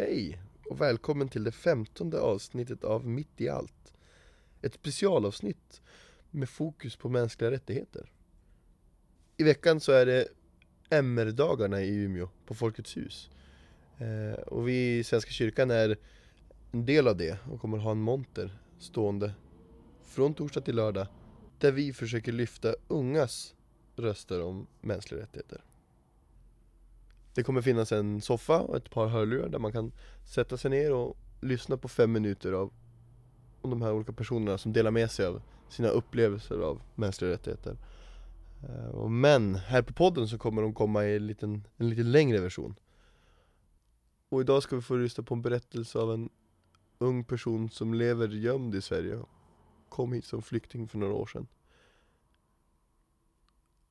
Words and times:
Hej 0.00 0.42
och 0.64 0.80
välkommen 0.80 1.28
till 1.28 1.44
det 1.44 1.52
femtonde 1.52 2.20
avsnittet 2.20 2.84
av 2.84 3.06
Mitt 3.06 3.40
i 3.40 3.48
allt. 3.48 3.92
Ett 4.62 4.74
specialavsnitt 4.74 5.82
med 6.30 6.48
fokus 6.48 6.96
på 6.96 7.08
mänskliga 7.08 7.50
rättigheter. 7.50 8.12
I 9.36 9.42
veckan 9.42 9.80
så 9.80 9.92
är 9.92 10.06
det 10.06 10.28
MR-dagarna 10.90 11.82
i 11.82 11.94
Umeå 11.94 12.28
på 12.46 12.54
Folkets 12.54 12.96
hus. 12.96 13.30
Eh, 13.98 14.42
och 14.42 14.68
vi 14.68 14.98
i 14.98 15.04
Svenska 15.04 15.30
kyrkan 15.30 15.70
är 15.70 15.96
en 16.72 16.86
del 16.86 17.08
av 17.08 17.16
det 17.16 17.38
och 17.50 17.60
kommer 17.60 17.78
ha 17.78 17.90
en 17.90 18.00
monter 18.00 18.58
stående 18.78 19.32
från 20.02 20.34
torsdag 20.34 20.60
till 20.60 20.76
lördag 20.76 21.06
där 21.58 21.72
vi 21.72 21.92
försöker 21.92 22.32
lyfta 22.32 22.74
ungas 22.88 23.54
röster 23.96 24.42
om 24.42 24.66
mänskliga 24.80 25.20
rättigheter. 25.20 25.64
Det 27.34 27.42
kommer 27.42 27.62
finnas 27.62 27.92
en 27.92 28.20
soffa 28.20 28.60
och 28.60 28.76
ett 28.76 28.90
par 28.90 29.06
hörlurar 29.06 29.48
där 29.48 29.58
man 29.58 29.72
kan 29.72 29.92
sätta 30.24 30.56
sig 30.56 30.70
ner 30.70 30.92
och 30.92 31.16
lyssna 31.40 31.76
på 31.76 31.88
fem 31.88 32.12
minuter 32.12 32.52
av 32.52 32.72
om 33.60 33.70
de 33.70 33.82
här 33.82 33.92
olika 33.92 34.12
personerna 34.12 34.58
som 34.58 34.72
delar 34.72 34.90
med 34.90 35.10
sig 35.10 35.26
av 35.26 35.42
sina 35.68 35.88
upplevelser 35.88 36.58
av 36.58 36.82
mänskliga 36.94 37.30
rättigheter. 37.30 37.76
Eh, 38.62 39.08
men 39.08 39.54
här 39.54 39.82
på 39.82 39.92
podden 39.92 40.28
så 40.28 40.38
kommer 40.38 40.62
de 40.62 40.74
komma 40.74 41.04
i 41.04 41.16
en 41.16 41.26
liten, 41.26 41.66
en 41.76 41.88
lite 41.88 42.02
längre 42.02 42.40
version. 42.40 42.74
Och 44.28 44.40
idag 44.40 44.62
ska 44.62 44.76
vi 44.76 44.82
få 44.82 44.96
lyssna 44.96 45.24
på 45.24 45.34
en 45.34 45.42
berättelse 45.42 45.98
av 45.98 46.12
en 46.12 46.28
ung 46.98 47.24
person 47.24 47.70
som 47.70 47.94
lever 47.94 48.28
gömd 48.28 48.74
i 48.74 48.80
Sverige 48.80 49.16
och 49.16 49.28
kom 49.88 50.12
hit 50.12 50.24
som 50.24 50.42
flykting 50.42 50.88
för 50.88 50.98
några 50.98 51.14
år 51.14 51.26
sedan. 51.26 51.46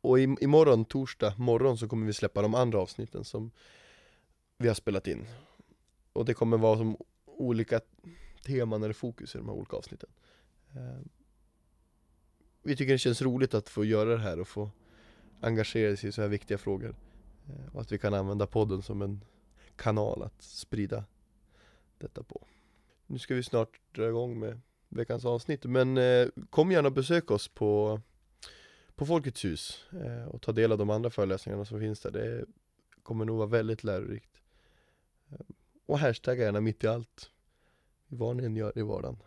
Och 0.01 0.19
i, 0.19 0.35
imorgon, 0.41 0.85
torsdag 0.85 1.33
morgon, 1.37 1.77
så 1.77 1.87
kommer 1.87 2.07
vi 2.07 2.13
släppa 2.13 2.41
de 2.41 2.55
andra 2.55 2.79
avsnitten 2.79 3.23
som 3.23 3.51
vi 4.57 4.67
har 4.67 4.75
spelat 4.75 5.07
in. 5.07 5.25
Och 6.13 6.25
det 6.25 6.33
kommer 6.33 6.57
vara 6.57 6.77
som 6.77 6.97
olika 7.25 7.81
teman 8.45 8.83
eller 8.83 8.93
fokus 8.93 9.35
i 9.35 9.37
de 9.37 9.47
här 9.47 9.55
olika 9.55 9.77
avsnitten. 9.77 10.09
Ehm, 10.75 11.09
vi 12.63 12.75
tycker 12.75 12.91
det 12.91 12.97
känns 12.97 13.21
roligt 13.21 13.53
att 13.53 13.69
få 13.69 13.85
göra 13.85 14.09
det 14.09 14.21
här 14.21 14.39
och 14.39 14.47
få 14.47 14.69
engagera 15.39 15.97
sig 15.97 16.09
i 16.09 16.11
så 16.11 16.21
här 16.21 16.29
viktiga 16.29 16.57
frågor. 16.57 16.95
Ehm, 17.49 17.69
och 17.73 17.81
att 17.81 17.91
vi 17.91 17.97
kan 17.97 18.13
använda 18.13 18.47
podden 18.47 18.81
som 18.81 19.01
en 19.01 19.23
kanal 19.75 20.23
att 20.23 20.41
sprida 20.41 21.03
detta 21.97 22.23
på. 22.23 22.47
Nu 23.07 23.19
ska 23.19 23.35
vi 23.35 23.43
snart 23.43 23.79
dra 23.91 24.07
igång 24.07 24.39
med 24.39 24.61
veckans 24.89 25.25
avsnitt, 25.25 25.65
men 25.65 25.97
eh, 25.97 26.27
kom 26.49 26.71
gärna 26.71 26.87
och 26.87 26.93
besök 26.93 27.31
oss 27.31 27.47
på 27.47 28.01
på 28.99 29.05
Folkets 29.05 29.45
hus 29.45 29.85
eh, 29.91 30.27
och 30.27 30.41
ta 30.41 30.51
del 30.51 30.71
av 30.71 30.77
de 30.77 30.89
andra 30.89 31.09
föreläsningarna 31.09 31.65
som 31.65 31.79
finns 31.79 31.99
där. 31.99 32.11
Det 32.11 32.45
kommer 33.03 33.25
nog 33.25 33.37
vara 33.37 33.47
väldigt 33.47 33.83
lärorikt. 33.83 34.41
Eh, 35.29 35.39
och 35.85 35.99
hashtagga 35.99 36.43
gärna 36.43 36.61
mitt 36.61 36.83
i 36.83 36.87
allt, 36.87 37.31
vad 38.07 38.35
ni 38.35 38.43
än 38.43 38.55
gör 38.55 38.77
i 38.77 38.81
vardagen. 38.81 39.17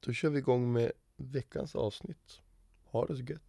Då 0.00 0.12
kör 0.12 0.30
vi 0.30 0.38
igång 0.38 0.72
med 0.72 0.92
veckans 1.16 1.74
avsnitt. 1.74 2.40
Ha 2.84 3.06
det 3.06 3.16
så 3.16 3.22
gött! 3.22 3.42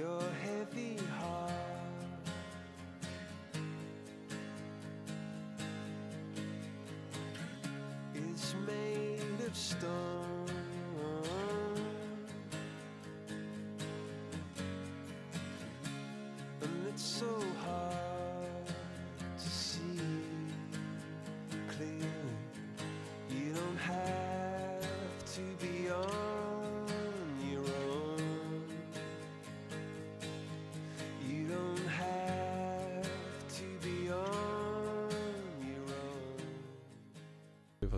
Your 0.00 0.22
heavy 0.42 0.96
heart. 1.20 1.52
Is 8.14 8.54
made 8.66 9.46
of 9.46 9.54
stone. 9.54 10.46
And 16.62 16.86
it's 16.88 17.02
so 17.02 17.39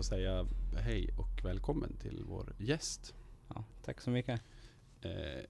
Får 0.03 0.07
säga 0.07 0.47
hej 0.77 1.09
och 1.17 1.45
välkommen 1.45 1.97
till 1.97 2.23
vår 2.27 2.55
gäst. 2.57 3.13
Ja, 3.47 3.63
tack 3.83 4.01
så 4.01 4.09
mycket. 4.09 4.41
Eh, 5.01 5.43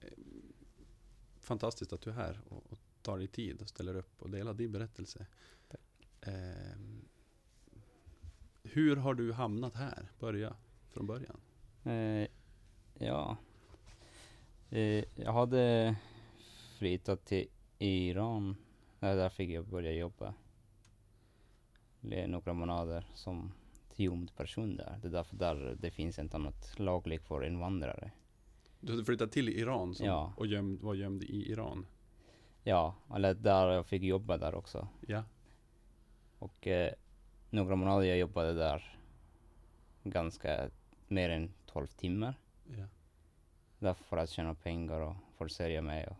fantastiskt 1.40 1.92
att 1.92 2.00
du 2.00 2.10
är 2.10 2.14
här 2.14 2.40
och, 2.48 2.72
och 2.72 2.78
tar 3.02 3.18
dig 3.18 3.26
tid 3.26 3.62
och 3.62 3.68
ställer 3.68 3.94
upp 3.96 4.22
och 4.22 4.30
delar 4.30 4.54
din 4.54 4.72
berättelse. 4.72 5.26
Eh, 6.20 6.78
hur 8.62 8.96
har 8.96 9.14
du 9.14 9.32
hamnat 9.32 9.74
här? 9.74 10.08
Börja 10.20 10.56
från 10.88 11.06
början. 11.06 11.40
Eh, 11.84 12.28
ja, 12.98 13.36
eh, 14.70 15.04
jag 15.14 15.32
hade 15.32 15.96
flyttat 16.78 17.24
till 17.24 17.48
Iran. 17.78 18.56
Där 19.00 19.28
fick 19.28 19.50
jag 19.50 19.66
börja 19.66 19.92
jobba. 19.92 20.34
Några 22.00 22.52
månader 22.52 23.06
som 23.14 23.52
gömd 23.98 24.36
person 24.36 24.76
där. 24.76 24.98
Det 25.02 25.08
är 25.08 25.12
därför 25.12 25.36
där 25.36 25.76
det 25.80 25.90
finns 25.90 26.18
inte 26.18 26.36
annat 26.36 26.74
lagligt 26.78 27.22
för 27.22 27.44
invandrare. 27.44 28.10
Du 28.80 28.92
hade 28.92 29.04
flyttat 29.04 29.32
till 29.32 29.48
Iran 29.48 29.94
som, 29.94 30.06
Ja. 30.06 30.32
och 30.36 30.46
gömd, 30.46 30.82
var 30.82 30.94
gömd 30.94 31.22
i 31.22 31.50
Iran. 31.52 31.86
Ja, 32.62 32.94
eller 33.14 33.34
där 33.34 33.68
jag 33.70 33.86
fick 33.86 34.02
jobba 34.02 34.36
där 34.36 34.54
också. 34.54 34.88
Ja. 35.06 35.24
Och 36.38 36.66
eh, 36.66 36.92
några 37.50 37.76
månader 37.76 38.06
jag 38.06 38.18
jobbade 38.18 38.52
där 38.54 38.98
ganska 40.04 40.70
mer 41.08 41.30
än 41.30 41.52
12 41.66 41.86
timmar. 41.86 42.34
ja. 42.78 42.84
Därför 43.78 44.04
för 44.04 44.16
att 44.16 44.30
tjäna 44.30 44.54
pengar 44.54 45.00
och 45.00 45.14
försörja 45.38 45.82
mig. 45.82 46.06
Och. 46.06 46.16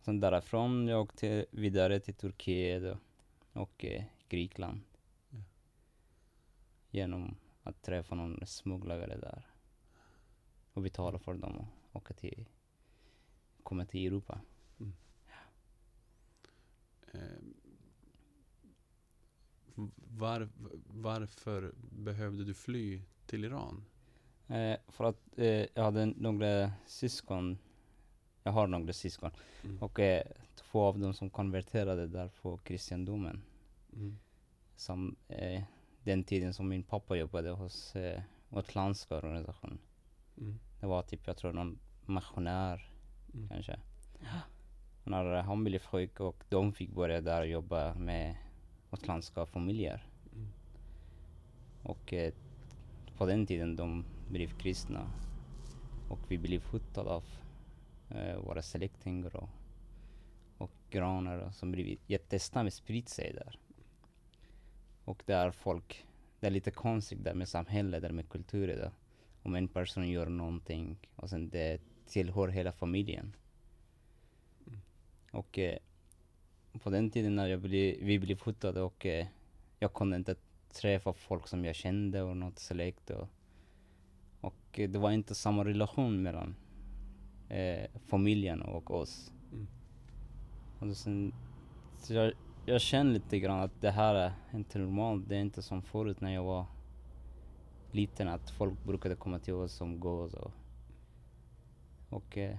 Sen 0.00 0.20
därifrån 0.20 0.88
jag 0.88 1.00
åkte 1.02 1.46
vidare 1.50 2.00
till 2.00 2.14
Turkiet 2.14 2.82
och, 2.82 2.98
och 3.62 3.84
eh, 3.84 4.04
Grekland. 4.28 4.80
Ja. 6.90 6.98
Genom 7.00 7.36
att 7.62 7.82
träffa 7.82 8.14
någon 8.14 8.46
smugglare 8.46 9.06
där. 9.06 9.46
Och 10.72 10.82
betala 10.82 11.18
för 11.18 11.34
dem 11.34 11.56
och 11.58 11.96
åka 11.96 12.14
till, 12.14 12.48
komma 13.62 13.84
till 13.84 14.06
Europa. 14.06 14.40
Eh, 17.12 17.20
var, 19.96 20.48
varför 20.86 21.72
behövde 21.90 22.44
du 22.44 22.54
fly 22.54 23.02
till 23.26 23.44
Iran? 23.44 23.84
Eh, 24.46 24.76
för 24.88 25.04
att 25.04 25.38
eh, 25.38 25.66
jag 25.74 25.82
hade 25.82 26.06
några 26.06 26.72
syskon. 26.86 27.58
Jag 28.42 28.52
har 28.52 28.66
några 28.66 28.92
syskon. 28.92 29.30
Mm. 29.64 29.82
Och 29.82 30.00
eh, 30.00 30.26
två 30.54 30.82
av 30.82 30.98
dem 30.98 31.14
som 31.14 31.30
konverterade 31.30 32.06
där 32.06 32.28
på 32.42 32.56
kristendomen. 32.58 33.42
Mm. 33.92 34.18
som 34.76 35.16
eh, 35.28 35.62
den 36.04 36.24
tiden 36.24 36.54
som 36.54 36.68
min 36.68 36.82
pappa 36.82 37.16
jobbade 37.16 37.50
hos 37.50 37.96
eh, 37.96 38.22
Gotländska 38.50 39.16
organisation. 39.16 39.78
Mm. 40.38 40.58
Det 40.80 40.86
var 40.86 41.02
typ, 41.02 41.26
jag 41.26 41.36
tror 41.36 41.52
någon 41.52 41.78
missionär 42.06 42.90
Mm. 43.34 43.48
kanske. 43.48 43.78
När 45.04 45.42
han 45.42 45.64
blev 45.64 45.78
sjuk 45.78 46.20
och 46.20 46.44
de 46.48 46.72
fick 46.72 46.90
börja 46.90 47.20
där 47.20 47.44
jobba 47.44 47.94
med 47.94 48.36
gotländska 48.90 49.46
familjer. 49.46 50.06
Mm. 50.32 50.48
Och 51.82 52.12
eh, 52.12 52.32
på 53.16 53.26
den 53.26 53.46
tiden 53.46 53.76
de 53.76 54.04
blev 54.30 54.58
kristna. 54.58 55.10
Och 56.08 56.18
vi 56.28 56.38
blev 56.38 56.64
hotade 56.64 57.10
av 57.10 57.24
eh, 58.10 58.36
våra 58.38 58.62
släktingar 58.62 59.36
och, 59.36 59.48
och 60.58 60.70
granar 60.90 61.50
som 61.50 61.72
blivit 61.72 62.00
jättesnabbt 62.06 62.74
spritt 62.74 63.08
sig 63.08 63.32
där. 63.32 63.58
Och 65.08 65.22
där 65.26 65.50
folk, 65.50 66.06
det 66.40 66.46
är 66.46 66.50
lite 66.50 66.70
konstigt 66.70 67.24
där 67.24 67.34
med 67.34 67.48
samhället, 67.48 68.02
där 68.02 68.12
med 68.12 68.28
kulturen 68.28 68.78
där. 68.78 68.90
Om 69.42 69.54
en 69.54 69.68
person 69.68 70.08
gör 70.08 70.26
någonting 70.26 70.96
och 71.16 71.30
sen 71.30 71.48
det 71.48 71.80
tillhör 72.06 72.48
hela 72.48 72.72
familjen. 72.72 73.36
Mm. 74.66 74.80
Och 75.30 75.58
eh, 75.58 75.78
på 76.82 76.90
den 76.90 77.10
tiden 77.10 77.36
när 77.36 77.46
jag 77.46 77.60
blev, 77.60 77.96
vi 78.00 78.18
blev 78.18 78.36
fotade 78.36 78.80
och 78.80 79.06
eh, 79.06 79.26
jag 79.78 79.94
kunde 79.94 80.16
inte 80.16 80.34
träffa 80.72 81.12
folk 81.12 81.48
som 81.48 81.64
jag 81.64 81.74
kände 81.74 82.22
och 82.22 82.36
något 82.36 82.58
släkt 82.58 83.10
och, 83.10 83.28
och 84.40 84.78
eh, 84.78 84.90
det 84.90 84.98
var 84.98 85.10
inte 85.10 85.34
samma 85.34 85.64
relation 85.64 86.22
mellan 86.22 86.54
eh, 87.48 87.90
familjen 88.06 88.62
och 88.62 88.90
oss. 88.90 89.32
Mm. 89.52 89.66
Och 90.78 90.96
sen, 90.96 91.34
så 91.98 92.14
jag, 92.14 92.32
jag 92.68 92.80
känner 92.80 93.12
lite 93.12 93.38
grann 93.38 93.60
att 93.60 93.80
det 93.80 93.90
här 93.90 94.14
är 94.14 94.32
inte 94.54 94.78
normalt, 94.78 95.28
det 95.28 95.36
är 95.36 95.40
inte 95.40 95.62
som 95.62 95.82
förut 95.82 96.20
när 96.20 96.34
jag 96.34 96.44
var 96.44 96.66
liten 97.90 98.28
att 98.28 98.50
folk 98.50 98.84
brukade 98.84 99.14
komma 99.16 99.38
till 99.38 99.54
oss 99.54 99.72
som 99.72 100.00
gås 100.00 100.34
och, 100.34 100.52
och 102.08 102.38
eh, 102.38 102.56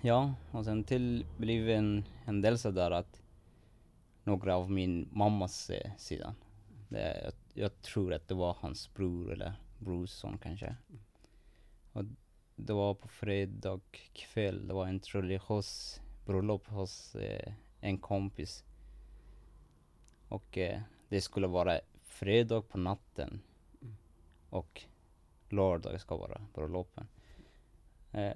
ja, 0.00 0.34
och 0.50 0.64
sen 0.64 0.84
till 0.84 1.26
blev 1.36 1.68
en 1.68 2.04
händelse 2.24 2.70
där 2.70 2.90
att 2.90 3.22
några 4.24 4.56
av 4.56 4.70
min 4.70 5.08
mammas 5.12 5.70
eh, 5.70 5.90
sida, 5.96 6.34
det, 6.88 7.20
jag, 7.24 7.32
jag 7.54 7.82
tror 7.82 8.14
att 8.14 8.28
det 8.28 8.34
var 8.34 8.56
hans 8.60 8.94
bror 8.94 9.32
eller 9.32 9.52
brorson 9.78 10.38
kanske. 10.38 10.76
Och 11.92 12.04
det 12.56 12.72
var 12.72 12.94
på 12.94 13.08
fredag 13.08 13.80
kväll, 14.12 14.68
det 14.68 14.74
var 14.74 14.86
en 14.86 15.00
religiös 15.00 16.00
bröllop 16.26 16.66
hos 16.68 17.14
eh, 17.14 17.52
en 17.80 17.98
kompis. 17.98 18.64
Och 20.28 20.58
eh, 20.58 20.80
det 21.08 21.20
skulle 21.20 21.46
vara 21.46 21.80
fredag 22.04 22.62
på 22.62 22.78
natten 22.78 23.40
Mm. 23.80 23.96
och 24.50 24.82
lördag 25.48 26.00
ska 26.00 26.16
vara 26.16 26.40
bröllopen. 26.54 27.08
Eh, 28.12 28.32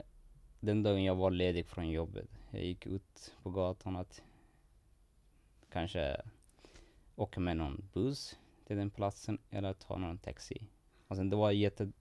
den 0.60 0.82
dagen 0.82 1.04
jag 1.04 1.14
var 1.14 1.30
ledig 1.30 1.66
från 1.66 1.90
jobbet, 1.90 2.28
jag 2.50 2.64
gick 2.64 2.86
ut 2.86 3.34
på 3.42 3.50
gatan 3.50 3.96
att 3.96 4.22
kanske 5.72 6.22
åka 7.16 7.40
med 7.40 7.56
någon 7.56 7.88
buss 7.92 8.38
till 8.66 8.76
den 8.76 8.90
platsen 8.90 9.38
eller 9.50 9.72
ta 9.72 9.98
någon 9.98 10.18
taxi. 10.18 10.68
Och 11.08 11.16
sen 11.16 11.30
det 11.30 11.36
var 11.36 11.50
jätte, 11.50 11.92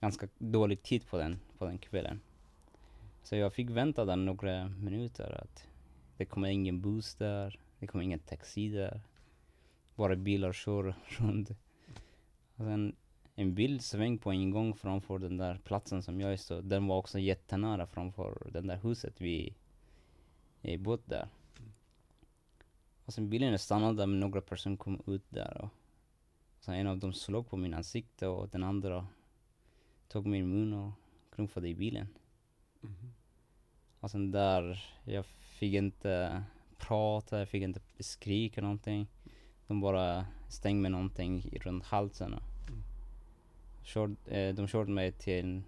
ganska 0.00 0.28
dålig 0.38 0.82
tid 0.82 1.06
på 1.06 1.18
den, 1.18 1.40
på 1.58 1.64
den 1.64 1.78
kvällen. 1.78 2.20
Så 3.22 3.36
jag 3.36 3.52
fick 3.52 3.70
vänta 3.70 4.04
där 4.04 4.16
några 4.16 4.68
minuter 4.68 5.40
att 5.42 5.68
det 6.16 6.24
kommer 6.24 6.48
ingen 6.48 6.80
buss 6.80 7.14
där, 7.14 7.60
det 7.78 7.86
kommer 7.86 8.04
ingen 8.04 8.18
taxi 8.18 8.68
där. 8.68 9.00
Bara 9.94 10.16
bilar 10.16 10.52
kör 10.52 10.94
runt. 11.18 11.50
Och 12.56 12.64
sen 12.64 12.96
en 13.34 13.54
bil 13.54 13.80
sväng 13.80 14.18
på 14.18 14.30
en 14.30 14.50
gång 14.50 14.74
framför 14.74 15.18
den 15.18 15.36
där 15.36 15.60
platsen 15.64 16.02
som 16.02 16.20
jag 16.20 16.40
stod. 16.40 16.64
Den 16.64 16.86
var 16.86 16.96
också 16.96 17.18
jättenära 17.18 17.86
framför 17.86 18.50
det 18.52 18.60
där 18.60 18.76
huset 18.76 19.20
vi 19.20 19.54
eh, 20.62 20.80
bodde 20.80 21.02
där. 21.06 21.28
Och 23.04 23.14
sen 23.14 23.30
bilen 23.30 23.58
stannade 23.58 23.96
där 23.96 24.06
men 24.06 24.20
några 24.20 24.40
personer 24.40 24.76
kom 24.76 25.02
ut 25.06 25.24
där 25.28 25.60
och 25.60 25.68
så 26.60 26.72
en 26.72 26.86
av 26.86 26.98
dem 26.98 27.12
slog 27.12 27.50
på 27.50 27.56
min 27.56 27.74
ansikte 27.74 28.26
och 28.26 28.48
den 28.48 28.62
andra 28.62 29.06
tog 30.08 30.26
min 30.26 30.48
mun 30.48 30.72
och 30.72 30.92
knuffade 31.34 31.68
i 31.68 31.74
bilen. 31.74 32.08
Mhm. 32.80 33.12
Och 34.00 34.10
sen 34.10 34.30
där, 34.30 34.84
jag 35.04 35.26
fick 35.26 35.74
inte 35.74 36.44
prata, 36.78 37.38
jag 37.38 37.48
fick 37.48 37.62
inte 37.62 37.80
skrika 37.98 38.60
någonting. 38.60 39.06
De 39.72 39.80
bara 39.80 40.26
stängde 40.48 40.82
med 40.82 40.90
någonting 40.90 41.50
runt 41.60 41.84
halsen. 41.84 42.34
och 42.34 42.42
Körde, 43.82 44.14
eh, 44.26 44.54
de 44.54 44.66
körde 44.66 44.90
mig 44.90 45.12
till 45.12 45.62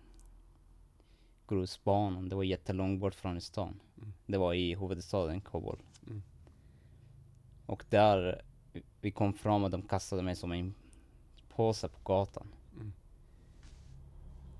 grusbanan, 1.48 2.28
det 2.28 2.36
var 2.36 2.42
jättelångt 2.42 3.00
bort 3.00 3.14
från 3.14 3.40
stan. 3.40 3.80
Mm. 3.98 4.12
Det 4.26 4.38
var 4.38 4.54
i 4.54 4.74
huvudstaden 4.74 5.40
Kabul. 5.40 5.78
Mm. 6.06 6.22
Och 7.66 7.84
där, 7.90 8.42
vi- 9.00 9.10
kom 9.10 9.32
fram 9.32 9.64
och 9.64 9.70
de 9.70 9.82
kastade 9.82 10.22
mig 10.22 10.36
som 10.36 10.52
en 10.52 10.74
påse 11.48 11.88
på 11.88 11.98
gatan. 12.04 12.46
Mm. 12.74 12.92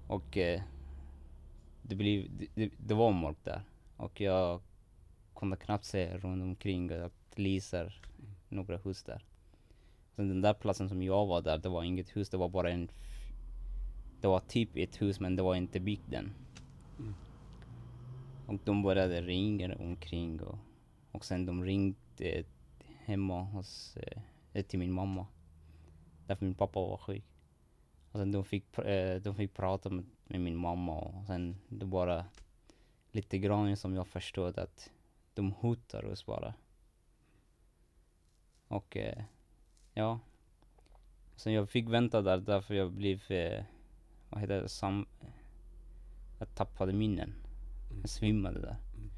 Och 0.06 0.37
eh, 0.37 0.62
det, 1.82 1.94
blev, 1.94 2.37
det, 2.38 2.47
det, 2.55 2.70
det 2.79 2.94
var 2.94 3.12
mörkt 3.12 3.44
där. 3.44 3.62
Och 3.97 4.20
jag 4.20 4.61
kunde 5.35 5.56
knappt 5.56 5.85
se 5.85 6.17
runt 6.19 6.43
omkring 6.43 6.90
att 6.93 7.38
lyser 7.38 8.00
några 8.49 8.76
hus 8.76 9.02
där. 9.02 9.25
Sen 10.16 10.28
den 10.28 10.43
där 10.43 10.55
platsen 10.55 10.88
som 10.88 11.02
jag 11.02 11.26
var 11.26 11.43
där, 11.43 11.58
det 11.58 11.69
var 11.69 11.82
inget 11.82 12.16
hus, 12.16 12.28
det 12.28 12.37
var 12.37 12.49
bara 12.49 12.70
en... 12.70 12.90
Det 14.20 14.28
var 14.28 14.40
typ 14.40 14.76
ett 14.76 15.02
hus 15.02 15.20
men 15.20 15.37
det 15.37 15.43
var 15.43 15.55
inte 15.55 15.81
byggt 15.81 16.12
än. 16.12 16.32
Mm. 16.99 17.14
Och 18.46 18.61
de 18.64 18.82
började 18.82 19.20
ringa 19.20 19.76
omkring 19.76 20.43
och, 20.43 20.58
och 21.12 21.25
sen 21.25 21.46
de 21.46 21.64
ringde 21.64 22.44
hemma 23.05 23.43
hos, 23.43 23.96
eh, 24.52 24.62
till 24.62 24.78
min 24.78 24.93
mamma. 24.93 25.26
Därför 26.26 26.44
min 26.44 26.55
pappa 26.55 26.81
var 26.81 26.96
sjuk. 26.96 27.25
Och 28.12 28.19
sen 28.19 28.32
de 28.32 28.44
fick, 28.44 28.78
eh, 28.78 29.20
de 29.20 29.34
fick 29.34 29.55
prata 29.55 29.90
med, 29.90 30.05
med 30.25 30.40
min 30.40 30.56
mamma 30.56 30.99
och 30.99 31.26
sen 31.26 31.56
det 31.69 31.87
bara 31.87 32.25
lite 33.12 33.38
grann 33.38 33.76
som 33.76 33.94
jag 33.94 34.06
förstod 34.06 34.58
att 34.58 34.90
de 35.34 35.52
hotar 35.52 36.05
oss 36.05 36.26
bara. 36.26 36.55
Och 38.69 38.96
eh, 38.96 39.25
ja. 39.94 40.20
Sen 41.37 41.52
jag 41.52 41.70
fick 41.70 41.88
vänta 41.88 42.23
där 42.23 42.38
därför 42.38 42.75
jag 42.75 42.93
blev, 42.93 43.32
eh, 43.32 43.64
vad 44.29 44.41
heter 44.41 44.62
det, 44.62 44.69
sam... 44.69 45.06
Jag 46.38 46.55
tappade 46.55 46.93
minnen. 46.93 47.35
Jag 48.00 48.11
svimmade 48.11 48.61
där. 48.61 48.76
Mm. 48.96 49.11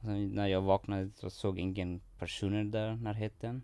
Sen 0.00 0.28
när 0.28 0.46
jag 0.46 0.62
vaknade 0.62 1.10
så 1.14 1.30
såg 1.30 1.58
ingen 1.58 2.00
personer 2.18 2.64
där 2.64 2.92
i 2.92 2.96
närheten. 2.96 3.62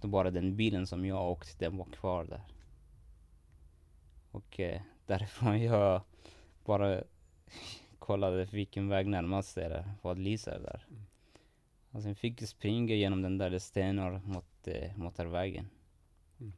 Det 0.00 0.08
bara 0.08 0.30
den 0.30 0.56
bilen 0.56 0.86
som 0.86 1.04
jag 1.04 1.30
åkte, 1.30 1.64
den 1.64 1.76
var 1.76 1.84
kvar 1.84 2.24
där. 2.24 2.42
Och 4.30 4.60
eh, 4.60 4.82
därifrån 5.06 5.62
jag 5.62 6.02
bara 6.64 7.02
kollade 7.98 8.44
vilken 8.44 8.88
väg 8.88 9.06
närmast 9.06 9.58
är 9.58 9.70
det, 9.70 9.90
vad 10.02 10.18
lyser 10.18 10.58
där. 10.58 10.86
Mm. 10.90 11.02
Och 11.90 12.02
sen 12.02 12.14
fick 12.14 12.42
jag 12.42 12.48
springa 12.48 12.94
genom 12.94 13.22
den 13.22 13.38
där 13.38 13.58
stenar 13.58 14.20
mot 14.24 14.51
eh, 14.68 14.96
motorvägen. 14.96 15.68
Mm. 16.40 16.52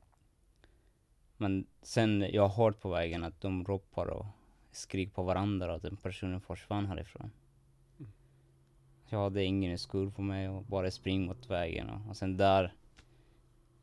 Men 1.37 1.67
sen, 1.83 2.21
jag 2.33 2.49
hört 2.49 2.81
på 2.81 2.89
vägen 2.89 3.25
att 3.25 3.41
de 3.41 3.65
ropar 3.65 4.07
och 4.07 4.27
skriker 4.71 5.13
på 5.13 5.23
varandra 5.23 5.71
och 5.71 5.77
att 5.77 5.83
den 5.83 5.97
personen 5.97 6.41
försvann 6.41 6.87
härifrån. 6.87 7.31
Mm. 7.99 8.13
Jag 9.09 9.19
hade 9.19 9.45
ingen 9.45 9.79
skor 9.79 10.11
på 10.11 10.23
mig 10.23 10.49
och 10.49 10.65
bara 10.65 10.91
spring 10.91 11.27
mot 11.27 11.51
vägen 11.51 11.91
och, 11.91 12.09
och 12.09 12.17
sen 12.17 12.37
där 12.37 12.75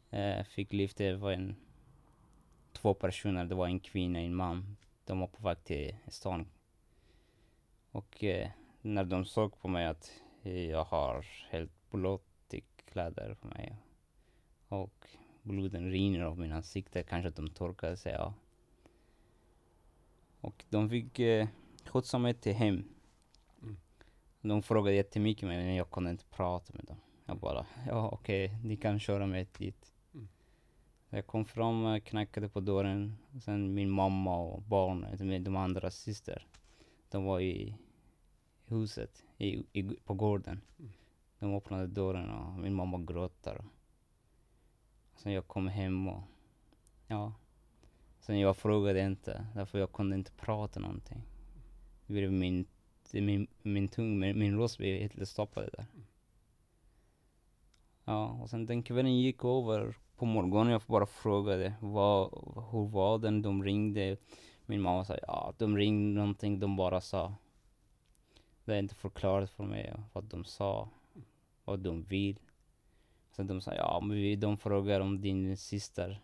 eh, 0.10 0.44
fick 0.44 0.74
lyfta 0.74 1.04
det 1.04 1.16
var 1.16 1.32
en 1.32 1.56
två 2.72 2.94
personer, 2.94 3.46
det 3.46 3.56
var 3.56 3.68
en 3.68 3.80
kvinna 3.80 4.20
och 4.20 4.26
en 4.26 4.36
man. 4.36 4.78
De 5.06 5.20
var 5.20 5.28
på 5.28 5.44
väg 5.44 5.64
till 5.64 5.96
stan. 6.08 6.48
Och 7.92 8.24
eh, 8.24 8.50
när 8.82 9.04
de 9.04 9.26
såg 9.26 9.60
på 9.60 9.68
mig 9.68 9.86
att 9.86 10.12
jag 10.44 10.84
har 10.84 11.26
helt 11.50 11.92
blottiga 11.92 12.64
kläder 12.86 13.36
på 13.42 13.48
mig 13.48 13.76
och 14.72 15.08
bloden 15.44 15.92
rinner 15.92 16.22
av 16.22 16.40
min 16.40 16.52
ansikte, 16.52 17.04
kanske 17.04 17.30
att 17.30 17.36
de 17.36 17.50
torkade 17.50 17.98
sig 17.98 18.16
av. 18.16 18.34
Och 20.42 20.66
de 20.70 20.90
fick 20.90 21.20
eh, 21.20 21.48
skjutsa 21.86 22.18
mig 22.18 22.34
till 22.34 22.54
hem. 22.54 22.84
Mm. 23.62 23.78
De 24.42 24.64
frågade 24.64 24.96
jättemycket 24.96 25.48
men 25.48 25.76
jag 25.76 25.92
kunde 25.92 26.12
inte 26.12 26.26
prata 26.26 26.74
med 26.74 26.86
dem. 26.86 26.98
Jag 27.26 27.38
bara, 27.38 27.66
ja 27.88 28.10
okej, 28.10 28.60
ni 28.64 28.78
kan 28.78 29.00
köra 29.00 29.28
mig 29.28 29.48
dit. 29.58 29.94
Mm. 30.14 30.28
Jag 31.10 31.28
kom 31.28 31.46
fram, 31.46 31.86
eh, 31.86 32.00
knackade 32.00 32.50
på 32.50 32.60
dörren. 32.60 33.18
Och 33.36 33.42
sen 33.44 33.74
min 33.74 33.90
mamma 33.90 34.38
och 34.38 34.62
barnen, 34.62 35.18
de, 35.18 35.40
de 35.40 35.56
andra 35.56 35.92
syster. 35.92 36.48
De 37.10 37.24
var 37.24 37.40
i 37.40 37.76
huset, 38.66 39.24
i, 39.38 39.64
i, 39.74 39.84
på 39.84 40.14
gården. 40.14 40.62
Mm. 40.80 40.92
De 41.40 41.56
öppnade 41.56 41.88
dörren 41.88 42.30
och 42.30 42.60
min 42.60 42.74
mamma 42.74 42.98
gråter. 42.98 43.62
Sen 45.22 45.32
jag 45.34 45.48
kom 45.48 45.68
hem 45.68 46.08
och, 46.08 46.22
ja. 47.08 47.34
Sen 48.20 48.40
jag 48.40 48.58
frågade 48.58 49.02
inte, 49.02 49.46
därför 49.56 49.80
jag 49.80 49.92
kunde 49.92 50.16
inte 50.16 50.32
prata 50.32 50.80
någonting. 50.80 51.22
Det 52.08 52.14
blev 52.14 52.32
min, 52.32 52.66
det- 53.12 53.22
min, 53.22 53.48
min 53.62 53.88
tung, 53.88 54.20
min, 54.20 54.40
min 54.40 54.58
röst 54.58 54.78
blev 54.78 55.00
helt 55.02 55.30
stoppad 55.30 55.70
där. 55.74 55.86
Ja, 58.06 58.30
och 58.42 58.50
sen 58.50 58.66
den 58.66 58.84
kvällen 58.84 59.18
gick 59.18 59.44
över. 59.46 59.96
På 60.16 60.26
morgonen 60.26 60.72
jag 60.72 60.82
bara 60.88 61.06
frågade 61.06 61.74
vad, 61.82 62.32
hur 62.72 62.88
var 62.88 63.18
den? 63.20 63.42
De 63.42 63.64
ringde. 63.64 64.18
Min 64.66 64.82
mamma 64.82 65.06
sa 65.06 65.18
ja, 65.28 65.54
de 65.58 65.78
ringde 65.78 66.20
någonting. 66.20 66.60
De 66.60 66.76
bara 66.76 67.02
sa. 67.02 67.36
Det 68.66 68.74
är 68.76 68.80
inte 68.80 68.96
förklarat 68.96 69.50
för 69.50 69.64
mig 69.64 69.94
vad 70.14 70.24
de 70.24 70.46
sa. 70.46 70.90
Vad 71.66 71.80
de 71.80 72.04
vill. 72.04 72.40
Sen 73.32 73.48
de 73.48 73.62
sa 73.62 73.76
ja, 73.76 74.00
men 74.04 74.18
vi, 74.18 74.36
de 74.36 74.58
frågar 74.58 75.00
om 75.00 75.22
din 75.22 75.58
syster 75.58 76.22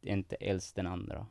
inte 0.00 0.36
älskar 0.36 0.82
den 0.82 0.92
andra. 0.92 1.26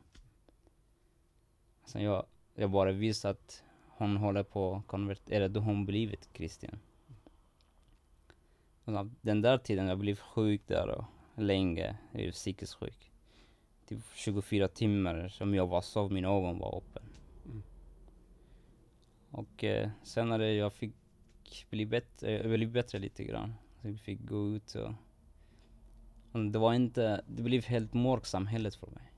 Sen 1.84 2.02
jag, 2.02 2.26
jag 2.54 2.70
bara 2.70 2.92
visste 2.92 3.30
att 3.30 3.64
hon 3.88 4.16
håller 4.16 4.42
på 4.42 4.74
att 4.74 4.86
konvertera, 4.86 5.48
då 5.48 5.60
hon 5.60 5.86
blivit 5.86 6.32
kristen. 6.32 6.78
Så 8.84 9.10
Den 9.20 9.42
där 9.42 9.58
tiden, 9.58 9.86
jag 9.86 9.98
blev 9.98 10.16
sjuk 10.16 10.62
där 10.66 10.88
och 10.88 11.04
länge, 11.34 11.96
jag 12.12 12.20
blev 12.20 12.32
psykiskt 12.32 12.74
sjuk. 12.74 13.10
Typ 13.86 13.98
24 14.14 14.68
timmar 14.68 15.28
som 15.28 15.54
jag 15.54 15.66
var 15.66 15.80
sov, 15.80 16.12
mina 16.12 16.28
ögon 16.28 16.58
var 16.58 16.76
öppen. 16.76 17.02
Mm. 17.44 17.62
Och 19.30 19.64
eh, 19.64 19.90
senare 20.02 20.52
jag 20.52 20.72
fick 20.72 20.94
bli 21.70 21.86
bättre, 21.86 22.32
jag 22.32 22.50
blev 22.50 22.72
bättre 22.72 22.98
lite 22.98 23.24
grann. 23.24 23.54
Så 23.84 23.88
vi 23.88 23.98
fick 23.98 24.20
gå 24.24 24.48
ut 24.48 24.74
och, 26.32 26.44
det 26.44 26.58
var 26.58 26.74
inte, 26.74 27.24
det 27.26 27.42
blev 27.42 27.64
helt 27.64 27.94
mörkt 27.94 28.26
samhället 28.26 28.74
för 28.74 28.86
mig. 28.86 29.12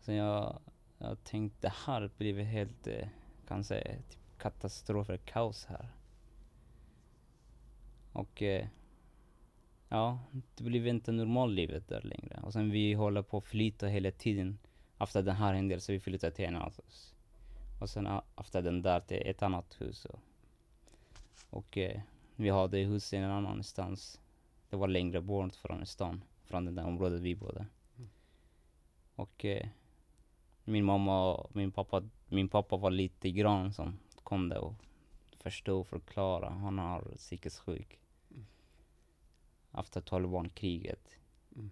Så 0.00 0.12
jag, 0.12 0.60
jag 0.98 1.24
tänkte 1.24 1.58
det 1.60 1.72
här 1.86 2.10
blir 2.16 2.42
helt, 2.42 2.86
eh, 2.86 3.08
kan 3.46 3.64
säga, 3.64 3.94
typ 4.08 4.38
katastrof 4.38 5.08
eller 5.08 5.18
kaos 5.18 5.64
här. 5.64 5.88
Och 8.12 8.42
eh, 8.42 8.66
ja, 9.88 10.18
det 10.56 10.64
blev 10.64 10.86
inte 10.86 11.12
normallivet 11.12 11.88
där 11.88 12.02
längre. 12.02 12.40
Och 12.42 12.52
sen 12.52 12.70
vi 12.70 12.92
håller 12.92 13.22
på 13.22 13.38
att 13.38 13.44
flytta 13.44 13.86
hela 13.86 14.10
tiden. 14.10 14.58
Efter 14.98 15.22
den 15.22 15.36
här 15.36 15.54
händelsen 15.54 15.92
vi 15.92 16.00
flyttade 16.00 16.36
till 16.36 16.44
ett 16.44 16.54
annat 16.54 16.78
hus. 16.78 17.14
Och 17.80 17.90
sen 17.90 18.08
efter 18.36 18.62
den 18.62 18.82
där 18.82 19.00
till 19.00 19.22
ett 19.26 19.42
annat 19.42 19.80
hus. 19.80 20.04
Och, 20.04 20.20
och 21.50 21.78
eh, 21.78 22.00
vi 22.40 22.50
hade 22.50 22.78
hus 22.78 23.12
i 23.12 23.16
en 23.16 23.30
annanstans. 23.30 24.20
Det 24.70 24.76
var 24.76 24.88
längre 24.88 25.20
bort 25.20 25.54
från 25.54 25.86
stan, 25.86 26.24
från 26.44 26.64
det 26.64 26.70
där 26.70 26.86
området 26.86 27.20
vi 27.20 27.34
bodde. 27.34 27.66
Och 29.14 29.44
eh, 29.44 29.68
min 30.64 30.84
mamma 30.84 31.34
och 31.34 31.56
min 31.56 31.72
pappa, 31.72 32.02
min 32.28 32.48
pappa 32.48 32.76
var 32.76 32.90
lite 32.90 33.30
grann 33.30 33.72
som 33.72 33.98
kunde 34.24 34.58
och 34.58 34.74
förstå 35.38 35.80
och 35.80 35.86
förklara. 35.86 36.50
Han 36.50 36.78
har 36.78 37.00
psykiskt 37.16 37.58
sjuk. 37.58 37.98
Efter 39.72 40.00
talibankriget. 40.00 41.16
Mm. 41.56 41.70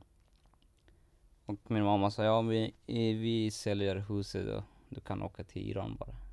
Och 1.44 1.70
min 1.70 1.84
mamma 1.84 2.10
sa, 2.10 2.24
ja 2.24 2.42
vi, 2.42 2.64
eh, 2.86 3.16
vi 3.16 3.50
säljer 3.50 3.96
huset 3.96 4.48
och 4.56 4.62
du 4.88 5.00
kan 5.00 5.22
åka 5.22 5.44
till 5.44 5.70
Iran 5.70 5.96
bara. 5.96 6.25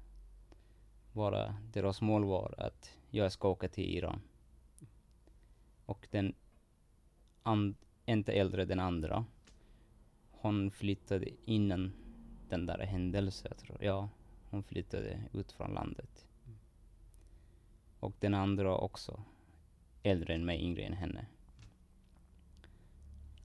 Bara 1.13 1.55
deras 1.73 2.01
mål 2.01 2.25
var 2.25 2.55
att 2.57 2.97
jag 3.09 3.31
ska 3.31 3.49
åka 3.49 3.67
till 3.67 3.97
Iran. 3.97 4.21
Och 5.85 6.07
den 6.11 6.33
and, 7.43 7.75
inte 8.05 8.33
äldre 8.33 8.65
den 8.65 8.79
andra. 8.79 9.25
Hon 10.31 10.71
flyttade 10.71 11.29
innan 11.45 11.93
den 12.49 12.65
där 12.65 12.79
händelsen, 12.79 13.51
jag 13.51 13.57
tror. 13.57 13.83
jag. 13.83 14.07
hon 14.49 14.63
flyttade 14.63 15.23
ut 15.33 15.51
från 15.51 15.73
landet. 15.73 16.27
Och 17.99 18.13
den 18.19 18.33
andra 18.33 18.77
också. 18.77 19.23
Äldre 20.03 20.33
än 20.33 20.45
mig, 20.45 20.63
yngre 20.63 20.83
än 20.83 20.93
henne. 20.93 21.25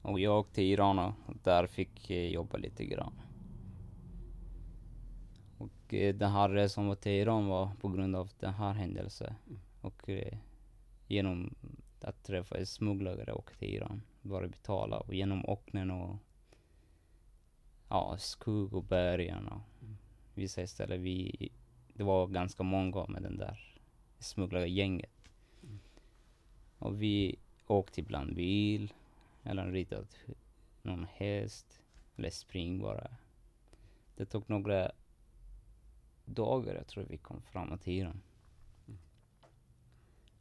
Och 0.02 0.20
jag 0.20 0.38
åkte 0.38 0.54
till 0.54 0.64
Iran 0.64 0.98
och 0.98 1.14
där 1.42 1.66
fick 1.66 2.10
jag 2.10 2.28
jobba 2.28 2.56
lite 2.56 2.84
grann. 2.84 3.27
Och 5.88 5.95
eh, 5.95 6.14
den 6.14 6.30
här 6.30 6.49
eh, 6.49 6.52
resan 6.52 6.97
till 6.97 7.12
Iran 7.12 7.47
var 7.47 7.71
på 7.80 7.88
grund 7.88 8.16
av 8.16 8.30
den 8.38 8.54
här 8.54 8.73
händelsen. 8.73 9.35
Och 9.80 10.09
eh, 10.09 10.38
genom 11.07 11.54
att 12.00 12.25
träffa 12.25 12.66
smugglare 12.66 13.33
och 13.33 13.50
till 13.59 13.75
Iran. 13.75 14.02
Bara 14.23 14.49
betala 14.49 14.99
och 14.99 15.14
genom 15.14 15.45
öknen 15.49 15.90
och 15.90 16.16
ja, 17.88 18.16
skog 18.18 18.75
och 18.75 18.85
bergen 18.85 19.49
och 19.49 19.61
vissa 20.35 20.66
ställen 20.66 21.02
vi, 21.02 21.49
det 21.95 22.04
var 22.04 22.26
ganska 22.26 22.62
många 22.62 23.07
med 23.07 23.23
den 23.23 23.37
där 23.37 23.80
smugglargänget. 24.18 25.30
Och 26.78 27.02
vi 27.02 27.37
åkte 27.66 28.00
ibland 28.00 28.35
bil, 28.35 28.92
eller 29.42 29.73
ritat 29.73 30.16
någon 30.83 31.07
häst, 31.12 31.83
eller 32.16 32.30
spring 32.30 32.78
bara. 32.78 33.11
Det 34.16 34.25
tog 34.25 34.50
några 34.50 34.92
dagar, 36.28 36.75
jag 36.75 36.87
tror 36.87 37.04
vi 37.08 37.16
kom 37.16 37.42
fram 37.42 37.78
till 37.78 37.92
Iran. 37.92 38.20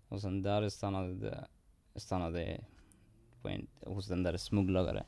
Och 0.10 0.22
sen 0.22 0.42
där 0.42 0.70
stannade 0.70 1.48
stannade 1.96 2.66
på 3.42 3.50
en, 3.50 3.68
hos 3.86 4.08
den 4.08 4.24
där 4.24 4.38
smugglare. 4.38 5.06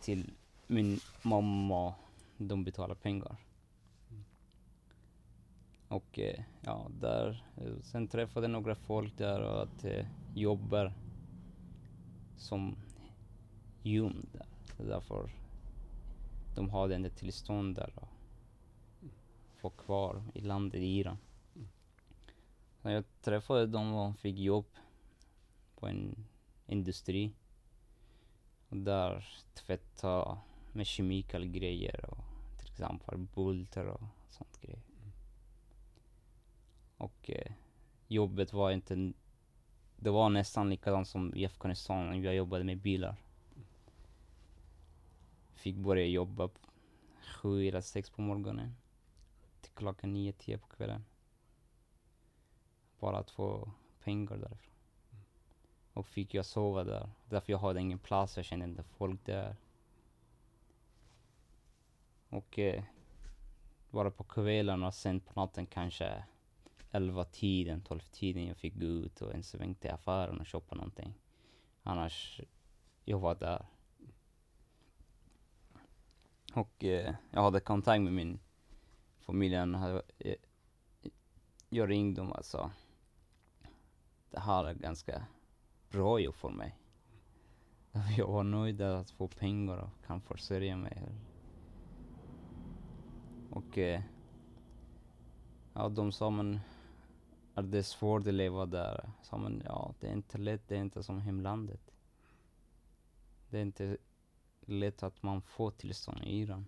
Till 0.00 0.30
min 0.66 1.00
mamma, 1.22 1.94
de 2.38 2.64
betalar 2.64 2.94
pengar. 2.94 3.36
Och 5.88 6.18
eh, 6.18 6.44
ja, 6.60 6.90
där, 7.00 7.44
sen 7.82 8.08
träffade 8.08 8.44
jag 8.44 8.50
några 8.50 8.74
folk 8.74 9.18
där 9.18 9.40
och 9.40 9.62
att 9.62 9.84
eh, 9.84 10.06
jobbar 10.34 10.92
som 12.36 12.76
gömd 13.82 14.28
där. 14.32 14.46
Så 14.76 14.82
därför 14.82 15.30
de 16.54 16.70
hade 16.70 16.94
inte 16.94 17.10
tillstånd 17.10 17.74
där 17.74 17.92
och 17.94 18.08
få 19.62 19.70
kvar 19.70 20.22
i 20.34 20.40
landet 20.40 20.80
i 20.80 20.98
Iran. 20.98 21.18
Så 22.82 22.90
jag 22.90 23.04
träffade 23.20 23.66
dem 23.66 23.94
och 23.94 24.18
fick 24.18 24.38
jobb 24.38 24.66
på 25.74 25.86
en 25.86 26.26
industri. 26.66 27.32
Och 28.68 28.76
där 28.76 29.28
tvätta 29.54 30.38
med 30.72 30.86
kemikalgrejer 30.86 32.10
och 32.10 32.24
till 32.58 32.70
exempel 32.70 33.18
bultar 33.18 33.84
och 33.84 34.02
sånt 34.28 34.60
grejer. 34.60 34.82
Och 36.96 37.30
eh, 37.30 37.52
jobbet 38.08 38.52
var 38.52 38.70
inte, 38.70 39.12
det 39.96 40.10
var 40.10 40.30
nästan 40.30 40.70
likadant 40.70 41.08
som 41.08 41.34
i 41.34 41.46
Afghanistan 41.46 42.22
jag 42.22 42.34
jobbade 42.34 42.64
med 42.64 42.78
bilar. 42.78 43.16
Fick 45.52 45.76
börja 45.76 46.06
jobba 46.06 46.50
sju 47.22 47.68
eller 47.68 47.80
sex 47.80 48.10
på 48.10 48.22
morgonen 48.22 48.74
till 49.72 49.78
klockan 49.78 50.12
nio, 50.12 50.32
tio 50.32 50.58
på 50.58 50.66
kvällen. 50.66 51.04
Bara 53.00 53.18
att 53.18 53.30
få 53.30 53.70
pengar 54.04 54.36
därifrån. 54.36 54.74
Och 55.92 56.06
fick 56.06 56.34
jag 56.34 56.46
sova 56.46 56.84
där. 56.84 57.10
Därför 57.28 57.52
jag 57.52 57.58
hade 57.58 57.80
ingen 57.80 57.98
plats, 57.98 58.36
jag 58.36 58.46
kände 58.46 58.64
inte 58.64 58.82
folk 58.82 59.24
där. 59.24 59.56
Och 62.28 62.58
eh, 62.58 62.82
bara 63.90 64.10
på 64.10 64.24
kvällarna, 64.24 64.92
sen 64.92 65.20
på 65.20 65.40
natten 65.40 65.66
kanske 65.66 66.24
11 66.90 67.24
tiden, 67.24 67.80
12 67.80 68.00
tiden 68.00 68.46
jag 68.46 68.56
fick 68.56 68.74
gå 68.74 68.86
ut 68.86 69.22
och 69.22 69.34
en 69.34 69.42
sväng 69.42 69.74
till 69.74 69.90
affären 69.90 70.40
och 70.40 70.46
köpa 70.46 70.74
någonting. 70.74 71.14
Annars, 71.82 72.40
jag 73.04 73.18
var 73.18 73.34
där. 73.34 73.66
Och 76.54 76.84
eh, 76.84 77.14
jag 77.30 77.42
hade 77.42 77.60
kontakt 77.60 78.02
med 78.02 78.12
min 78.12 78.38
Familjen... 79.22 79.72
Jag, 79.72 79.78
hade- 79.78 80.02
eh, 80.18 80.34
jag 81.68 81.90
ringde 81.90 82.20
dem 82.20 82.32
och 82.32 82.44
sa 82.44 82.70
det 84.30 84.40
här 84.40 84.64
är 84.64 84.74
ganska 84.74 85.26
bra 85.90 86.18
jobb 86.18 86.34
för 86.34 86.50
mig. 86.50 86.76
Jag 88.16 88.26
var 88.26 88.42
nöjd 88.42 88.80
att 88.82 89.10
få 89.10 89.28
pengar 89.28 89.76
och 89.76 90.06
kan 90.06 90.20
försörja 90.20 90.76
mig. 90.76 91.02
Och 93.50 93.78
eh, 93.78 94.02
ja, 95.72 95.88
de 95.88 96.12
sa 96.12 96.30
men 96.30 96.60
är 97.54 97.62
det 97.62 97.82
svårt 97.82 98.26
att 98.26 98.34
leva 98.34 98.66
där? 98.66 99.10
Sa 99.22 99.38
men 99.38 99.62
ja, 99.64 99.94
det 100.00 100.06
är 100.08 100.12
inte 100.12 100.38
lätt, 100.38 100.68
det 100.68 100.76
är 100.76 100.80
inte 100.80 101.02
som 101.02 101.20
hemlandet. 101.20 101.90
Det 103.50 103.58
är 103.58 103.62
inte 103.62 103.96
lätt 104.60 105.02
att 105.02 105.22
man 105.22 105.42
får 105.42 105.70
tillstånd 105.70 106.24
i 106.24 106.38
Iran. 106.40 106.66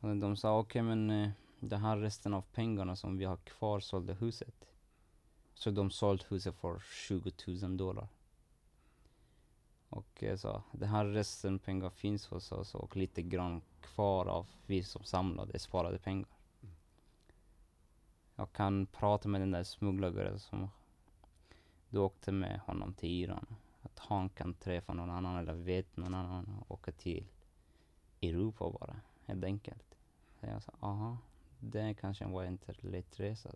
Och 0.00 0.16
de 0.16 0.36
sa 0.36 0.58
okej 0.58 0.82
men 0.82 1.10
eh, 1.10 1.30
den 1.60 1.80
här 1.80 1.96
resten 1.96 2.34
av 2.34 2.42
pengarna 2.42 2.96
som 2.96 3.18
vi 3.18 3.24
har 3.24 3.36
kvar 3.36 3.80
sålde 3.80 4.14
huset. 4.14 4.68
Så 5.54 5.70
de 5.70 5.90
sålde 5.90 6.24
huset 6.28 6.54
för 6.54 6.80
20 6.80 7.32
000 7.46 7.76
dollar. 7.76 8.08
Och 9.88 10.22
jag 10.22 10.38
sa, 10.38 10.62
den 10.72 10.88
här 10.88 11.04
resten 11.04 11.58
pengar 11.58 11.90
finns 11.90 12.26
hos 12.26 12.52
oss 12.52 12.74
och 12.74 12.96
lite 12.96 13.22
grann 13.22 13.62
kvar 13.80 14.26
av 14.26 14.46
vi 14.66 14.82
som 14.82 15.04
samlade 15.04 15.58
sparade 15.58 15.98
pengar. 15.98 16.28
Jag 18.36 18.52
kan 18.52 18.86
prata 18.86 19.28
med 19.28 19.40
den 19.40 19.50
där 19.50 19.64
smugglaren 19.64 20.38
som 20.38 20.68
du 21.88 21.98
åkte 21.98 22.32
med 22.32 22.60
honom 22.60 22.94
till 22.94 23.10
Iran. 23.10 23.56
Att 23.82 23.98
han 23.98 24.28
kan 24.28 24.54
träffa 24.54 24.94
någon 24.94 25.10
annan 25.10 25.36
eller 25.36 25.54
vet 25.54 25.96
någon 25.96 26.14
annan 26.14 26.56
och 26.60 26.70
åka 26.70 26.92
till 26.92 27.26
Europa 28.22 28.70
bara, 28.70 28.96
helt 29.28 29.44
enkelt. 29.44 29.96
Så 30.40 30.46
jag 30.46 30.62
sa, 30.62 30.72
aha, 30.80 31.18
det 31.60 31.94
kanske 31.94 32.24
var 32.24 32.44
inte 32.44 32.74
lätt 32.80 33.20
resa. 33.20 33.50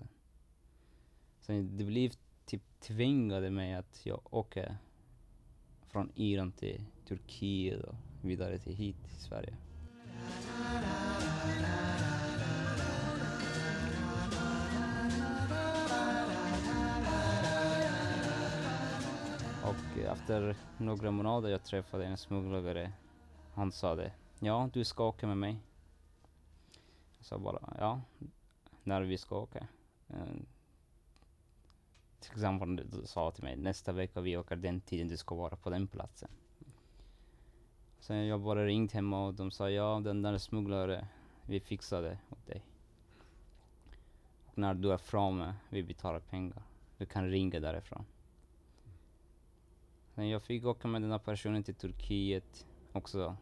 Så 1.41 1.52
det 1.52 1.85
blev 1.85 2.11
typ 2.47 2.62
tvingade 2.81 3.50
mig 3.50 3.75
att 3.75 4.07
jag 4.07 4.21
åker 4.31 4.76
från 5.87 6.12
Iran 6.14 6.52
till 6.52 6.85
Turkiet 7.09 7.83
och 7.83 7.95
vidare 8.23 8.59
till 8.59 8.75
hit 8.75 8.97
till 9.05 9.21
Sverige. 9.21 9.57
efter 20.12 20.57
några 20.79 21.11
månader 21.11 21.49
jag 21.49 21.64
träffade 21.64 22.05
en 22.05 22.17
smugglare. 22.17 22.93
Han 23.55 23.73
sa 23.73 23.95
det. 23.95 24.12
Ja, 24.44 24.70
du 24.72 24.84
ska 24.84 25.04
åka 25.04 25.26
med 25.26 25.37
mig. 25.37 25.58
Jag 27.16 27.26
sa 27.26 27.38
bara, 27.38 27.76
ja, 27.78 28.00
när 28.82 29.02
vi 29.02 29.18
ska 29.18 29.38
åka. 29.38 29.66
Eh, 30.08 30.34
till 32.20 32.32
exempel 32.32 32.76
du 32.76 33.06
sa 33.06 33.30
till 33.30 33.44
mig, 33.44 33.56
nästa 33.56 33.92
vecka 33.92 34.20
vi 34.20 34.37
åker 34.37 34.56
den 34.56 34.80
tiden 34.80 35.08
du 35.08 35.16
ska 35.16 35.34
vara 35.34 35.56
på 35.56 35.70
den 35.70 35.87
platsen. 35.87 36.30
Sen 38.00 38.26
jag 38.26 38.40
bara 38.40 38.66
ringt 38.66 38.92
hemma 38.92 39.26
och 39.26 39.34
de 39.34 39.50
sa, 39.50 39.70
ja 39.70 40.00
den 40.04 40.22
där 40.22 40.38
smugglare, 40.38 41.08
vi 41.46 41.61
fixar 41.61 42.02
det 42.02 42.18
åt 42.30 42.46
dig. 42.46 42.66
Och 44.46 44.58
när 44.58 44.75
du 44.75 44.92
är 44.92 44.99
framme, 44.99 45.54
vi 45.68 45.82
betalar 45.82 46.20
pengar. 46.20 46.62
Du 46.99 47.06
kan 47.06 47.30
ringa 47.30 47.61
därifrån. 47.61 48.04
Sen 50.14 50.28
jag 50.28 50.42
fick 50.42 50.64
åka 50.64 50.88
med 50.88 51.02
den 51.02 51.11
här 51.11 51.18
personen 51.18 51.62
till 51.62 51.75
Turkiet 51.75 52.66
också. 52.92 53.37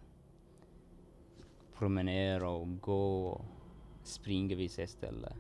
Promenera 1.81 2.49
och 2.49 2.81
gå 2.81 3.29
och 3.29 3.45
springa 4.03 4.57
vissa 4.57 4.87
ställen. 4.87 5.33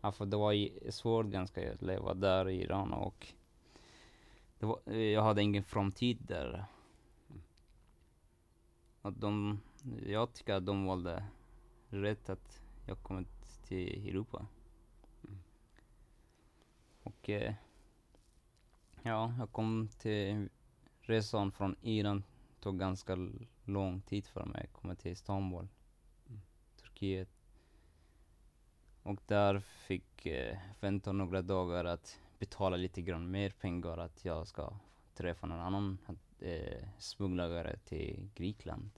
Ja, 0.00 0.12
för 0.12 0.26
det 0.26 0.36
var 0.36 0.90
svårt 0.90 1.26
ganska 1.26 1.72
att 1.72 1.82
leva 1.82 2.14
där 2.14 2.48
i 2.48 2.62
Iran 2.62 2.92
och 2.92 3.26
det 4.58 4.66
var, 4.66 4.92
jag 4.92 5.22
hade 5.22 5.42
ingen 5.42 5.64
framtid 5.64 6.18
där. 6.20 6.64
Att 9.02 9.20
de, 9.20 9.60
jag 10.06 10.32
tycker 10.32 10.54
att 10.54 10.66
de 10.66 10.86
valde 10.86 11.24
rätt 11.88 12.30
att 12.30 12.62
jag 12.86 13.02
kommit 13.02 13.62
till 13.64 14.08
Europa. 14.08 14.46
Och 17.02 17.30
eh, 17.30 17.54
ja, 19.02 19.34
jag 19.38 19.52
kom 19.52 19.88
till 19.98 20.48
resan 21.00 21.52
från 21.52 21.76
Iran 21.82 22.22
tog 22.60 22.78
ganska 22.78 23.16
lång 23.72 24.00
tid 24.00 24.26
för 24.26 24.44
mig 24.44 24.64
att 24.64 24.72
komma 24.72 24.94
till 24.94 25.12
Istanbul, 25.12 25.68
Mm. 26.26 26.40
Turkiet. 26.76 27.28
Och 29.02 29.20
där 29.26 29.60
fick 29.60 30.26
eh, 30.26 30.58
vänta 30.80 31.12
några 31.12 31.42
dagar 31.42 31.84
att 31.84 32.20
betala 32.38 32.76
lite 32.76 33.02
grann 33.02 33.30
mer 33.30 33.50
pengar 33.50 33.98
att 33.98 34.24
jag 34.24 34.46
ska 34.46 34.72
träffa 35.14 35.46
någon 35.46 35.60
annan 35.60 35.98
eh, 36.38 36.88
smugglare 36.98 37.76
till 37.76 38.28
Grekland. 38.34 38.90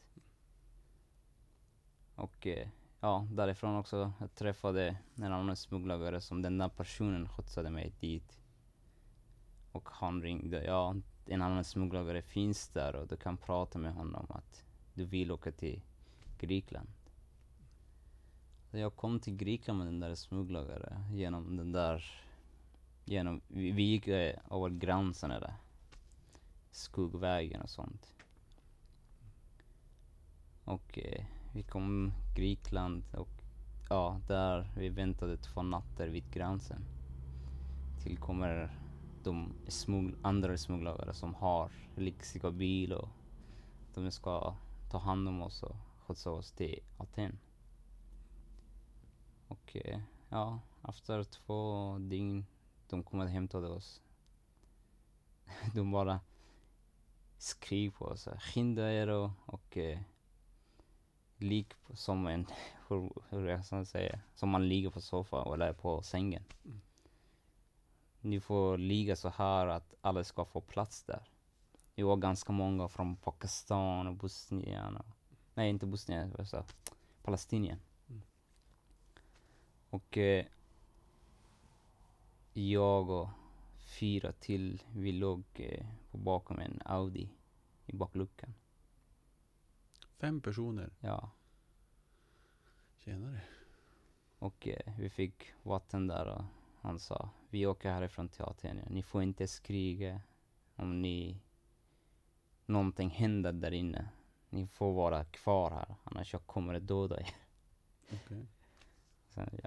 Och 2.15 2.47
eh, 2.47 2.69
ja, 3.01 3.27
därifrån 3.31 3.77
också, 3.77 4.13
jag 4.21 4.35
träffade 4.35 4.97
en 5.15 5.33
annan 5.33 5.57
smugglare 5.57 6.21
som 6.21 6.43
den 6.43 6.59
där 6.59 6.69
personen 6.69 7.29
skjutsade 7.29 7.71
mig 7.71 7.93
dit. 8.01 8.39
Och 9.73 9.89
han 9.93 10.23
ringde, 10.23 10.65
ja, 10.65 10.97
en 11.27 11.43
annan 11.43 11.65
smugglare 11.65 12.23
finns 12.23 12.69
där 12.69 12.97
och 12.97 13.09
du 13.09 13.17
kan 13.17 13.37
prata 13.37 13.79
med 13.79 13.95
honom 13.95 14.27
att 14.29 14.65
du 14.95 15.05
vill 15.05 15.33
åka 15.33 15.53
till 15.53 15.81
Grekland. 16.39 16.89
Så 18.71 18.79
jag 18.79 18.97
kom 18.97 19.21
till 19.21 19.37
Grekland 19.37 19.79
med 19.79 19.87
den 19.87 20.01
där 20.01 20.15
smugglaren 20.15 21.17
genom 21.17 21.57
den 21.57 21.73
där, 21.73 22.05
genom, 23.05 23.41
vi, 23.49 23.71
vi 23.71 23.83
gick 23.83 24.09
eh, 24.09 24.39
över 24.51 24.69
gränsen 24.69 25.31
där. 25.31 25.55
Skuggvägen 26.71 27.63
och 27.63 27.71
sånt. 27.71 28.15
Och 30.65 30.99
eh, 30.99 31.25
vi 31.55 31.63
kom 31.63 32.13
till 32.35 32.45
Grekland 32.45 33.05
och 33.17 33.43
ja, 33.91 34.21
där 34.29 34.71
vi 34.77 34.89
väntade 34.89 35.37
två 35.37 35.63
nätter 35.63 36.09
vid 36.09 36.31
gränsen. 36.31 36.85
Tillkommer 38.03 38.67
kommer 38.67 38.82
de 39.25 39.55
smugg- 39.67 40.17
andra 40.23 40.59
smugglare 40.59 41.15
som 41.15 41.35
har 41.35 41.71
lyxiga 41.95 42.51
bil 42.51 42.93
och 42.93 43.09
de 43.95 44.11
ska 44.11 44.55
ta 44.91 44.99
hand 44.99 45.29
om 45.29 45.43
oss 45.43 45.63
och 45.63 45.77
skjutsa 45.99 46.31
oss 46.31 46.53
till 46.53 46.81
Aten. 46.99 47.39
Och 49.49 49.77
eh, 49.77 50.01
ja, 50.29 50.61
efter 50.89 51.25
två 51.25 51.99
dygn 51.99 52.47
de 52.89 53.03
kom 53.03 53.21
och 53.21 53.29
hämtade 53.29 53.69
oss. 53.69 54.03
de 55.75 55.91
bara 55.91 56.21
skrev 57.39 57.91
på 57.91 58.05
oss, 58.05 58.29
skynda 58.39 58.93
er 58.93 59.09
och, 59.09 59.31
och 59.47 59.77
eh, 59.77 60.01
lik 61.37 61.75
som 61.95 62.27
en, 62.27 62.47
hur, 62.89 63.11
hur 63.29 63.49
jag 63.49 63.65
ska 63.65 63.85
säga, 63.85 64.21
som 64.35 64.49
man 64.49 64.69
ligger 64.69 64.91
på 64.91 65.01
soffan 65.01 65.53
eller 65.55 65.73
på 65.73 66.03
sängen. 66.03 66.45
Mm. 66.65 66.81
Ni 68.25 68.41
får 68.41 68.79
ligga 68.79 69.17
så 69.17 69.29
här 69.29 69.67
att 69.67 69.95
alla 70.01 70.25
ska 70.25 70.45
få 70.45 70.61
plats 70.61 71.03
där. 71.03 71.29
Vi 71.95 72.03
var 72.03 72.17
ganska 72.17 72.53
många 72.53 72.89
från 72.89 73.17
Pakistan 73.17 74.07
och 74.07 74.15
Bosnien 74.15 74.97
och, 74.97 75.07
nej 75.55 75.71
inte 75.71 75.87
Bosnien, 75.87 76.35
vad 76.39 76.49
sa 76.49 76.57
jag? 76.57 76.67
Palestinien. 77.23 77.79
Mm. 78.09 78.23
Och 79.91 80.19
eh, 80.19 80.47
jag 82.53 83.11
och 83.11 83.29
fyra 83.99 84.33
till, 84.33 84.83
vi 84.95 85.13
låg 85.13 85.43
eh, 85.55 85.87
på 86.11 86.19
bakom 86.19 86.59
en 86.59 86.83
Audi 86.85 87.29
i 87.87 87.97
bakluckan. 87.97 88.55
Fem 90.19 90.41
personer. 90.41 90.91
Ja. 91.01 91.31
Tjenare. 92.99 93.41
Och 94.39 94.69
eh, 94.69 94.93
vi 94.99 95.11
fick 95.11 95.53
vatten 95.63 96.07
där 96.07 96.27
och 96.27 96.45
han 96.81 96.99
sa 96.99 97.31
vi 97.53 97.67
åker 97.67 97.93
härifrån 97.93 98.29
till 98.29 98.43
Aten. 98.43 98.81
Ni 98.91 99.03
får 99.03 99.23
inte 99.23 99.47
skrika 99.47 100.21
om 100.77 101.03
ni 101.03 101.41
någonting 102.67 103.11
händer 103.11 103.53
där 103.53 103.73
inne. 103.73 104.09
Ni 104.51 104.67
får 104.67 104.93
vara 104.93 105.25
kvar 105.25 105.71
här 105.71 105.95
annars 106.05 106.33
jag 106.33 106.47
kommer 106.47 106.75
att 106.75 106.87
döda 106.87 107.21
er. 107.21 107.35
Okej. 108.13 108.47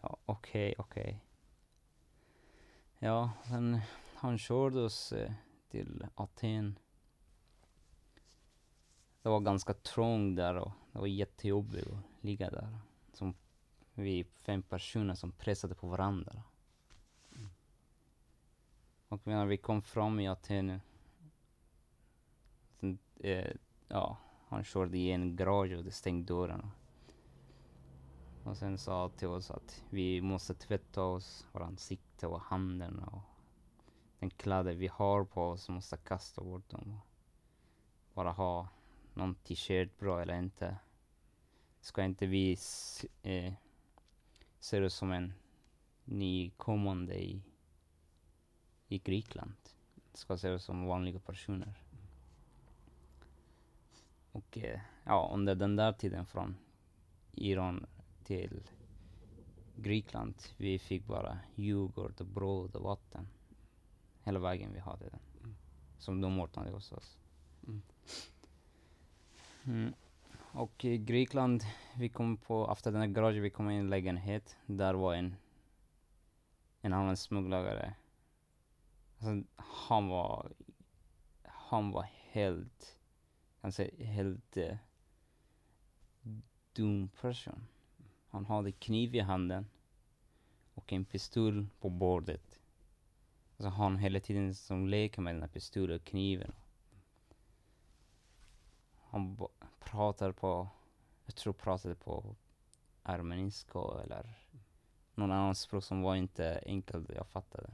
Ja, 0.02 0.18
okej, 0.26 0.76
okej. 0.78 1.20
Ja, 3.00 3.32
sen 3.44 3.80
han 4.16 4.38
körde 4.38 4.80
oss 4.80 5.12
eh, 5.12 5.34
till 5.70 6.08
Aten. 6.16 6.80
Det 9.22 9.30
var 9.30 9.40
ganska 9.40 9.74
trångt 9.74 10.36
där 10.36 10.56
och 10.56 10.72
det 10.92 11.00
var 11.00 11.08
jättejobbigt 11.08 11.88
att 11.88 12.24
ligga 12.24 12.50
där. 12.50 12.78
Som 13.14 13.36
vi 13.94 14.24
fem 14.24 14.64
personer 14.64 15.16
som 15.16 15.32
pressade 15.32 15.76
på 15.76 15.88
varandra. 15.88 16.44
Och 19.16 19.28
när 19.28 19.46
vi 19.46 19.58
kom 19.58 19.82
fram 19.82 20.20
i 20.20 20.28
Aten, 20.28 20.82
sen, 22.80 23.00
eh, 23.20 23.52
ja, 23.88 24.18
han 24.48 24.64
körde 24.64 24.98
i 24.98 25.12
en 25.12 25.36
garage 25.36 25.78
och 25.78 25.84
det 25.84 25.92
stängde 25.92 26.34
dörren. 26.34 26.72
Och 28.44 28.58
sen 28.58 28.78
sa 28.78 29.10
till 29.10 29.28
oss 29.28 29.52
att 29.52 29.84
vi 29.90 30.22
måste 30.22 30.54
tvätta 30.54 31.04
oss, 31.04 31.48
våra 31.52 31.66
ansikte 31.66 32.28
och 32.28 32.42
händerna 32.42 33.06
och 33.06 33.22
den 34.20 34.30
kläder 34.30 34.74
vi 34.74 34.88
har 34.88 35.26
på 35.26 35.44
oss 35.44 35.70
måste 35.70 35.98
kasta 35.98 36.44
bort 36.44 36.70
dem. 36.70 36.94
Och 36.94 37.02
bara 38.14 38.32
ha 38.32 38.68
någon 39.14 39.36
t-shirt 39.36 40.00
bra 40.00 40.22
eller 40.22 40.38
inte. 40.40 40.78
Ska 41.82 42.04
inte 42.04 42.26
vi 42.26 42.58
eh, 43.24 43.54
se 44.60 44.78
ut 44.78 44.94
som 44.94 45.12
en 45.12 45.34
nykommande 46.04 47.24
i, 47.24 47.42
i 48.88 48.98
Grekland. 48.98 49.56
Ska 50.14 50.38
se 50.38 50.48
ut 50.48 50.62
som 50.62 50.86
vanliga 50.86 51.20
personer. 51.20 51.74
Och 54.32 54.58
eh, 54.58 54.80
ja, 55.04 55.32
under 55.34 55.56
den 55.56 55.76
där 55.76 55.94
tiden 55.94 56.26
från 56.26 56.56
Iran 57.32 57.86
till 58.24 58.62
Grekland, 59.76 60.36
vi 60.58 60.80
fick 60.80 61.06
bara 61.06 61.40
yoghurt 61.56 62.22
och 62.22 62.28
bröd 62.28 62.76
och 62.76 62.84
vatten. 62.84 63.28
Hela 64.24 64.40
vägen 64.40 64.74
vi 64.74 64.80
hade 64.80 65.10
den. 65.10 65.20
Mm. 65.44 65.56
Som 65.98 66.22
de 66.22 66.40
ordnade 66.40 66.72
hos 66.72 66.92
oss. 66.92 67.18
Mm. 67.68 67.82
Mm. 69.66 69.94
Och 70.38 70.86
i 70.86 70.98
Grekland, 70.98 71.64
vi 71.96 72.10
kom 72.10 72.38
på, 72.38 72.70
efter 72.72 72.92
den 72.92 73.02
här 73.02 73.08
garaget, 73.08 73.44
vi 73.44 73.50
kom 73.50 73.70
in 73.70 73.76
i 73.76 73.80
en 73.80 73.90
lägenhet. 73.90 74.58
Där 74.66 74.94
var 74.94 75.14
en, 75.14 75.36
en 76.82 76.94
annan 76.94 77.18
smugglare. 77.18 77.96
Alltså, 79.26 79.44
han 79.56 80.08
var, 80.08 80.54
han 81.44 81.92
var 81.92 82.10
helt, 82.32 82.98
Alltså, 83.62 83.84
helt 83.98 84.58
uh, 84.58 84.76
dum 86.74 87.10
person. 87.22 87.68
Han 88.30 88.46
hade 88.46 88.72
kniv 88.72 89.16
i 89.16 89.20
handen 89.20 89.68
och 90.74 90.94
en 90.94 91.06
pistol 91.06 91.68
på 91.80 91.90
bordet. 91.90 92.60
Alltså 93.58 93.70
han 93.70 93.98
hela 93.98 94.20
tiden 94.20 94.56
som 94.56 94.88
leker 94.88 95.22
med 95.22 95.36
den 95.36 95.42
här 95.42 95.50
pistolen 95.50 95.96
och 95.96 96.04
kniven. 96.04 96.52
Han 99.10 99.48
pratar 99.80 100.32
på, 100.32 100.68
jag 101.26 101.36
tror 101.36 101.54
pratade 101.54 101.96
på 101.96 102.36
armeniska 103.04 103.80
eller 104.04 104.38
någon 105.16 105.32
annan 105.32 105.56
språk 105.56 105.84
som 105.84 106.02
var 106.02 106.16
inte 106.16 106.64
enkelt, 106.66 107.10
jag 107.10 107.28
fattade. 107.28 107.72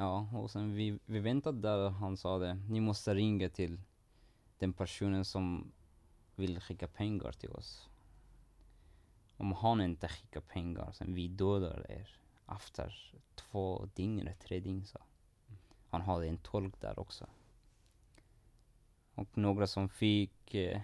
Ja, 0.00 0.28
och 0.32 0.50
sen 0.50 0.74
vi, 0.74 0.98
vi 1.06 1.18
väntade 1.18 1.60
där 1.60 1.78
och 1.78 1.92
han 1.92 2.16
sa 2.16 2.38
det, 2.38 2.54
ni 2.54 2.80
måste 2.80 3.14
ringa 3.14 3.48
till 3.48 3.80
den 4.58 4.72
personen 4.72 5.24
som 5.24 5.72
vill 6.34 6.60
skicka 6.60 6.88
pengar 6.88 7.32
till 7.32 7.50
oss. 7.50 7.88
Om 9.36 9.52
han 9.52 9.80
inte 9.80 10.08
skickar 10.08 10.40
pengar, 10.40 10.92
sen 10.92 11.14
vi 11.14 11.28
dödar 11.28 11.90
er 11.90 12.08
efter 12.48 13.12
två 13.34 13.88
dygn 13.94 14.20
eller 14.20 14.34
tre 14.34 14.60
dygn 14.60 14.86
så. 14.86 14.98
Han 15.90 16.00
hade 16.00 16.26
en 16.26 16.38
tolk 16.38 16.80
där 16.80 16.98
också. 16.98 17.26
Och 19.14 19.38
några 19.38 19.66
som 19.66 19.88
fick 19.88 20.54
eh, 20.54 20.80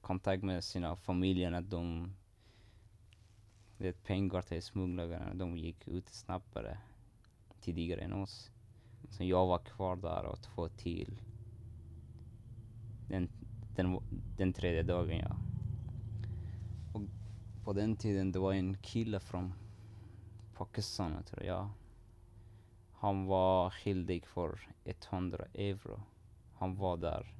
kontakt 0.00 0.42
med 0.42 0.64
sina 0.64 0.96
familjer 0.96 1.52
att 1.52 1.70
de 1.70 2.14
det 3.78 3.92
pengar 3.92 4.42
till 4.42 4.62
smugglarna, 4.62 5.34
de 5.34 5.58
gick 5.58 5.88
ut 5.88 6.08
snabbare 6.08 6.78
tidigare 7.60 8.00
än 8.00 8.12
oss. 8.12 8.50
Så 9.10 9.24
jag 9.24 9.46
var 9.46 9.58
kvar 9.58 9.96
där 9.96 10.24
och 10.24 10.42
två 10.42 10.68
till. 10.68 11.20
Den, 13.08 13.28
den, 13.76 14.00
den 14.36 14.52
tredje 14.52 14.82
dagen 14.82 15.18
ja. 15.18 15.36
Och 16.92 17.02
på 17.64 17.72
den 17.72 17.96
tiden 17.96 18.32
det 18.32 18.38
var 18.38 18.52
en 18.52 18.76
kille 18.76 19.20
från 19.20 19.54
Pakistan 20.54 21.22
tror 21.22 21.44
jag. 21.44 21.68
Han 22.92 23.26
var 23.26 23.70
skyldig 23.70 24.26
för 24.26 24.68
100 24.84 25.44
euro. 25.54 26.02
Han 26.54 26.76
var 26.76 26.96
där. 26.96 27.34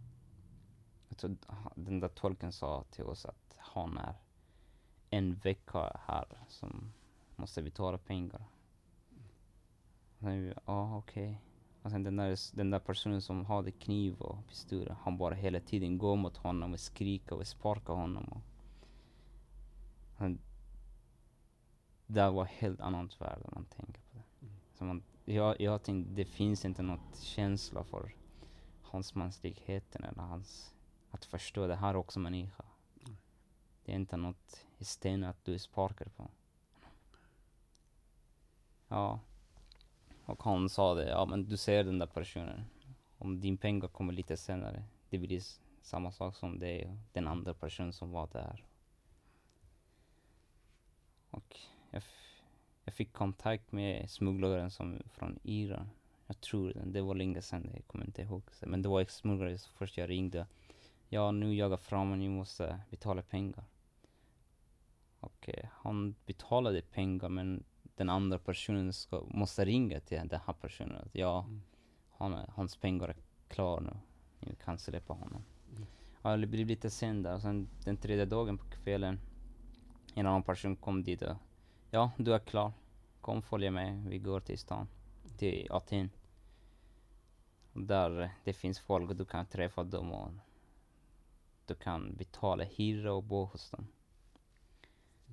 Jag 1.09 1.19
tror 1.19 1.37
den 1.75 2.01
där 2.01 2.09
tolken 2.09 2.53
sa 2.53 2.85
till 2.91 3.05
oss 3.05 3.27
att 3.27 3.57
han 3.59 3.99
är 3.99 4.15
en 5.11 5.35
vecka 5.35 6.01
här 6.07 6.27
som 6.49 6.93
måste 7.37 7.63
betala 7.63 7.99
pengar. 7.99 8.45
Vi, 10.19 10.55
Ja, 10.67 10.97
okej. 10.97 11.41
Och 11.83 11.91
sen 11.91 12.03
den 12.03 12.17
där, 12.17 12.57
den 12.57 12.71
där 12.71 12.79
personen 12.79 13.23
som 13.23 13.45
hade 13.47 13.71
kniv 13.71 14.21
och 14.21 14.47
pistol, 14.47 14.97
han 15.01 15.19
bara 15.19 15.35
hela 15.35 15.61
tiden 15.61 15.99
går 15.99 16.17
mot 16.17 16.37
honom 16.37 16.73
och 16.73 16.81
skriker 16.81 17.37
och 17.37 17.47
sparkar 17.47 17.95
honom. 17.95 18.25
Och 18.25 18.41
han, 20.17 20.39
det 22.07 22.31
var 22.31 22.45
helt 22.45 22.81
annat 22.81 23.21
värld 23.21 23.39
om 23.45 23.51
man 23.55 23.65
tänker 23.65 24.01
på 24.01 24.17
det. 24.17 24.49
Så 24.75 24.85
man, 24.85 25.03
jag, 25.25 25.61
jag 25.61 25.83
tänkte, 25.83 26.13
det 26.13 26.25
finns 26.25 26.65
inte 26.65 26.83
något 26.83 27.19
känsla 27.21 27.85
för 27.85 28.15
hans 28.83 29.15
mänskligheten 29.15 30.05
eller 30.05 30.23
hans, 30.23 30.75
att 31.11 31.25
förstå 31.25 31.67
det 31.67 31.77
här 31.77 31.91
är 31.91 31.97
också 31.97 32.21
människa. 32.21 32.65
Det 33.85 33.93
är 33.93 33.97
inte 33.97 34.17
något 34.17 34.67
i 34.79 34.85
sten 34.85 35.25
att 35.25 35.45
du 35.45 35.59
sparkar 35.59 36.09
på. 36.09 36.31
Ja. 38.89 39.21
Och 40.29 40.43
han 40.43 40.69
sa 40.69 40.95
det, 40.95 41.09
ja 41.09 41.27
men 41.27 41.45
du 41.45 41.57
ser 41.57 41.85
den 41.85 41.99
där 41.99 42.07
personen. 42.07 42.65
Om 43.19 43.41
din 43.41 43.57
pengar 43.57 43.89
kommer 43.89 44.13
lite 44.13 44.37
senare, 44.37 44.85
det 45.11 45.19
blir 45.19 45.43
samma 45.83 46.13
sak 46.13 46.37
som 46.37 46.59
det 46.59 46.87
och 46.87 46.97
den 47.13 47.27
andra 47.29 47.55
personen 47.55 47.93
som 47.93 48.11
var 48.11 48.29
där. 48.33 48.65
Och 51.31 51.57
jag, 51.91 52.03
jag 52.85 52.95
fick 52.95 53.13
kontakt 53.13 53.73
med 53.73 54.11
smugglaren 54.11 54.71
som 54.71 55.03
från 55.13 55.39
Iran. 55.43 55.91
Jag 56.27 56.41
tror 56.41 56.73
det, 56.73 56.83
det 56.85 57.01
var 57.01 57.15
länge 57.15 57.43
sedan, 57.43 57.71
jag 57.75 57.87
kommer 57.87 58.05
inte 58.05 58.23
ihåg. 58.23 58.43
Men 58.61 58.83
det 58.83 58.89
var 58.89 59.01
en 59.01 59.07
smugglare 59.07 59.59
som 59.59 59.73
först 59.77 59.99
jag 59.99 60.11
ringde. 60.11 60.47
Ja, 61.09 61.31
nu 61.31 61.55
jagar 61.55 61.77
fram 61.77 62.13
och 62.13 62.19
ni 62.19 62.29
måste 62.29 62.81
betala 62.91 63.23
pengar. 63.23 63.65
Och 65.21 65.49
eh, 65.49 65.69
han 65.73 66.15
betalade 66.27 66.83
pengar 66.83 67.29
men 67.29 67.65
den 67.99 68.11
andra 68.11 68.39
personen 68.39 68.93
ska, 68.93 69.23
måste 69.29 69.65
ringa 69.65 70.01
till 70.01 70.29
den 70.29 70.41
här 70.47 70.53
personen. 70.55 70.97
Att, 70.97 71.15
ja, 71.15 71.45
Mm. 71.45 71.63
han, 72.11 72.33
hans 72.55 72.77
pengar 72.77 73.09
är 73.09 73.17
klara 73.49 73.81
nu. 73.81 73.97
Ni 74.41 74.55
kan 74.65 74.79
släppa 74.79 75.15
honom. 75.15 75.45
Ja, 76.23 76.37
det 76.37 76.47
blev 76.47 76.67
lite 76.67 76.91
sen 76.91 77.23
där. 77.23 77.39
Sen 77.39 77.69
den 77.85 77.97
tredje 77.97 78.25
dagen 78.25 78.59
på 78.59 78.65
kvällen, 78.65 79.21
en 80.15 80.27
annan 80.27 80.43
person 80.43 80.77
kom 80.77 81.03
dit 81.03 81.23
och 81.23 81.37
ja, 81.91 82.11
du 82.17 82.35
är 82.35 82.39
klar. 82.39 82.73
Kom 83.21 83.43
följ 83.43 83.71
med, 83.71 84.05
vi 84.05 84.19
går 84.19 84.41
till 84.41 84.59
stan. 84.59 84.89
Till 85.39 85.67
Aten. 85.71 86.11
Där 87.73 88.21
eh, 88.23 88.31
det 88.45 88.53
finns 88.53 88.81
folk 88.81 89.11
och 89.11 89.17
du 89.17 89.25
kan 89.25 89.47
träffa 89.47 89.85
dem 89.85 90.13
och 90.13 90.31
du 91.67 91.75
kan 91.75 92.17
betala 92.17 92.65
hyra 92.65 93.13
och 93.13 93.23
bo 93.23 93.45
hos 93.45 93.71
dem. 93.71 93.87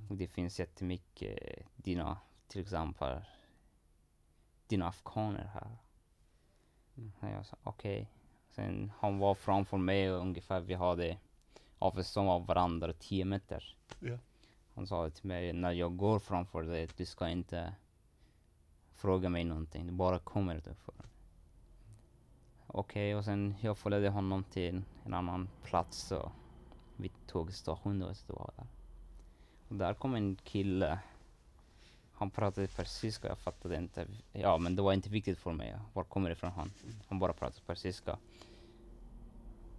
Och 0.09 0.17
det 0.17 0.27
finns 0.27 0.59
jättemycket 0.59 1.37
eh, 1.41 1.65
dina, 1.75 2.17
till 2.47 2.61
exempel, 2.61 3.21
dina 4.67 4.87
afghaner 4.87 5.49
här. 5.53 5.77
Mm. 6.97 7.33
Jag 7.35 7.45
sa 7.45 7.57
okej. 7.63 8.09
Sen 8.49 8.91
han 8.99 9.19
var 9.19 9.35
framför 9.35 9.77
mig 9.77 10.11
och 10.11 10.21
ungefär 10.21 10.59
vi 10.59 10.73
hade 10.73 11.17
avstånd 11.79 12.29
av 12.29 12.45
varandra 12.45 12.93
10 12.93 13.25
meter. 13.25 13.77
Ja. 13.99 14.17
Han 14.75 14.87
sa 14.87 15.09
till 15.09 15.27
mig 15.27 15.53
när 15.53 15.71
jag 15.71 15.97
går 15.97 16.19
framför 16.19 16.63
dig, 16.63 16.87
du 16.97 17.05
ska 17.05 17.29
inte 17.29 17.73
fråga 18.95 19.29
mig 19.29 19.43
någonting, 19.43 19.87
du 19.87 19.93
bara 19.93 20.19
kommer 20.19 20.55
utanför. 20.55 20.95
Okej, 22.67 23.15
och 23.15 23.25
sen 23.25 23.55
jag 23.61 23.77
följde 23.77 24.09
honom 24.09 24.43
till 24.43 24.81
en 25.03 25.13
annan 25.13 25.49
plats 25.63 26.11
och 26.11 26.31
vid 26.95 27.11
tågstationen 27.27 28.09
och 28.09 28.17
så 28.17 28.33
var 28.33 28.51
där. 28.57 28.67
Och 29.67 29.75
där 29.75 29.93
kom 29.93 30.15
en 30.15 30.35
kille. 30.35 30.99
Han 32.17 32.29
pratade 32.29 32.67
persiska, 32.67 33.27
jag 33.27 33.37
fattade 33.37 33.77
inte. 33.77 34.07
Ja, 34.31 34.57
men 34.57 34.75
det 34.75 34.81
var 34.81 34.93
inte 34.93 35.09
viktigt 35.09 35.37
för 35.37 35.53
mig. 35.53 35.75
Var 35.93 36.03
kommer 36.03 36.31
ifrån 36.31 36.51
han? 36.51 36.71
Han 37.07 37.19
bara 37.19 37.33
pratade 37.33 37.65
persiska. 37.65 38.17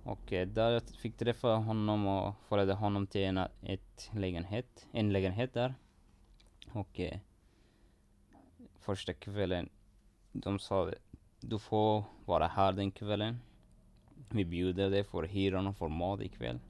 Och 0.02 0.32
eh, 0.32 0.48
där 0.48 0.70
jag 0.70 0.82
fick 0.82 1.16
träffa 1.16 1.48
honom 1.48 2.06
och 2.06 2.34
följde 2.48 2.74
honom 2.74 3.06
till 3.06 3.24
en, 3.24 3.38
ett 3.62 4.10
lägenhet, 4.14 4.86
en 4.92 5.12
lägenhet 5.12 5.54
där. 5.54 5.74
Och 6.72 7.00
eh, 7.00 7.18
första 8.80 9.12
kvällen, 9.12 9.68
de 10.32 10.58
sa 10.58 10.90
du 11.40 11.58
får 11.58 12.04
vara 12.24 12.46
här 12.46 12.72
den 12.72 12.90
kvällen. 12.90 13.40
Vi 14.30 14.44
bjuder 14.44 14.90
dig 14.90 15.04
för 15.04 15.22
hyran 15.22 15.66
och 15.66 15.76
för 15.76 15.88
mat 15.88 16.20
ikväll. 16.20 16.60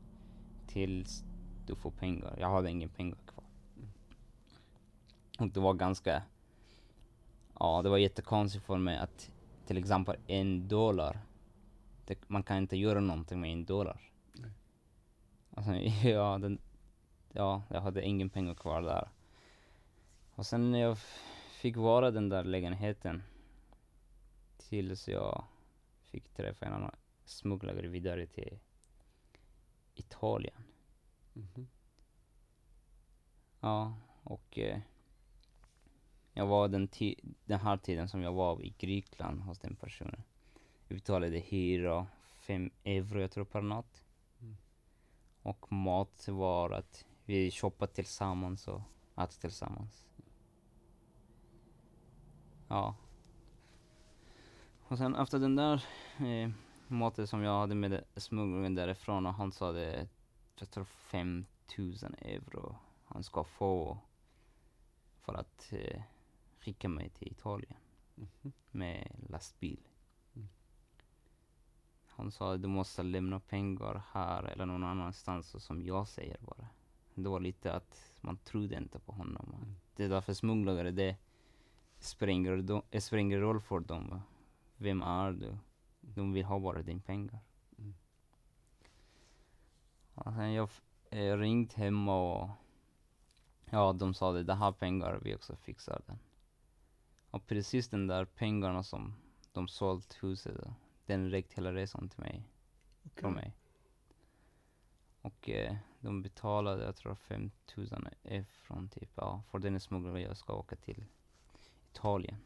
Tills 0.67 1.25
du 1.67 1.75
får 1.75 1.91
pengar. 1.91 2.37
Jag 2.41 2.51
hade 2.51 2.71
ingen 2.71 2.89
pengar. 2.89 3.19
Och 5.39 5.49
det 5.49 5.61
var 5.61 5.75
ganska, 5.75 6.23
ja 7.61 7.83
det 7.83 7.89
var 7.89 7.99
jättekonstigt 7.99 8.65
för 8.65 8.79
mig 8.79 8.99
att 8.99 9.31
till 9.67 9.79
exempel 9.79 10.17
en 10.27 10.69
dollar, 10.69 11.21
det, 12.05 12.29
man 12.29 12.43
kan 12.43 12.57
inte 12.57 12.77
göra 12.77 13.01
någonting 13.01 13.41
med 13.41 13.53
en 13.53 13.65
dollar. 13.65 14.11
Nej. 14.33 14.51
Alltså, 15.51 15.73
ja, 16.09 16.39
den, 16.39 16.59
ja, 17.33 17.63
jag 17.69 17.81
hade 17.81 18.03
ingen 18.03 18.31
pengar 18.31 18.55
kvar 18.55 18.83
där. 18.83 19.09
Och 20.35 20.47
sen 20.47 20.71
när 20.71 20.79
jag 20.79 20.99
fick 21.51 21.77
vara 21.77 22.11
den 22.11 22.29
där 22.29 22.45
lägenheten 22.45 23.23
tills 24.57 25.09
jag 25.09 25.45
fick 26.01 26.29
träffa 26.29 26.67
en 26.67 26.73
annan 26.73 26.95
smugglare 27.25 27.89
vidare 27.89 28.27
till 28.27 28.59
Italien. 29.95 30.65
Mhm. 31.33 31.69
Ja, 33.61 33.95
och 34.23 34.59
eh, 34.59 34.81
jag 36.37 36.47
var 36.47 36.69
den, 36.69 36.89
den 37.45 37.61
här 37.61 37.77
tiden 37.77 38.09
som 38.09 38.23
jag 38.23 38.33
var 38.33 38.63
i 38.63 38.75
Grekland 38.79 39.41
hos 39.41 39.59
den 39.59 39.77
personen. 39.77 40.23
Vi 40.89 40.95
betalade 40.95 41.39
hyra, 41.39 42.07
fem 42.41 42.71
euro 42.85 43.21
jag 43.21 43.31
tror 43.31 43.45
per 43.45 43.61
natt. 43.61 44.05
Mm. 44.41 44.57
Och 45.43 45.73
mat 45.73 46.29
var 46.29 46.71
att 46.71 47.05
vi 47.25 47.51
shoppade 47.51 47.93
tillsammans 47.93 48.69
och 48.69 48.81
åt 49.15 49.31
tillsammans. 49.31 50.05
Ja. 52.69 52.95
Och 54.89 54.99
sen 54.99 55.15
efter 55.15 55.39
den 55.39 55.57
där 55.57 55.85
eh, 56.19 56.51
maten 56.87 57.27
som 57.27 57.43
jag 57.43 57.61
hade 57.61 57.75
med 57.75 58.05
smugglaren 58.17 58.75
därifrån 58.75 59.27
och 59.27 59.35
han 59.35 59.53
sa 59.53 59.73
det, 59.73 60.09
jag 60.59 60.71
tror 60.71 60.85
5000 60.85 62.15
euro 62.15 62.77
han 63.05 63.23
ska 63.23 63.45
få 63.45 63.99
för 65.21 65.35
att 65.35 65.73
eh, 65.73 66.03
skicka 66.67 66.89
mig 66.89 67.09
till 67.11 67.29
Italien 67.29 67.77
Mhm. 68.15 68.53
med 68.71 69.25
lastbil. 69.29 69.81
Mm. 70.37 70.49
Han 72.07 72.31
sa 72.31 72.57
du 72.57 72.69
måste 72.69 73.03
lämna 73.03 73.41
pengar 73.41 74.03
här 74.13 74.43
eller 74.43 74.67
någon 74.67 74.85
annanstans 74.85 75.49
så 75.49 75.61
som 75.61 75.83
jag 75.83 76.09
säger 76.09 76.39
bara. 76.41 76.69
Det 77.15 77.29
var 77.29 77.41
lite 77.41 77.73
att 77.75 78.13
man 78.21 78.37
trodde 78.37 78.77
inte 78.77 78.99
på 78.99 79.13
honom. 79.13 79.55
Mm. 79.55 79.77
Det 79.97 80.05
är 80.05 80.09
därför 80.09 80.35
smugglare 80.35 80.91
det 80.91 81.17
springer, 81.99 82.57
de, 82.57 82.83
det 82.91 83.01
springer 83.01 83.39
roll 83.39 83.61
för 83.61 83.81
dem. 83.81 84.11
va. 84.11 84.23
Vem 84.77 85.03
är 85.03 85.33
du? 85.33 85.57
De 86.01 86.33
vill 86.33 86.45
ha 86.45 86.59
bara 86.59 86.83
din 86.83 87.01
pengar. 87.01 87.41
Mm. 87.79 87.95
Och 90.15 90.33
sen 90.33 90.53
jag 90.53 90.69
eh, 91.11 91.37
ringt 91.37 91.73
hem 91.73 92.09
och 92.09 92.51
ja, 93.71 93.93
de 93.93 94.15
sa 94.15 94.33
det, 94.33 94.43
det 94.43 94.55
här 94.55 94.73
pengar, 94.73 95.21
vi 95.23 95.35
också 95.35 95.57
fixar 95.57 96.03
den. 96.07 96.19
Och 97.37 97.47
precis 97.47 97.89
den 97.89 98.07
där 98.07 98.25
pengarna 98.25 98.83
som 98.83 99.15
de 99.53 99.69
sålt 99.69 100.19
huset, 100.23 100.57
den 101.07 101.31
räckte 101.31 101.55
hela 101.55 101.73
resan 101.73 102.09
till 102.09 102.21
mig, 102.21 102.43
från 103.15 103.35
mig. 103.35 103.53
Och 105.23 105.51
eh, 105.51 105.77
de 106.01 106.23
betalade, 106.23 106.85
jag 106.85 106.97
tror 106.97 107.15
5000 107.15 108.09
från 108.47 108.89
typ, 108.89 109.11
ja, 109.15 109.43
för 109.51 109.59
den 109.59 109.81
smugglare 109.81 110.21
jag 110.21 110.37
ska 110.37 110.55
åka 110.55 110.77
till 110.77 111.05
Italien. 111.93 112.37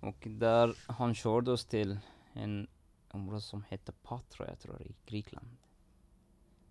Och 0.00 0.26
där, 0.30 0.76
han 0.86 1.14
körde 1.14 1.52
oss 1.52 1.64
till 1.64 1.98
en 2.32 2.68
område 3.10 3.40
som 3.40 3.64
heter 3.68 3.92
Patra, 4.02 4.48
jag 4.48 4.58
tror 4.58 4.82
i 4.82 4.94
Grekland. 5.06 5.56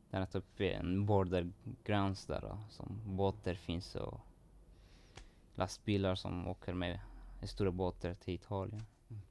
Där 0.10 0.22
är 0.22 0.26
typ 0.26 0.60
en 0.60 1.06
bordergräns 1.06 2.26
där 2.26 2.58
som 2.70 3.02
båtar 3.06 3.54
finns 3.54 3.96
och 3.96 4.22
lastbilar 5.56 6.16
som 6.16 6.48
åker 6.48 6.74
med 6.74 7.00
stora 7.44 7.72
båtar 7.72 8.14
till 8.14 8.34
Italien. 8.34 8.86
Mm. 9.10 9.22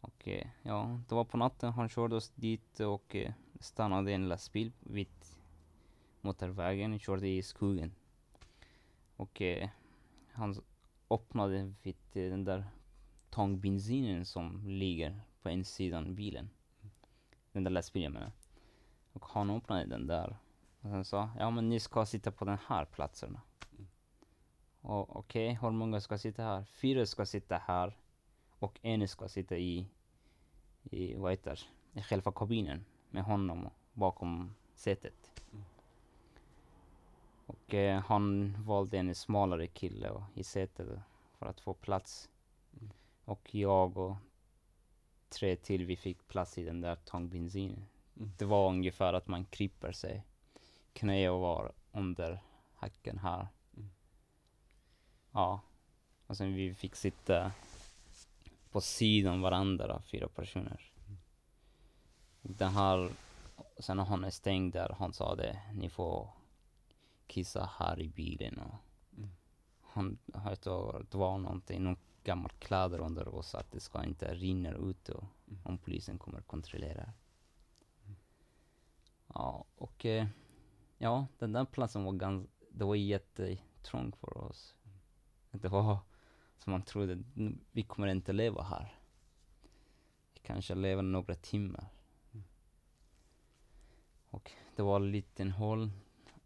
Och 0.00 0.28
eh, 0.28 0.46
ja, 0.62 1.00
det 1.08 1.14
var 1.14 1.24
på 1.24 1.36
natten 1.36 1.72
han 1.72 1.88
körde 1.88 2.16
oss 2.16 2.32
dit 2.34 2.80
och 2.80 3.16
eh, 3.16 3.32
stannade 3.60 4.12
en 4.12 4.28
lastbil 4.28 4.72
vid 4.80 5.08
motorvägen, 6.20 6.98
körde 6.98 7.28
i 7.28 7.42
skogen. 7.42 7.94
Och 9.16 9.42
eh, 9.42 9.68
han 10.32 10.54
öppnade 11.10 11.72
vid 11.82 11.96
eh, 12.12 12.30
den 12.30 12.44
där 12.44 12.66
tankbensinen 13.30 14.24
som 14.24 14.62
ligger 14.66 15.20
på 15.42 15.48
en 15.48 15.64
sidan 15.64 16.14
bilen. 16.14 16.50
Den 17.52 17.64
där 17.64 17.70
lastbilen 17.70 18.12
menar. 18.12 18.32
Och 19.12 19.24
han 19.26 19.50
öppnade 19.50 19.86
den 19.86 20.06
där. 20.06 20.36
Och 20.80 20.90
sen 20.90 21.04
sa, 21.04 21.30
ja 21.38 21.50
men 21.50 21.68
ni 21.68 21.80
ska 21.80 22.06
sitta 22.06 22.30
på 22.30 22.44
den 22.44 22.58
här 22.66 22.84
platsen. 22.84 23.38
Och 24.82 25.16
okej, 25.16 25.58
hur 25.62 25.70
många 25.70 26.00
ska 26.00 26.18
sitta 26.18 26.42
här? 26.42 26.64
Fyra 26.64 27.06
ska 27.06 27.26
sitta 27.26 27.58
här. 27.58 27.96
Och 28.58 28.78
en 28.82 29.08
ska 29.08 29.28
sitta 29.28 29.56
i, 29.56 29.86
i 30.82 31.14
vad 31.14 31.32
heter 31.32 31.60
i 31.92 32.02
själva 32.02 32.32
kabinen 32.32 32.84
med 33.10 33.24
honom 33.24 33.70
bakom 33.92 34.54
sätet. 34.74 35.42
Mm. 35.52 35.64
Och 37.46 37.74
eh, 37.74 38.00
han 38.00 38.56
valde 38.64 38.98
en 38.98 39.14
smalare 39.14 39.66
kille 39.66 40.10
och, 40.10 40.22
i 40.34 40.44
sätet 40.44 40.88
för 41.38 41.46
att 41.46 41.60
få 41.60 41.74
plats. 41.74 42.30
Mm. 42.80 42.92
Och 43.24 43.54
jag 43.54 43.98
och 43.98 44.16
tre 45.28 45.56
till, 45.56 45.86
vi 45.86 45.96
fick 45.96 46.28
plats 46.28 46.58
i 46.58 46.62
den 46.62 46.80
där 46.80 46.96
tankbensinen. 46.96 47.84
Mm. 48.16 48.32
Det 48.38 48.44
var 48.44 48.68
ungefär 48.68 49.12
att 49.12 49.28
man 49.28 49.44
kryper 49.44 49.92
sig. 49.92 50.24
Knä 50.92 51.28
och 51.28 51.40
var 51.40 51.72
under 51.92 52.42
hacken 52.74 53.18
här. 53.18 53.46
Mm. 55.32 55.42
Ja. 55.42 55.60
Och 56.26 56.36
sen 56.36 56.54
vi 56.54 56.74
fick 56.74 56.96
sitta 56.96 57.52
på 58.70 58.80
sidan 58.80 59.40
varandra, 59.40 60.02
fyra 60.02 60.28
personer. 60.28 60.92
Mm. 61.06 61.18
Den 62.42 62.72
här, 62.72 63.10
sen 63.78 63.96
när 63.96 64.04
han 64.04 64.24
är 64.24 64.30
stängd 64.30 64.72
där, 64.72 64.96
han 64.98 65.12
sa 65.12 65.34
det, 65.34 65.60
ni 65.74 65.88
får 65.90 66.28
kissa 67.26 67.70
här 67.78 68.00
i 68.00 68.08
bilen 68.08 68.58
och 68.58 68.74
Mm. 69.16 69.30
han, 69.82 70.18
det 71.10 71.14
var 71.18 71.38
någonting, 71.38 71.82
någon 71.84 71.96
gammal 72.24 72.50
kläder 72.58 72.98
under 72.98 73.34
oss 73.34 73.54
att 73.54 73.70
det 73.72 73.80
ska 73.80 74.04
inte 74.04 74.34
rinna 74.34 74.70
ut 74.72 75.08
och 75.08 75.24
Mm. 75.48 75.60
om 75.64 75.78
polisen 75.78 76.18
kommer 76.18 76.38
att 76.38 76.46
kontrollera. 76.46 77.12
Ja, 79.34 79.64
och 79.76 80.06
eh, 80.06 80.26
ja, 80.98 81.26
den 81.38 81.52
där 81.52 81.64
platsen 81.64 82.04
var 82.04 82.12
ganska, 82.12 82.52
det 82.70 82.84
var 82.84 82.94
jättetrångt 82.94 84.16
för 84.16 84.36
oss. 84.36 84.74
Det 85.52 85.68
var 85.68 85.98
som 86.58 86.70
man 86.70 86.82
trodde, 86.82 87.22
"Nu- 87.34 87.58
vi 87.72 87.82
kommer 87.82 88.06
inte 88.08 88.32
leva 88.32 88.62
här. 88.62 88.94
Vi 90.34 90.40
kanske 90.40 90.74
lever 90.74 91.02
några 91.02 91.34
timmar. 91.34 91.86
Mm. 92.32 92.44
Och 94.30 94.50
det 94.76 94.82
var 94.82 94.96
en 94.96 95.10
liten 95.10 95.50
hål 95.50 95.90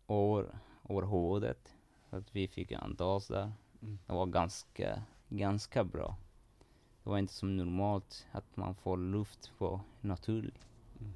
över, 0.08 0.58
över 0.88 1.02
huvudet. 1.06 1.74
Så 2.10 2.16
att 2.16 2.34
vi 2.36 2.48
fick 2.48 2.72
andas 2.72 3.28
där. 3.28 3.52
Mm. 3.82 3.98
Det 4.06 4.12
var 4.12 4.26
ganska, 4.26 5.02
ganska 5.28 5.84
bra. 5.84 6.16
Det 7.02 7.10
var 7.10 7.18
inte 7.18 7.34
som 7.34 7.56
normalt 7.56 8.26
att 8.32 8.56
man 8.56 8.74
får 8.74 8.96
luft 8.96 9.52
på 9.58 9.80
naturligt. 10.00 10.66
Mm. 11.00 11.12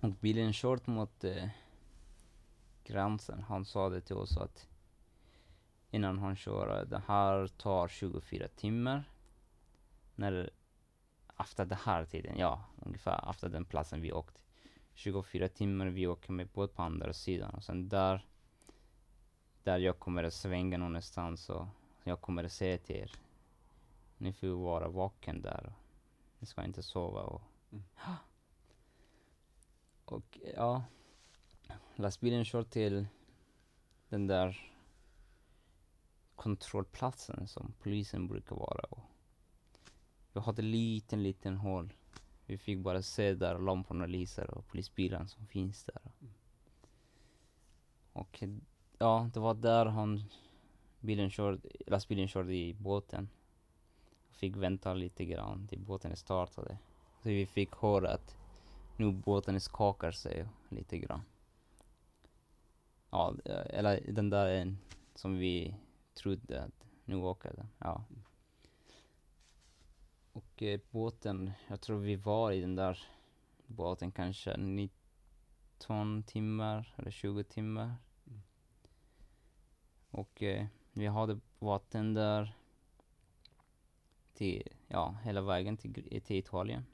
Och 0.00 0.10
bilen 0.20 0.52
kört 0.52 0.86
mot 0.86 1.24
eh, 1.24 1.48
gränsen. 2.86 3.42
Han 3.42 3.64
sa 3.64 3.88
det 3.88 4.00
till 4.00 4.16
oss 4.16 4.36
att 4.36 4.68
innan 5.90 6.18
han 6.18 6.36
kör, 6.36 6.84
det 6.84 7.02
här 7.06 7.46
tar 7.46 7.88
24 7.88 8.48
timmar. 8.48 9.04
När, 10.14 10.50
efter 11.38 11.64
den 11.64 11.78
här 11.84 12.04
tiden, 12.04 12.38
ja, 12.38 12.64
ungefär 12.86 13.30
efter 13.30 13.48
den 13.48 13.64
platsen 13.64 14.00
vi 14.00 14.12
åkte. 14.12 14.40
24 14.94 15.48
timmar 15.48 15.86
vi 15.86 16.06
åker 16.06 16.32
med 16.32 16.48
båt 16.48 16.74
på 16.74 16.82
andra 16.82 17.12
sidan 17.12 17.54
och 17.54 17.64
sen 17.64 17.88
där, 17.88 18.26
där 19.62 19.78
jag 19.78 19.98
kommer 19.98 20.24
att 20.24 20.34
svänga 20.34 20.78
någonstans 20.78 21.50
och 21.50 21.66
jag 22.04 22.20
kommer 22.20 22.44
att 22.44 22.52
säga 22.52 22.78
till 22.78 22.96
er, 22.96 23.12
ni 24.18 24.32
får 24.32 24.48
vara 24.48 24.88
vaken 24.88 25.42
där. 25.42 25.72
Ni 26.38 26.46
ska 26.46 26.64
inte 26.64 26.82
sova 26.82 27.22
och 27.22 27.42
Mm. 27.70 27.84
och 30.04 30.38
ja, 30.56 30.84
lastbilen 31.98 32.44
kör 32.44 32.62
till 32.62 33.06
den 34.08 34.26
där 34.26 34.72
kontrollplatsen 36.34 37.48
som 37.48 37.74
polisen 37.82 38.28
brukar 38.28 38.56
vara. 38.56 38.84
Och 38.90 39.02
vi 40.32 40.40
hade 40.40 40.62
liten, 40.62 41.22
liten 41.22 41.56
hål. 41.56 41.92
Vi 42.46 42.58
fick 42.58 42.78
bara 42.78 43.02
se 43.02 43.34
där 43.34 43.58
lamporna 43.58 44.06
lyser 44.06 44.50
och 44.50 44.66
polisbilen 44.66 45.28
som 45.28 45.46
finns 45.46 45.84
där. 45.84 46.02
Och 48.12 48.42
ja, 48.98 49.30
det 49.34 49.40
var 49.40 49.54
där 49.54 49.86
han, 49.86 50.24
bilen 51.00 51.30
körde, 51.30 51.58
lastbilen 51.86 52.28
körde 52.28 52.54
i 52.54 52.74
båten. 52.74 53.28
Fick 54.30 54.56
vänta 54.56 54.94
lite 54.94 55.24
grann 55.24 55.68
till 55.68 55.80
båten 55.80 56.16
startade. 56.16 56.78
Så 57.22 57.28
vi 57.28 57.46
fick 57.46 57.74
höra 57.74 58.10
att 58.10 58.36
nu 58.96 59.12
båten 59.12 59.60
skakar 59.60 60.12
sig 60.12 60.46
lite 60.68 60.98
grann. 60.98 61.22
Ja, 63.16 63.34
eller 63.44 64.12
den 64.12 64.30
där 64.30 64.76
som 65.14 65.36
vi 65.36 65.74
trodde 66.14 66.62
att 66.62 66.86
nu 67.04 67.16
åker 67.16 67.52
den. 67.56 67.68
Ja. 67.78 68.04
Och 70.32 70.62
eh, 70.62 70.80
båten, 70.90 71.52
jag 71.68 71.80
tror 71.80 71.98
vi 71.98 72.16
var 72.16 72.52
i 72.52 72.60
den 72.60 72.74
där 72.74 72.98
båten 73.66 74.12
kanske 74.12 74.56
19 74.56 76.22
timmar 76.22 76.94
eller 76.96 77.10
20 77.10 77.44
timmar. 77.44 77.94
Mm. 78.26 78.42
Och 80.10 80.42
eh, 80.42 80.66
vi 80.92 81.06
hade 81.06 81.40
vatten 81.58 82.14
där 82.14 82.56
till, 84.34 84.68
ja, 84.88 85.16
hela 85.24 85.40
vägen 85.40 85.76
till, 85.76 86.20
till 86.24 86.36
Italien. 86.36 86.84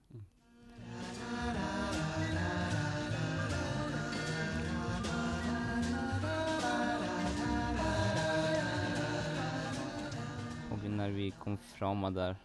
När 10.97 11.11
vi 11.11 11.31
kom 11.31 11.57
fram 11.57 12.15
där, 12.15 12.37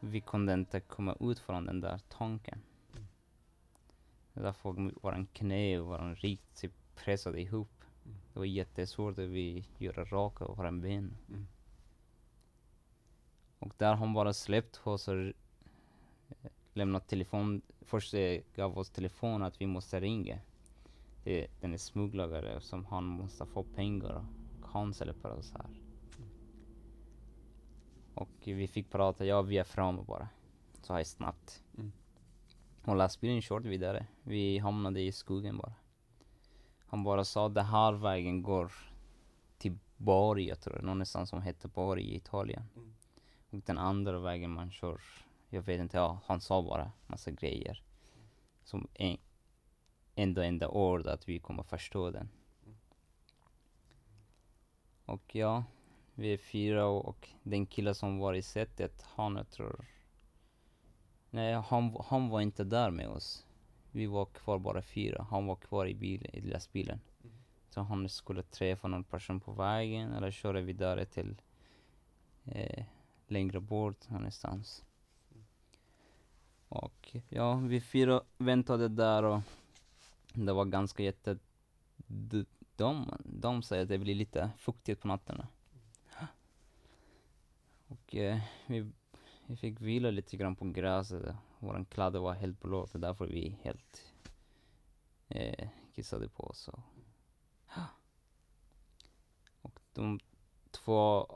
vi 0.00 0.20
kunde 0.20 0.52
inte 0.52 0.80
komma 0.80 1.16
ut 1.20 1.38
från 1.38 1.66
den 1.66 1.80
där 1.80 2.00
tanken. 2.08 2.62
Därför 4.32 4.92
våran 5.02 5.26
knä 5.26 5.80
och 5.80 5.86
våran 5.86 6.14
rygg 6.14 6.40
pressade 6.94 7.40
ihop. 7.40 7.84
Mm. 8.04 8.18
Det 8.32 8.38
var 8.38 8.46
jättesvårt 8.46 9.18
att 9.18 9.28
vi 9.28 9.64
göra 9.78 10.04
raka 10.04 10.44
våra 10.44 10.72
ben. 10.72 11.16
Mm. 11.28 11.46
Och 13.58 13.72
där 13.76 13.94
han 13.94 14.14
bara 14.14 14.32
släppt 14.32 14.80
oss 14.86 15.08
och 15.08 15.32
lämnat 16.74 17.08
telefon. 17.08 17.62
Först 17.80 18.14
eh, 18.14 18.40
gav 18.54 18.78
oss 18.78 18.90
telefon 18.90 19.42
att 19.42 19.60
vi 19.60 19.66
måste 19.66 20.00
ringa. 20.00 20.38
Det 21.24 21.44
är 21.44 21.50
den 21.60 21.78
smugglare 21.78 22.60
som 22.60 22.84
han 22.84 23.04
måste 23.04 23.46
få 23.46 23.62
pengar 23.62 24.24
och 24.62 24.68
han 24.68 24.94
släpper 24.94 25.30
oss 25.30 25.52
här. 25.52 25.89
Och 28.14 28.28
vi 28.44 28.68
fick 28.68 28.90
prata, 28.90 29.24
ja 29.24 29.42
vi 29.42 29.58
är 29.58 29.64
framme 29.64 30.02
bara. 30.02 30.28
Så 30.82 30.94
här 30.94 31.04
snabbt. 31.04 31.62
Mm. 31.78 31.92
Och 32.84 32.96
lastbilen 32.96 33.42
körde 33.42 33.68
vidare. 33.68 34.06
Vi 34.22 34.58
hamnade 34.58 35.00
i 35.00 35.12
skogen 35.12 35.58
bara. 35.58 35.74
Han 36.86 37.04
bara 37.04 37.24
sa 37.24 37.48
det 37.48 37.62
här 37.62 37.92
vägen 37.92 38.42
går 38.42 38.72
till 39.58 39.78
Bari, 39.96 40.48
jag 40.48 40.60
tror 40.60 40.82
någonstans 40.82 41.30
som 41.30 41.42
heter 41.42 41.68
Bari 41.68 42.02
i 42.02 42.16
Italien. 42.16 42.62
Mm. 42.76 42.94
Och 43.50 43.60
den 43.66 43.78
andra 43.78 44.18
vägen 44.18 44.50
man 44.50 44.70
kör, 44.70 45.00
jag 45.48 45.62
vet 45.62 45.80
inte, 45.80 45.96
ja, 45.96 46.20
han 46.26 46.40
sa 46.40 46.62
bara 46.62 46.92
massa 47.06 47.30
grejer. 47.30 47.82
Som 48.64 48.88
en, 48.94 49.16
enda 50.14 50.44
enda 50.44 50.68
ord 50.68 51.06
att 51.06 51.28
vi 51.28 51.38
kommer 51.38 51.62
förstå 51.62 52.10
den. 52.10 52.28
Mm. 52.64 52.76
Och 55.04 55.34
ja, 55.36 55.64
vi 56.14 56.32
är 56.32 56.38
fyra 56.38 56.86
och, 56.86 57.08
och 57.08 57.28
den 57.42 57.66
killen 57.66 57.94
som 57.94 58.18
var 58.18 58.34
i 58.34 58.42
sätet, 58.42 59.04
han 59.14 59.36
jag 59.36 59.50
tror... 59.50 59.84
Nej, 61.30 61.54
han, 61.54 61.96
han 62.04 62.28
var 62.28 62.40
inte 62.40 62.64
där 62.64 62.90
med 62.90 63.08
oss. 63.08 63.46
Vi 63.90 64.06
var 64.06 64.24
kvar 64.24 64.58
bara 64.58 64.82
fyra. 64.82 65.26
Han 65.30 65.46
var 65.46 65.56
kvar 65.56 65.86
i, 65.86 65.94
bil, 65.94 66.30
i 66.32 66.40
lastbilen. 66.40 67.00
Så 67.68 67.80
han 67.80 68.08
skulle 68.08 68.42
träffa 68.42 68.88
någon 68.88 69.04
person 69.04 69.40
på 69.40 69.52
vägen 69.52 70.12
eller 70.12 70.30
köra 70.30 70.60
vidare 70.60 71.04
till 71.04 71.40
eh, 72.44 72.84
längre 73.26 73.60
bort 73.60 74.08
någonstans. 74.10 74.84
Och 76.68 77.16
ja, 77.28 77.54
vi 77.54 77.80
fyra 77.80 78.22
väntade 78.38 78.88
där 78.88 79.22
och 79.22 79.40
det 80.32 80.52
var 80.52 80.64
ganska 80.64 81.02
jätte... 81.02 81.38
De, 82.06 82.46
de, 82.76 83.10
de 83.24 83.62
säger 83.62 83.82
att 83.82 83.88
det 83.88 83.98
blir 83.98 84.14
lite 84.14 84.50
fuktigt 84.58 85.00
på 85.00 85.08
nätterna. 85.08 85.48
Och 87.90 88.16
eh, 88.16 88.40
vi, 88.66 88.90
vi 89.46 89.56
fick 89.56 89.80
vila 89.80 90.10
lite 90.10 90.36
grann 90.36 90.56
på 90.56 90.64
gräset. 90.64 91.34
Våran 91.58 91.84
kläder 91.84 92.20
var 92.20 92.32
helt 92.32 92.60
blå, 92.60 92.86
så 92.86 92.98
därför 92.98 93.26
vi 93.26 93.58
helt 93.62 94.04
eh, 95.28 95.68
kissade 95.94 96.28
på 96.28 96.42
oss. 96.42 96.68
Och, 96.68 96.80
och 99.62 99.80
de 99.92 100.20
två, 100.70 101.26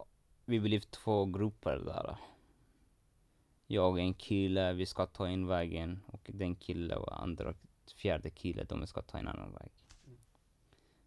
vi 0.44 0.60
blev 0.60 0.80
två 0.80 1.24
grupper 1.24 1.78
där. 1.78 2.16
Jag 3.66 3.90
och 3.90 4.00
en 4.00 4.14
kille, 4.14 4.72
vi 4.72 4.86
ska 4.86 5.06
ta 5.06 5.28
en 5.28 5.46
vägen 5.46 6.00
och 6.06 6.30
den 6.32 6.54
killen 6.54 6.98
och 6.98 7.22
andra, 7.22 7.54
fjärde 7.96 8.30
killen, 8.30 8.66
de 8.68 8.86
ska 8.86 9.02
ta 9.02 9.18
en 9.18 9.28
annan 9.28 9.52
väg. 9.52 9.70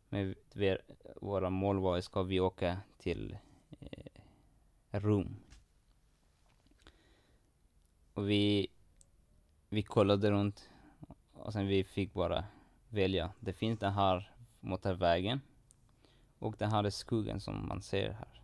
Men 0.10 0.36
vi, 0.54 0.78
våra 1.16 1.50
mål 1.50 1.80
var, 1.80 2.02
ska 2.02 2.24
vi 2.24 2.40
åka 2.40 2.78
till 2.98 3.38
room. 5.00 5.36
Och 8.14 8.30
vi, 8.30 8.68
vi 9.70 9.84
kollade 9.84 10.32
runt 10.32 10.70
och 11.34 11.54
sen 11.54 11.68
vi 11.68 11.84
fick 11.84 12.14
bara 12.14 12.46
välja. 12.90 13.32
Det 13.40 13.54
finns 13.54 13.80
den 13.80 13.94
här 13.94 14.32
motorvägen 14.60 15.42
och 16.40 16.56
den 16.58 16.72
här 16.72 16.84
är 16.84 16.90
skogen 16.90 17.40
som 17.40 17.68
man 17.68 17.82
ser 17.82 18.12
här. 18.12 18.42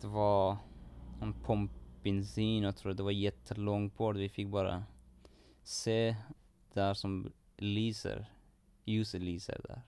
Det 0.00 0.06
var 0.06 0.56
en 1.20 1.32
pump 1.32 1.70
bensin 2.02 2.64
och 2.64 2.76
tror 2.76 2.94
det 2.94 3.02
var 3.02 3.10
jättelångt 3.10 3.96
bort. 3.96 4.16
Vi 4.16 4.28
fick 4.28 4.48
bara 4.48 4.84
se 5.62 6.16
där 6.72 6.94
som 6.94 7.32
lyser, 7.56 8.26
ljuset 8.84 9.20
lyser 9.20 9.60
där. 9.68 9.82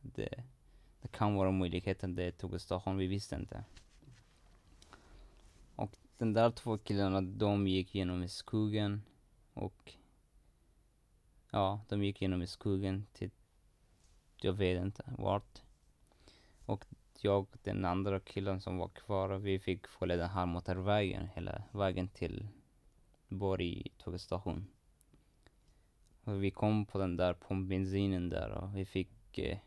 Det, 0.00 0.44
det 1.00 1.08
kan 1.08 1.34
vara 1.34 1.50
möjligheten 1.50 2.14
det 2.14 2.32
tog 2.32 2.60
station, 2.60 2.96
vi 2.96 3.06
visste 3.06 3.36
inte. 3.36 3.64
Den 6.18 6.32
där 6.32 6.50
två 6.50 6.78
killarna, 6.78 7.20
de 7.20 7.66
gick 7.66 7.94
genom 7.94 8.28
skogen 8.28 9.02
och 9.54 9.92
ja, 11.50 11.80
de 11.88 12.04
gick 12.04 12.22
genom 12.22 12.46
skogen 12.46 13.06
till, 13.12 13.30
jag 14.36 14.52
vet 14.52 14.82
inte 14.82 15.02
vart. 15.18 15.62
Och 16.66 16.84
jag 17.20 17.38
och 17.38 17.56
den 17.62 17.84
andra 17.84 18.20
killen 18.20 18.60
som 18.60 18.78
var 18.78 18.88
kvar, 18.88 19.38
vi 19.38 19.58
fick 19.58 19.86
följa 19.86 20.16
den 20.16 20.28
här 20.28 20.46
motorvägen 20.46 21.28
hela 21.34 21.62
vägen 21.72 22.08
till 22.08 22.48
Borg 23.28 23.82
tågstation. 23.98 24.66
Och 26.24 26.42
vi 26.44 26.50
kom 26.50 26.86
på 26.86 26.98
den 26.98 27.16
där 27.16 27.34
pumpbensinen 27.34 28.28
där 28.28 28.50
och 28.50 28.76
vi 28.76 28.84
fick 28.84 29.38
eh, 29.38 29.58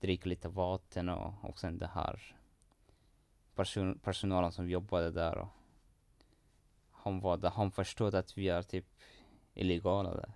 dricka 0.00 0.28
lite 0.28 0.48
vatten 0.48 1.08
och, 1.08 1.34
och 1.44 1.58
sen 1.58 1.78
det 1.78 1.90
här 1.94 2.36
person, 3.54 3.98
personalen 3.98 4.52
som 4.52 4.70
jobbade 4.70 5.10
där 5.10 5.38
och 5.38 5.48
han 6.90 7.20
var 7.20 7.36
där, 7.36 7.50
han 7.50 7.70
förstod 7.70 8.14
att 8.14 8.38
vi 8.38 8.48
är 8.48 8.62
typ 8.62 8.86
illegala 9.54 10.14
där. 10.14 10.32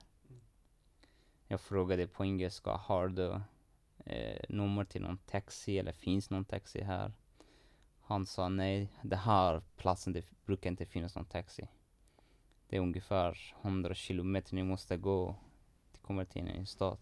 Jag 1.48 1.60
frågade 1.60 2.06
på 2.06 2.24
engelska, 2.24 2.70
har 2.70 3.08
du 3.08 3.40
eh, 4.04 4.44
nummer 4.48 4.84
till 4.84 5.02
någon 5.02 5.18
taxi 5.18 5.78
eller 5.78 5.92
finns 5.92 6.30
någon 6.30 6.44
taxi 6.44 6.82
här? 6.82 7.12
Han 8.00 8.26
sa 8.26 8.48
nej, 8.48 8.88
det 9.02 9.16
här 9.16 9.62
platsen 9.76 10.12
det 10.12 10.24
brukar 10.44 10.70
inte 10.70 10.86
finnas 10.86 11.14
någon 11.14 11.24
taxi. 11.24 11.68
Det 12.68 12.76
är 12.76 12.80
ungefär 12.80 13.54
100 13.62 13.94
kilometer 13.94 14.54
ni 14.54 14.62
måste 14.62 14.96
gå. 14.96 15.36
Det 15.92 15.98
kommer 15.98 16.24
till 16.24 16.48
en 16.48 16.66
stad. 16.66 16.98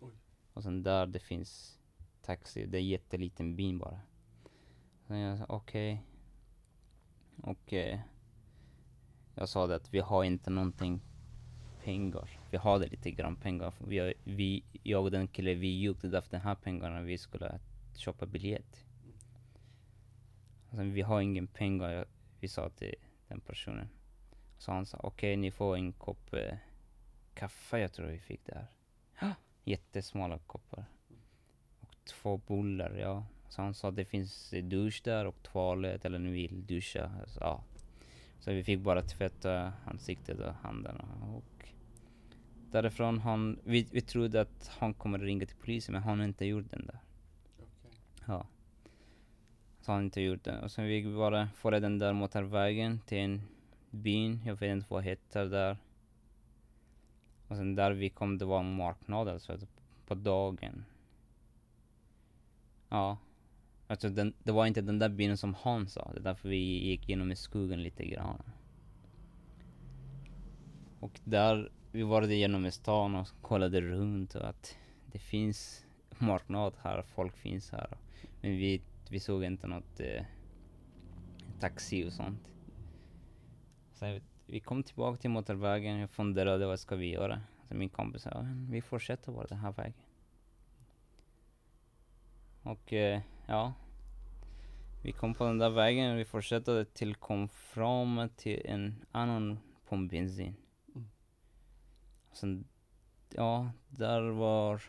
Oj. 0.00 0.12
Och 0.52 0.62
sen 0.62 0.82
där 0.82 1.06
det 1.06 1.18
finns 1.18 1.78
taxi, 2.22 2.66
det 2.66 2.78
är 2.78 2.82
jätteliten 2.82 3.56
by 3.56 3.72
bara. 3.72 4.00
Sen 5.06 5.18
jag 5.18 5.38
sa 5.38 5.44
okej. 5.48 6.02
Och 7.42 7.72
eh, 7.72 8.00
jag 9.34 9.48
sa 9.48 9.66
det 9.66 9.76
att 9.76 9.94
vi 9.94 10.00
har 10.00 10.24
inte 10.24 10.50
någonting 10.50 11.00
pengar. 11.84 12.40
Vi 12.50 12.56
hade 12.56 12.86
lite 12.86 13.10
grann 13.10 13.36
pengar. 13.36 13.74
Vi, 13.78 14.14
vi, 14.24 14.64
jag 14.82 15.04
och 15.04 15.10
den 15.10 15.28
killen, 15.28 15.60
vi 15.60 15.66
gick 15.66 16.04
efter 16.04 16.30
de 16.30 16.38
här 16.38 16.54
pengarna 16.54 17.00
vi 17.00 17.18
skulle 17.18 17.60
köpa 17.94 18.26
biljett. 18.26 18.84
Alltså, 20.70 20.82
vi 20.84 21.02
har 21.02 21.20
ingen 21.20 21.46
pengar, 21.46 22.06
vi 22.40 22.48
sa 22.48 22.70
till 22.70 22.94
den 23.28 23.40
personen. 23.40 23.88
Så 24.58 24.72
han 24.72 24.86
sa 24.86 24.98
okej, 25.02 25.36
ni 25.36 25.50
får 25.50 25.76
en 25.76 25.92
kopp 25.92 26.34
eh, 26.34 26.56
kaffe, 27.34 27.78
jag 27.78 27.92
tror 27.92 28.06
vi 28.06 28.18
fick 28.18 28.46
där. 28.46 28.66
Jättesmala 29.64 30.38
koppar. 30.38 30.84
Och 31.80 31.94
två 32.04 32.36
bullar, 32.36 32.94
ja. 32.94 33.26
Så 33.48 33.62
han 33.62 33.74
sa 33.74 33.90
det 33.90 34.04
finns 34.04 34.54
dusch 34.62 35.00
där 35.04 35.24
och 35.24 35.42
toalett 35.42 36.04
eller 36.04 36.18
ni 36.18 36.30
vill 36.30 36.66
duscha. 36.66 37.10
Så, 37.26 37.40
ja. 37.40 37.64
Så 38.40 38.52
vi 38.52 38.64
fick 38.64 38.80
bara 38.80 39.02
tvätta 39.02 39.72
ansiktet 39.84 40.38
och 40.38 40.54
händerna 40.62 41.04
och 41.34 41.68
därifrån 42.70 43.18
han, 43.18 43.58
vi, 43.64 43.88
vi 43.92 44.00
trodde 44.00 44.40
att 44.40 44.70
han 44.78 44.94
kommer 44.94 45.18
ringa 45.18 45.46
till 45.46 45.56
polisen 45.56 45.92
men 45.92 46.02
han 46.02 46.18
har 46.18 46.26
inte 46.26 46.44
gjort 46.44 46.70
den 46.70 46.86
där. 46.86 46.98
Okej. 47.58 47.98
Ja. 48.26 48.46
Så 49.80 49.92
han 49.92 50.04
inte 50.04 50.20
gjort 50.20 50.44
det. 50.44 50.60
Och 50.62 50.70
sen 50.70 50.84
vi 50.84 51.14
bara 51.14 51.48
följde 51.48 51.80
den 51.80 51.98
där 51.98 52.12
motorvägen 52.12 53.00
till 53.06 53.18
en 53.18 53.42
byn, 53.90 54.40
jag 54.46 54.54
vet 54.54 54.72
inte 54.72 54.86
vad 54.90 55.04
heter 55.04 55.46
där. 55.46 55.76
Och 57.48 57.56
sen 57.56 57.74
där 57.74 57.92
vi 57.92 58.08
kom, 58.10 58.38
det 58.38 58.44
var 58.44 58.60
en 58.60 58.76
marknad 58.76 59.28
alltså 59.28 59.52
att 59.52 59.66
på 60.06 60.14
dagen. 60.14 60.84
Ja. 62.88 63.18
Alltså 63.86 64.08
den, 64.08 64.34
det 64.42 64.52
var 64.52 64.66
inte 64.66 64.80
den 64.80 64.98
där 64.98 65.08
byn 65.08 65.36
som 65.36 65.54
han 65.54 65.88
sa, 65.88 66.10
det 66.12 66.20
är 66.20 66.22
därför 66.22 66.48
vi 66.48 66.56
gick 66.56 67.08
genom 67.08 67.32
i 67.32 67.36
skogen 67.36 67.82
lite 67.82 68.04
grann. 68.04 68.42
Och 71.00 71.20
där, 71.24 71.70
vi 71.92 72.02
var 72.02 72.22
det 72.22 72.34
genom 72.34 72.66
i 72.66 72.72
stan 72.72 73.14
och 73.14 73.28
kollade 73.42 73.80
runt 73.80 74.34
och 74.34 74.48
att 74.48 74.76
det 75.12 75.18
finns 75.18 75.86
marknad 76.18 76.74
här, 76.82 77.02
folk 77.02 77.36
finns 77.36 77.70
här. 77.70 77.98
Men 78.40 78.50
vi, 78.50 78.82
vi 79.10 79.20
såg 79.20 79.44
inte 79.44 79.66
något 79.66 80.00
eh, 80.00 80.24
taxi 81.60 82.04
och 82.04 82.12
sånt. 82.12 82.48
Så 83.92 84.20
vi 84.46 84.60
kom 84.60 84.82
tillbaka 84.82 85.20
till 85.20 85.30
motorvägen, 85.30 85.98
jag 85.98 86.10
funderade 86.10 86.66
vad 86.66 86.80
ska 86.80 86.96
vi 86.96 87.10
göra? 87.10 87.40
Så 87.68 87.74
min 87.74 87.88
kompis 87.88 88.22
sa, 88.22 88.46
vi 88.70 88.82
fortsätter 88.82 89.32
bara 89.32 89.46
den 89.46 89.58
här 89.58 89.72
vägen. 89.72 90.02
Och 92.62 92.92
eh, 92.92 93.20
ja, 93.46 93.74
vi 95.02 95.12
kom 95.12 95.34
på 95.34 95.44
den 95.44 95.58
där 95.58 95.70
vägen 95.70 96.12
och 96.12 96.18
vi 96.18 96.24
fortsatte 96.24 96.84
till 96.84 97.14
kom 97.14 97.48
fram 97.48 98.28
till 98.36 98.62
en 98.64 99.04
annan 99.12 99.58
pumpbensin. 99.88 100.56
Mm. 100.94 101.08
Sen, 102.32 102.68
ja, 103.34 103.70
där 103.88 104.22
var, 104.22 104.82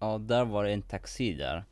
ja, 0.00 0.18
där 0.18 0.44
var 0.44 0.64
en 0.64 0.82
taxi 0.82 1.34
där. 1.34 1.64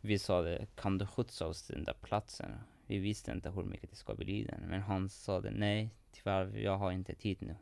Vi 0.00 0.18
sa 0.18 0.42
det, 0.42 0.66
kan 0.74 0.98
du 0.98 1.06
skjutsa 1.06 1.46
oss 1.46 1.62
till 1.66 1.74
den 1.74 1.84
där 1.84 1.96
platsen? 2.00 2.50
Vi 2.86 2.98
visste 2.98 3.32
inte 3.32 3.50
hur 3.50 3.64
mycket 3.64 3.90
det 3.90 3.96
ska 3.96 4.14
bli 4.14 4.44
den, 4.44 4.60
men 4.60 4.82
han 4.82 5.08
sa 5.08 5.40
det, 5.40 5.50
nej, 5.50 5.90
tyvärr, 6.12 6.56
jag 6.56 6.78
har 6.78 6.92
inte 6.92 7.14
tid 7.14 7.38
nu. 7.40 7.56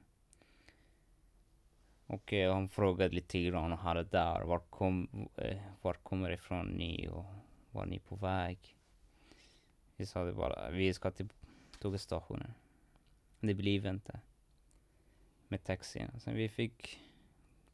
Och 2.06 2.32
eh, 2.32 2.54
han 2.54 2.68
frågade 2.68 3.14
lite 3.14 3.42
grann 3.42 3.78
här 3.78 3.96
och 3.96 4.06
där, 4.06 4.40
var, 4.40 4.58
kom, 4.58 5.28
eh, 5.36 5.58
var 5.82 5.94
kommer 5.94 6.30
ifrån 6.30 6.66
ni 6.66 7.08
och 7.08 7.24
var 7.70 7.86
ni 7.86 7.98
på 7.98 8.16
väg? 8.16 8.76
Vi 9.96 10.06
sa 10.06 10.24
det 10.24 10.32
bara, 10.32 10.70
vi 10.70 10.94
ska 10.94 11.10
till 11.10 11.28
tågstationen. 11.78 12.54
Det 13.40 13.54
blev 13.54 13.86
inte. 13.86 14.20
Med 15.48 15.64
taxin. 15.64 16.10
Sen 16.18 16.34
vi 16.34 16.48
fick 16.48 17.00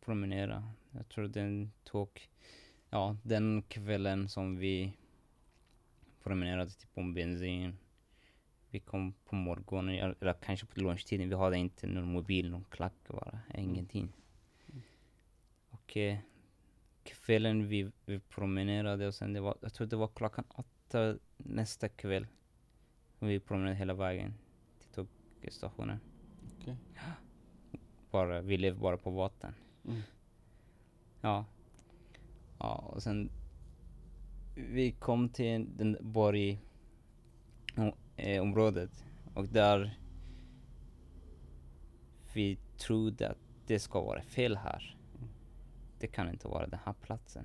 promenera. 0.01 0.73
Jag 0.91 1.09
tror 1.09 1.29
den 1.29 1.73
tog, 1.85 2.29
ja 2.91 3.17
den 3.23 3.63
kvällen 3.63 4.29
som 4.29 4.57
vi 4.57 4.93
promenerade 6.23 6.71
till 6.71 6.89
på 6.89 7.03
bensin. 7.03 7.77
Vi 8.71 8.81
kom 8.81 9.13
på 9.25 9.35
morgonen, 9.35 10.15
eller 10.21 10.33
kanske 10.33 10.67
på 10.67 10.81
lunchtiden. 10.81 11.29
Vi 11.29 11.35
hade 11.35 11.57
inte 11.59 11.87
någon 11.87 12.13
mobil, 12.13 12.51
någon 12.51 12.65
klack 12.71 12.93
bara, 13.09 13.41
ingenting. 13.55 14.13
Och 15.71 15.97
eh, 15.97 16.19
kvällen 17.27 17.69
vi, 17.69 17.91
vi 18.07 18.19
promenerade 18.19 19.07
och 19.07 19.15
sen 19.15 19.33
det 19.33 19.41
var, 19.41 19.57
jag 19.61 19.75
tror 19.75 19.87
det 19.87 19.97
var 19.97 20.09
klockan 20.09 20.45
åtta 20.49 21.17
nästa 21.37 21.89
kväll. 21.89 22.27
Vi 23.19 23.41
promenerade 23.41 23.77
hela 23.77 23.95
vägen 23.95 24.35
till 24.79 25.07
tågstationen. 25.41 25.99
Okej. 26.61 26.77
Bara, 28.11 28.41
vi 28.41 28.57
levde 28.57 28.81
bara 28.81 28.97
på 28.97 29.11
vatten. 29.11 29.55
Mm. 29.85 30.01
Ja. 31.21 31.45
Ja, 32.59 32.91
och 32.95 33.03
sen 33.03 33.31
vi 34.55 34.93
kom 34.93 35.29
till 35.29 35.77
den 35.77 35.97
borg 36.01 36.61
eh, 38.17 38.43
området 38.43 39.05
och 39.35 39.49
där 39.49 39.99
vi 42.35 42.59
trodde 42.77 43.31
att 43.31 43.39
det 43.67 43.79
ska 43.79 44.01
vara 44.01 44.23
fel 44.23 44.57
här. 44.57 44.97
Det 45.99 46.07
kan 46.07 46.29
inte 46.29 46.49
vara 46.49 46.67
den 46.67 46.81
här 46.85 46.93
platsen. 46.93 47.45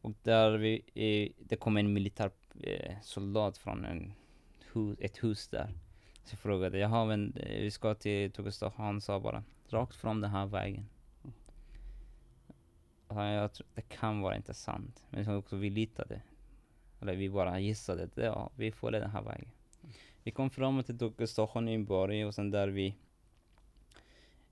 Och 0.00 0.12
där 0.22 0.58
vi, 0.58 0.82
eh, 0.94 1.44
det 1.46 1.56
kom 1.56 1.76
en 1.76 1.92
militär 1.92 2.30
eh, 2.62 2.96
soldat 3.02 3.58
från 3.58 3.84
en 3.84 4.12
ett 4.98 5.24
hus 5.24 5.48
där. 5.48 5.74
Så 6.24 6.34
jag 6.34 6.40
frågade, 6.40 6.78
jaha 6.78 7.04
men 7.04 7.32
eh, 7.36 7.62
vi 7.62 7.70
ska 7.70 7.94
till 7.94 8.32
Tokyo 8.32 8.72
Han 8.76 9.00
sa 9.00 9.20
bara, 9.20 9.44
rakt 9.68 9.96
fram 9.96 10.20
den 10.20 10.30
här 10.30 10.46
vägen. 10.46 10.88
Ja, 13.08 13.32
jag 13.32 13.52
tror, 13.52 13.66
det 13.74 13.82
kan 13.82 14.20
vara 14.20 14.36
inte 14.36 14.54
sant. 14.54 15.04
Men 15.10 15.36
också 15.36 15.56
vi 15.56 15.70
litade. 15.70 16.22
Eller 17.00 17.16
vi 17.16 17.30
bara 17.30 17.60
gissade 17.60 18.04
att 18.04 18.16
ja, 18.16 18.50
vi 18.56 18.72
får 18.72 18.90
den 18.90 19.10
här 19.10 19.22
vägen. 19.22 19.50
Vi 20.22 20.30
kom 20.30 20.50
fram 20.50 20.82
till 20.82 20.98
Tokyo 20.98 21.26
station 21.26 21.68
i 21.68 21.78
Borg 21.78 22.24
och 22.24 22.34
sen 22.34 22.50
där 22.50 22.68
vi 22.68 22.94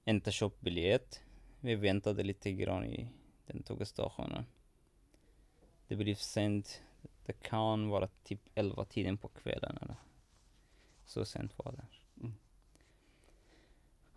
inte 0.05 0.31
köpt 0.31 0.61
biljett. 0.61 1.23
Vi 1.69 1.75
väntade 1.75 2.23
lite 2.23 2.53
grann 2.53 2.85
i 2.85 3.09
den 3.47 3.63
Tokyo 3.63 3.85
stationen. 3.85 4.47
Det 5.89 5.97
blev 5.97 6.15
sent. 6.15 6.83
Det 7.27 7.33
kan 7.33 7.89
vara 7.89 8.09
typ 8.25 8.41
11 8.55 8.85
tiden 8.85 9.19
på 9.19 9.29
kvällen 9.29 9.79
eller 9.83 9.97
så 11.05 11.25
sent 11.25 11.59
var 11.59 11.73
det. 11.73 11.87
Mm. 12.21 12.35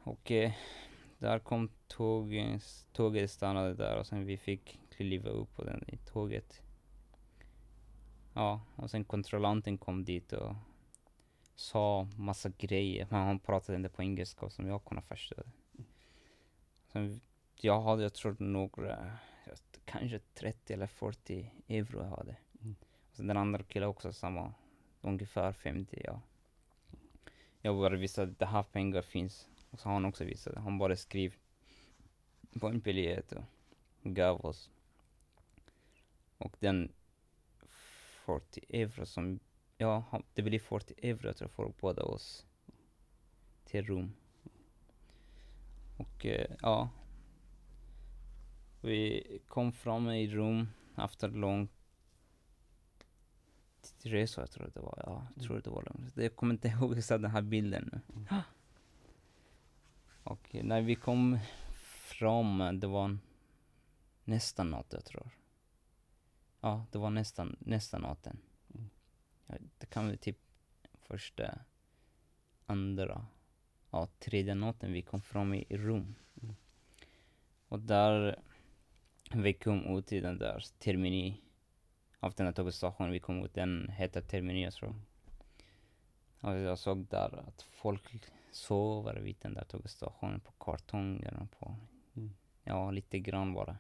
Och 0.04 0.32
eh, 0.32 0.52
där 1.20 1.40
kom 1.40 1.70
tåget, 1.88 2.86
tåget 2.92 3.32
stannade 3.32 3.74
där 3.74 4.00
och 4.00 4.08
sen 4.08 4.26
vi 4.26 4.38
fick 4.38 4.80
kliva 4.90 5.30
upp 5.30 5.56
på 5.56 5.64
den 5.64 5.84
i 5.88 5.98
tåget. 5.98 6.62
Ja, 8.34 8.62
och 8.76 8.92
sen 8.92 9.04
kontrollanten 9.04 9.78
kom 9.78 10.06
dit 10.06 10.34
och 10.34 10.56
sa 11.56 12.08
massa 12.18 12.50
grejer, 12.50 13.08
men 13.10 13.22
han 13.22 13.40
pratade 13.40 13.78
inte 13.78 13.90
på 13.90 14.02
engelska 14.02 14.50
som 14.50 14.68
jag 14.68 14.86
kunde 14.86 15.02
förstå. 15.02 15.36
det. 15.36 15.84
Sen, 16.92 17.22
jag 17.64 17.82
hade, 17.82 18.04
jag 18.04 18.14
tror 18.14 18.36
några, 18.40 19.18
jag- 19.46 19.58
kanske 19.86 20.20
30 20.20 20.74
eller 20.74 20.88
40 20.88 21.52
euro 21.68 22.00
jag 22.00 22.10
hade. 22.10 22.36
Mm. 22.62 22.76
Och 23.10 23.16
sen 23.16 23.28
den 23.28 23.38
andra 23.38 23.64
killen 23.64 23.90
också 23.90 24.14
samma, 24.14 24.54
ungefär 25.02 25.54
50 25.54 26.02
ja. 26.04 26.22
Jag 27.62 27.76
bara 27.76 27.96
visade 27.96 28.32
att 28.32 28.40
det 28.40 28.46
här 28.46 28.64
pengar 28.64 29.02
finns. 29.02 29.48
Och 29.70 29.80
så 29.80 29.90
har 29.90 29.94
han 29.94 30.06
också 30.06 30.24
visat. 30.24 30.56
Han 30.56 30.78
bara 30.78 30.96
skrev 30.96 31.34
på 32.60 32.68
en 32.68 32.80
biljett 32.80 33.32
och 33.32 33.44
gav 34.04 34.46
oss. 34.46 34.70
Och 36.38 36.56
den 36.60 36.92
40 38.26 38.62
euro 38.70 39.06
som, 39.06 39.40
ja 39.78 40.22
det 40.34 40.42
blir 40.42 40.60
40 40.60 40.94
euro 41.02 41.28
jag 41.28 41.38
tror 41.38 41.48
för 41.48 41.74
båda 41.82 42.04
oss. 42.04 42.46
Till 43.66 43.86
rum. 43.86 44.14
Och 45.98 46.26
eh, 46.26 46.52
ja. 46.62 46.90
Vi 48.82 49.24
kom 49.48 49.72
fram 49.72 50.10
i 50.10 50.28
rum 50.28 50.70
efter 50.98 51.30
lång 51.30 51.70
resa 54.02 54.42
jag 54.42 54.52
tror 54.52 54.72
det 54.74 54.80
var. 54.80 55.04
Ja, 55.06 55.28
jag 55.36 55.44
tror 55.44 55.62
det 55.62 55.70
var 55.70 55.84
långt. 55.84 56.18
Jag 56.18 56.36
kommer 56.36 56.54
inte 56.54 56.68
ihåg 56.68 56.98
exakt 56.98 57.22
den 57.22 57.32
här 57.32 57.42
bilden 57.42 57.90
nu. 57.92 58.22
Och 60.24 60.56
eh, 60.56 60.64
när 60.64 60.82
vi 60.82 60.96
kom 60.96 61.40
fram, 61.84 62.80
det 62.80 62.88
var 62.88 63.18
nästan 64.24 64.70
natt 64.70 64.88
jag 64.90 65.06
tror. 65.06 65.30
Ja, 66.62 66.86
det 66.92 66.98
var 66.98 67.10
nästan, 67.10 67.56
nästan 67.60 68.02
natten. 68.02 68.40
Mm. 68.74 68.90
Ja, 69.46 69.56
det 69.78 69.86
kan 69.86 70.08
väl 70.08 70.18
typ 70.18 70.38
första, 70.94 71.60
andra, 72.66 73.26
ja 73.92 74.08
tredje 74.20 74.56
natten 74.56 74.94
vi 74.94 75.02
kom 75.02 75.22
fram 75.22 75.54
i, 75.54 75.66
i 75.70 75.78
rum. 75.78 76.16
Mm. 76.42 76.56
Och 77.68 77.80
där, 77.80 78.42
vi 79.36 79.54
kom 79.54 79.98
ut 79.98 80.12
i 80.12 80.20
den 80.20 80.38
där 80.38 80.66
termini, 80.80 81.42
av 82.20 82.34
den 82.34 82.46
här 82.46 82.54
tågstationen 82.54 83.12
vi 83.12 83.20
kom 83.20 83.46
ut, 83.46 83.54
den 83.54 83.90
heter 83.90 84.22
termini 84.22 84.64
jag 84.64 84.74
tror. 84.74 84.96
Och 86.42 86.58
jag 86.58 86.80
såg 86.80 87.06
där 87.06 87.44
att 87.48 87.62
folk 87.62 88.04
sover 88.52 89.16
vid 89.16 89.36
den 89.42 89.54
där 89.54 89.64
tågstationen 89.64 90.40
på 90.40 90.52
kartonger 90.52 91.40
och 91.42 91.60
på, 91.60 91.76
Mm. 92.14 92.34
ja 92.64 92.92
lite 92.92 93.20
grann 93.20 93.54
bara. 93.54 93.78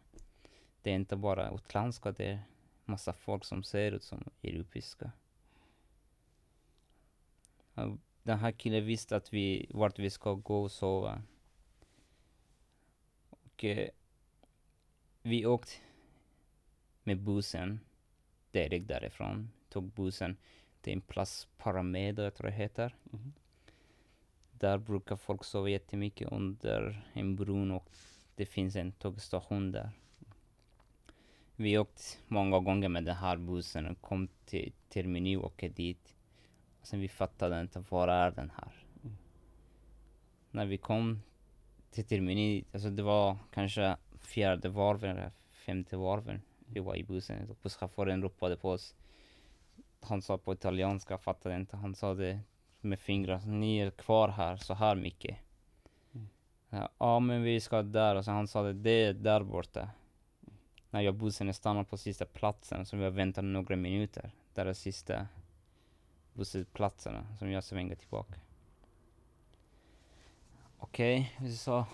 Det 0.81 0.91
är 0.91 0.95
inte 0.95 1.15
bara 1.15 1.51
utländska, 1.51 2.11
det 2.11 2.25
är 2.25 2.43
massa 2.85 3.13
folk 3.13 3.45
som 3.45 3.63
ser 3.63 3.91
ut 3.91 4.03
som 4.03 4.23
europeiska. 4.43 5.11
Den 8.23 8.39
här 8.39 8.51
killen 8.51 8.85
visste 8.85 9.15
att 9.15 9.33
vi, 9.33 9.71
vart 9.73 9.99
vi 9.99 10.09
ska 10.09 10.33
gå 10.33 10.63
och 10.63 10.71
sova. 10.71 11.21
Och 13.29 13.63
eh, 13.63 13.89
vi 15.21 15.45
åkte 15.45 15.71
med 17.03 17.21
bussen 17.21 17.79
direkt 18.51 18.87
därifrån. 18.87 19.51
Tog 19.69 19.83
bussen 19.83 20.37
till 20.81 20.93
en 20.93 21.01
plats, 21.01 21.47
Paramedo 21.57 22.23
jag 22.23 22.35
tror 22.35 22.47
det 22.47 22.53
heter. 22.53 22.95
Mhm. 23.03 23.33
Där 24.51 24.77
brukar 24.77 25.15
folk 25.15 25.43
sova 25.43 25.69
jättemycket 25.69 26.31
under 26.31 27.09
en 27.13 27.35
bron 27.35 27.71
och 27.71 27.89
det 28.35 28.45
finns 28.45 28.75
en 28.75 28.91
tågstation 28.91 29.71
där. 29.71 29.89
Vi 31.55 31.77
åkte 31.77 32.03
många 32.27 32.59
gånger 32.59 32.89
med 32.89 33.05
den 33.05 33.15
här 33.15 33.37
bussen 33.37 33.85
och 33.85 34.01
kom 34.01 34.27
till 34.45 34.73
Termini 34.89 35.35
och 35.35 35.45
åkte 35.45 35.69
dit. 35.69 36.15
Och 36.81 36.87
sen 36.87 36.99
vi 36.99 37.07
fattade 37.07 37.61
inte, 37.61 37.83
var 37.89 38.07
är 38.07 38.31
den 38.31 38.49
här? 38.49 38.85
Mm. 39.03 39.17
När 40.51 40.65
vi 40.65 40.77
kom 40.77 41.21
till 41.91 42.05
Termini, 42.05 42.65
alltså 42.73 42.89
det 42.89 43.03
var 43.03 43.37
kanske 43.51 43.97
fjärde 44.21 44.69
varven 44.69 45.31
femte 45.51 45.97
varven 45.97 46.41
vi 46.65 46.79
var 46.79 46.95
i 46.95 47.03
bussen. 47.03 47.49
Och 47.49 47.57
busschauffören 47.61 48.21
ropade 48.21 48.57
på 48.57 48.69
oss. 48.69 48.95
Han 49.99 50.21
sa 50.21 50.37
på 50.37 50.53
italienska, 50.53 51.13
jag 51.13 51.21
fattade 51.21 51.55
inte. 51.55 51.77
Han 51.77 51.95
sa 51.95 52.13
det 52.13 52.39
med 52.81 52.99
fingrar. 52.99 53.41
Ni 53.45 53.79
är 53.79 53.91
kvar 53.91 54.27
här 54.27 54.57
så 54.57 54.73
här 54.73 54.95
mycket. 54.95 55.37
Mm. 56.13 56.27
Ja, 56.97 57.19
men 57.19 57.43
vi 57.43 57.59
ska 57.59 57.81
där 57.81 58.15
och 58.15 58.25
så 58.25 58.31
han 58.31 58.47
sa 58.47 58.63
det, 58.63 58.73
det 58.73 59.05
är 59.05 59.13
där 59.13 59.43
borta. 59.43 59.89
När 60.89 61.01
jag 61.01 61.15
bussen 61.15 61.53
stannade 61.53 61.85
på 61.85 61.97
sista 61.97 62.25
platsen 62.25 62.85
så 62.85 62.97
har 62.97 63.09
väntat 63.09 63.43
några 63.43 63.75
minuter. 63.75 64.31
Där 64.53 64.65
är 64.65 64.73
sista 64.73 65.27
bussplatserna 66.33 67.37
som 67.39 67.51
jag 67.51 67.63
svänger 67.63 67.95
tillbaka. 67.95 68.35
Okej, 70.79 71.35
vi 71.39 71.57
sa 71.57 71.85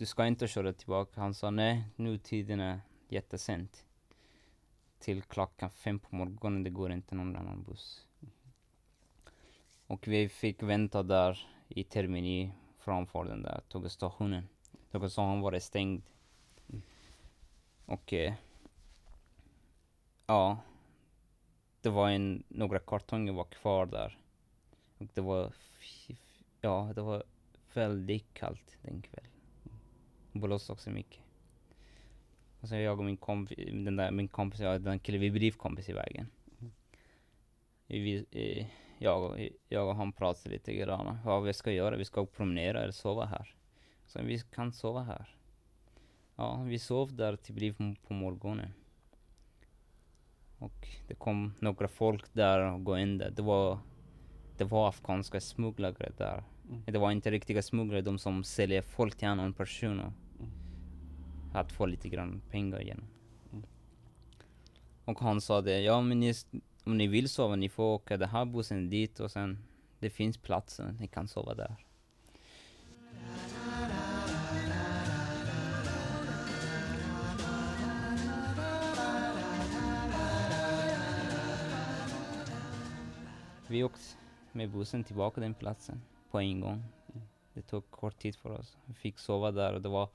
du 0.00 0.06
ska 0.06 0.26
inte 0.26 0.48
köra 0.48 0.72
tillbaka. 0.72 1.20
Han 1.20 1.34
sa 1.34 1.50
nej, 1.50 1.84
nu 1.96 2.18
tiden 2.18 2.60
är 2.60 2.80
jättesent. 3.08 3.84
Till 4.98 5.22
klockan 5.22 5.70
fem 5.70 5.98
på 5.98 6.16
morgonen, 6.16 6.62
det 6.62 6.70
går 6.70 6.92
inte 6.92 7.14
någon 7.14 7.36
annan 7.36 7.62
buss. 7.62 8.06
Och 9.86 10.08
vi 10.08 10.28
fick 10.28 10.62
vänta 10.62 11.02
där 11.02 11.48
i 11.68 11.84
Termini 11.84 12.52
framför 12.78 13.24
den 13.24 13.42
där 13.42 13.60
tågstationen. 13.68 14.48
Tågstationen 14.90 15.40
var 15.40 15.58
stängd. 15.58 16.02
Mm. 16.68 16.82
Och 17.86 18.12
eh, 18.12 18.34
ja, 20.26 20.58
det 21.80 21.88
var 21.88 22.10
en, 22.10 22.44
några 22.48 22.78
kartonger 22.78 23.32
var 23.32 23.44
kvar 23.44 23.86
där. 23.86 24.18
Och 24.98 25.06
det 25.14 25.20
var, 25.20 25.52
ja, 26.60 26.92
det 26.94 27.02
var 27.02 27.22
väldigt 27.74 28.34
kallt 28.34 28.76
den 28.82 29.02
kvällen. 29.02 29.39
Blåste 30.32 30.72
också 30.72 30.90
mycket. 30.90 31.20
Och 32.60 32.68
sen 32.68 32.80
jag 32.80 32.98
och 32.98 33.04
min 33.04 33.16
kompis, 33.16 33.58
den 33.66 33.96
där, 33.96 34.10
min 34.10 34.28
kompis, 34.28 34.60
ja, 34.60 34.78
den 34.78 34.98
killen, 34.98 35.20
vi 35.20 35.30
blev 35.30 35.50
kompis 35.52 35.88
i 35.88 35.92
vägen. 35.92 36.26
Vi, 37.86 38.26
eh, 38.30 38.66
jag, 38.98 39.22
och- 39.24 39.38
jag 39.68 39.88
och 39.88 39.94
han 39.96 40.12
pratade 40.12 40.50
lite 40.54 40.74
grann. 40.74 41.18
Vad 41.24 41.42
vi 41.42 41.52
ska 41.52 41.72
göra, 41.72 41.96
vi 41.96 42.04
ska 42.04 42.26
promenera 42.26 42.82
eller 42.82 42.92
sova 42.92 43.24
här. 43.24 43.54
Så 44.06 44.22
vi 44.22 44.38
kan 44.38 44.72
sova 44.72 45.02
här. 45.02 45.34
Ja, 46.36 46.62
vi 46.62 46.78
sov 46.78 47.14
där 47.16 47.36
till 47.36 47.54
blev 47.54 47.96
på 48.06 48.14
morgonen. 48.14 48.72
Och 50.58 50.88
det 51.08 51.14
kom 51.14 51.54
några 51.60 51.88
folk 51.88 52.32
där 52.32 52.72
och 52.72 52.84
gå 52.84 52.98
in 52.98 53.18
där. 53.18 53.30
Det 53.30 53.42
var, 53.42 53.78
det 54.58 54.64
var 54.64 54.88
afghanska 54.88 55.40
smugglare 55.40 56.12
där. 56.16 56.44
Mm. 56.70 56.82
Det 56.86 56.98
var 56.98 57.10
inte 57.10 57.30
riktiga 57.30 57.62
smugglare, 57.62 58.00
de 58.00 58.18
som 58.18 58.44
säljer 58.44 58.82
folk 58.82 59.16
till 59.16 59.28
annan 59.28 59.52
person. 59.52 60.00
Mm. 60.00 60.12
att 61.52 61.72
få 61.72 61.86
lite 61.86 62.08
grann 62.08 62.40
pengar 62.50 62.82
igen. 62.82 63.04
Mm. 63.52 63.64
Och 65.04 65.20
han 65.20 65.40
sa 65.40 65.60
det, 65.60 65.80
ja 65.80 66.00
men 66.00 66.20
ni, 66.20 66.34
om 66.84 66.98
ni 66.98 67.06
vill 67.06 67.28
sova, 67.28 67.56
ni 67.56 67.68
får 67.68 67.84
åka 67.84 68.16
den 68.16 68.28
här 68.28 68.44
bussen 68.44 68.90
dit 68.90 69.20
och 69.20 69.30
sen 69.30 69.58
det 69.98 70.10
finns 70.10 70.36
platser, 70.36 70.94
ni 71.00 71.06
kan 71.06 71.28
sova 71.28 71.54
där. 71.54 71.76
Vi 83.66 83.84
åkte 83.84 84.00
med 84.52 84.70
bussen 84.70 85.04
tillbaka 85.04 85.34
till 85.34 85.42
den 85.42 85.54
platsen 85.54 86.02
på 86.30 86.40
en 86.40 86.60
gång. 86.60 86.84
Det 87.54 87.62
tog 87.62 87.90
kort 87.90 88.18
tid 88.18 88.36
för 88.36 88.50
oss. 88.50 88.76
Vi 88.84 88.94
fick 88.94 89.18
sova 89.18 89.50
där 89.50 89.74
och 89.74 89.82
det 89.82 89.88
var 89.88 90.08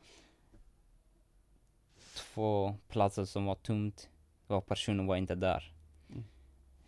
två 2.16 2.76
platser 2.88 3.26
som 3.26 3.46
var 3.46 3.56
tomt 3.56 4.10
och 4.48 4.66
personen 4.66 5.08
var 5.08 5.16
inte 5.16 5.36
där. 5.36 5.72
Mm. 6.10 6.26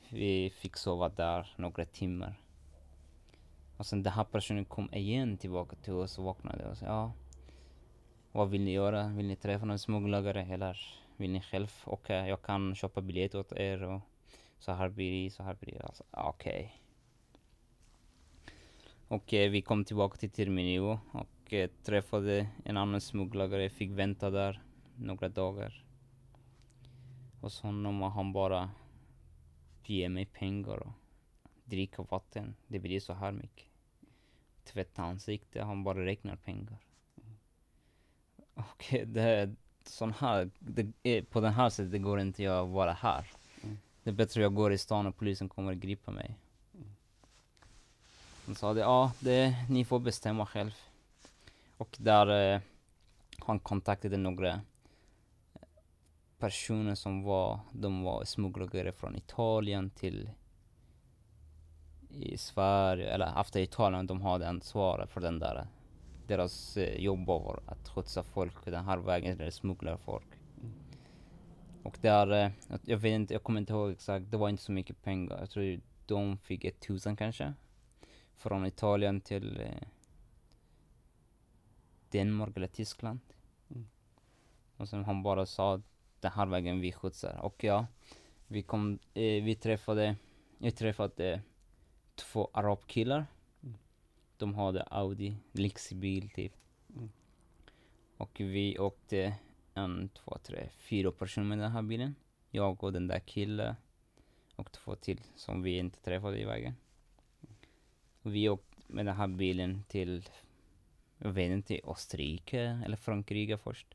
Vi 0.10 0.50
fick 0.50 0.78
sova 0.78 1.10
där 1.10 1.54
några 1.56 1.86
timmar. 1.86 2.36
Och 3.78 3.86
sen 3.86 4.04
den 4.04 4.14
här 4.14 4.24
personen 4.24 4.66
kom 4.66 4.94
igen 4.94 5.38
tillbaka 5.38 5.76
till 5.76 5.94
oss 5.94 6.18
och 6.18 6.24
vaknade 6.24 6.70
och 6.70 6.78
sa 6.78 6.86
ja, 6.86 7.12
vad 8.32 8.50
vill 8.50 8.62
ni 8.62 8.72
göra? 8.72 9.08
Vill 9.08 9.28
ni 9.28 9.36
träffa 9.36 9.66
någon 9.66 9.80
smugglare 9.80 10.44
eller 10.44 10.80
vill 11.18 11.32
ni 11.32 11.42
själv 11.42 11.72
åka? 11.86 12.28
Jag 12.28 12.42
kan 12.42 12.76
köpa 12.76 13.02
biljett 13.02 13.36
åt 13.36 13.52
er 13.52 13.84
och 13.84 14.02
så 14.60 14.72
här 14.72 14.90
blir 14.90 15.24
det, 15.24 15.32
så 15.32 15.44
här 15.44 15.54
blir 15.54 15.74
det. 15.74 15.86
Alltså, 15.86 16.04
okej. 16.12 16.82
Och 19.08 19.34
eh, 19.34 19.50
vi 19.50 19.62
kom 19.62 19.86
tillbaka 19.86 20.18
till 20.18 20.30
Terminio 20.30 21.00
och 21.12 21.54
eh, 21.54 21.70
träffade 21.84 22.48
en 22.66 22.78
annan 22.78 23.02
smugglare, 23.02 23.70
fick 23.70 23.92
vänta 23.92 24.30
där 24.30 24.62
några 24.96 25.30
dagar. 25.30 25.84
Hos 27.42 27.62
honom 27.62 28.04
och 28.04 28.12
han 28.12 28.34
bara 28.34 28.72
ger 29.86 30.10
mig 30.10 30.26
pengar 30.26 30.78
och 30.78 30.94
dricka 31.64 32.04
vatten. 32.04 32.56
Det 32.68 32.80
blir 32.80 33.00
så 33.00 33.14
här 33.14 33.32
mycket. 33.32 33.66
Tvätta 34.64 35.02
ansikte, 35.02 35.64
han 35.64 35.84
bara 35.84 36.06
räknar 36.06 36.36
pengar. 36.36 36.78
Och 38.54 38.94
eh, 38.94 39.08
det 39.08 39.22
är 39.22 39.56
sån 39.84 40.14
här, 40.14 40.50
det 40.60 40.92
är, 41.04 41.22
på 41.22 41.42
den 41.42 41.54
här 41.54 41.70
sättet 41.70 41.92
det 41.92 42.00
går 42.00 42.20
inte 42.20 42.44
jag 42.44 42.66
att 42.66 42.74
vara 42.74 42.94
här. 42.94 43.32
Mm. 43.64 43.78
Det 44.04 44.10
är 44.10 44.14
bättre 44.14 44.42
jag 44.42 44.56
går 44.56 44.74
i 44.74 44.78
stan 44.78 45.08
och 45.08 45.18
polisen 45.18 45.50
kommer 45.50 45.72
att 45.72 45.78
gripa 45.78 46.12
mig. 46.12 46.36
Han 48.48 48.56
sa 48.56 48.74
det, 48.74 48.80
ja, 48.80 49.12
det, 49.20 49.56
ni 49.70 49.86
får 49.86 50.00
bestämma 50.00 50.46
själv. 50.46 50.72
Och 51.78 51.98
där 52.00 52.54
eh, 52.54 52.62
han 53.40 53.60
kontaktade 53.60 54.18
några 54.18 54.62
personer 56.40 56.96
som 56.96 57.24
var, 57.24 57.60
de 57.72 58.04
var 58.04 58.24
smugglare 58.24 58.92
från 58.92 59.16
Italien 59.16 59.90
till 59.90 60.30
i 62.10 62.38
Sverige, 62.38 63.10
eller 63.10 63.42
efter 63.42 63.60
Italien, 63.60 64.08
de 64.08 64.22
hade 64.22 64.50
ansvar 64.50 65.06
för 65.10 65.22
den 65.22 65.40
där. 65.40 65.68
Deras 66.28 66.78
eh, 66.78 67.02
jobb 67.02 67.26
var 67.26 67.60
att 67.66 67.90
skjutsa 67.90 68.24
folk 68.24 68.66
den 68.66 68.86
här 68.86 68.98
vägen, 68.98 69.40
eller 69.40 69.52
smuggla 69.52 69.98
folk. 69.98 70.28
Och 71.84 71.98
där, 72.02 72.32
eh, 72.32 72.52
jag 72.86 72.98
vet 72.98 73.16
inte, 73.16 73.34
jag 73.34 73.44
kommer 73.44 73.60
inte 73.60 73.74
ihåg 73.74 73.92
exakt, 73.92 74.32
det 74.32 74.38
var 74.38 74.50
inte 74.50 74.64
så 74.64 74.72
mycket 74.72 75.04
pengar. 75.04 75.38
Jag 75.40 75.50
tror 75.50 75.80
de 76.06 76.38
fick 76.38 76.66
ett 76.66 76.80
tusen 76.80 77.16
kanske. 77.16 77.54
Från 78.38 78.66
Italien 78.66 79.22
till 79.22 79.62
eh, 79.62 79.88
Danmark 82.12 82.58
eller 82.58 82.68
Tyskland. 82.68 83.20
Mm. 83.70 83.88
Och 84.78 84.90
sen 84.90 85.06
han 85.06 85.24
bara 85.24 85.46
sa 85.46 85.82
den 86.20 86.32
här 86.32 86.46
vägen 86.46 86.80
vi 86.80 86.92
skjutsar. 86.92 87.38
Och 87.42 87.64
ja, 87.64 87.88
vi 88.48 88.62
kom, 88.64 89.00
eh, 89.14 89.44
vi 89.44 89.56
träffade, 89.56 90.16
jag 90.58 90.76
träffade 90.76 91.42
två 92.16 92.50
arabkillar. 92.54 93.26
Mm. 93.64 93.78
De 94.38 94.56
hade 94.56 94.84
Audi, 94.84 95.38
lyxbil 95.52 96.30
typ. 96.30 96.54
Mm. 96.96 97.10
Och 98.18 98.40
vi 98.40 98.80
åkte 98.80 99.36
en, 99.74 100.10
två, 100.10 100.38
tre, 100.44 100.70
fyra 100.78 101.12
personer 101.12 101.48
med 101.48 101.60
den 101.60 101.72
här 101.72 101.82
bilen. 101.82 102.16
Jag 102.50 102.84
och 102.84 102.94
den 102.94 103.08
där 103.08 103.20
killen. 103.20 103.76
Och 104.56 104.72
två 104.72 104.96
till 104.96 105.22
som 105.36 105.62
vi 105.62 105.78
inte 105.78 106.02
träffade 106.02 106.40
i 106.40 106.46
vägen. 106.46 106.76
Och 108.28 108.36
vi 108.36 108.50
åkte 108.50 108.76
med 108.88 109.06
den 109.06 109.16
här 109.16 109.28
bilen 109.28 109.84
till, 109.88 110.30
jag 111.18 111.30
vet 111.30 111.52
inte, 111.52 111.80
Österrike 111.84 112.82
eller 112.86 112.98
Frankrike 112.98 113.58
först. 113.58 113.88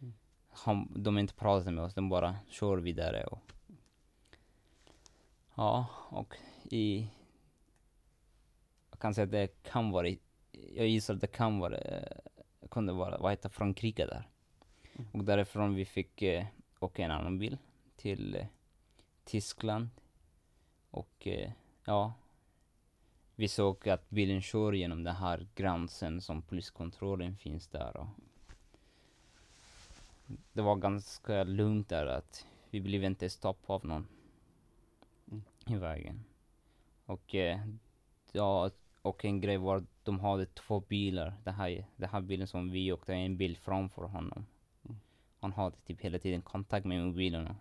Mm. 0.00 0.14
Han, 0.50 0.92
de 0.96 1.18
inte 1.18 1.34
pratade 1.34 1.70
med 1.70 1.84
oss, 1.84 1.94
de 1.94 2.08
bara 2.08 2.36
kör 2.48 2.76
vidare 2.76 3.24
och 3.24 3.52
Ja, 5.54 5.86
och 6.08 6.34
i 6.64 7.08
Jag 8.90 8.98
kan 8.98 9.14
säga 9.14 9.24
att 9.24 9.30
det 9.30 9.62
kan 9.62 9.90
vara 9.90 10.08
Jag 10.74 10.88
gissar 10.88 11.14
att 11.14 11.20
det 11.20 11.26
kan 11.26 11.58
vara 11.58 11.78
Kunde 12.70 12.92
vara, 12.92 13.18
vad 13.18 13.32
heter 13.32 13.48
Frankrike 13.48 14.06
där 14.06 14.28
Mm. 14.92 15.08
Och 15.12 15.24
därifrån 15.24 15.74
vi 15.74 15.84
fick 15.84 16.22
eh, 16.22 16.46
åka 16.80 17.04
en 17.04 17.10
annan 17.10 17.38
bil 17.38 17.58
till 17.96 18.34
eh, 18.34 18.46
Tyskland 19.24 19.88
Och 20.90 21.26
eh, 21.26 21.50
ja 21.84 22.14
vi 23.38 23.48
såg 23.48 23.88
att 23.88 24.10
bilen 24.10 24.40
kör 24.42 24.72
genom 24.72 25.04
den 25.04 25.14
här 25.16 25.46
gränsen 25.54 26.20
som 26.20 26.42
poliskontrollen 26.42 27.36
finns 27.36 27.68
där 27.68 27.96
och 27.96 28.06
Det 30.52 30.62
var 30.62 30.76
ganska 30.76 31.44
lugnt 31.44 31.88
där 31.88 32.06
att 32.06 32.46
vi 32.70 32.80
blev 32.80 33.04
inte 33.04 33.30
stoppade 33.30 33.74
av 33.74 33.84
någon 33.86 34.06
Mm. 35.30 35.42
i 35.66 35.76
vägen. 35.76 36.24
Och 37.06 37.34
eh, 37.34 37.60
ja, 38.32 38.70
och 39.02 39.24
en 39.24 39.40
grej 39.40 39.56
var 39.56 39.76
att 39.76 40.04
de 40.04 40.20
hade 40.20 40.46
två 40.46 40.80
bilar. 40.80 41.34
Den 41.44 41.54
här, 41.54 41.84
den 41.96 42.08
här 42.08 42.20
bilen 42.20 42.46
som 42.46 42.70
vi 42.70 42.92
åkte, 42.92 43.14
en 43.14 43.36
bil 43.36 43.56
framför 43.56 44.02
honom. 44.02 44.46
Mm. 44.84 45.00
Han 45.40 45.52
hade 45.52 45.76
typ 45.76 46.00
hela 46.00 46.18
tiden 46.18 46.42
kontakt 46.42 46.86
med 46.86 47.06
mobilerna. 47.06 47.56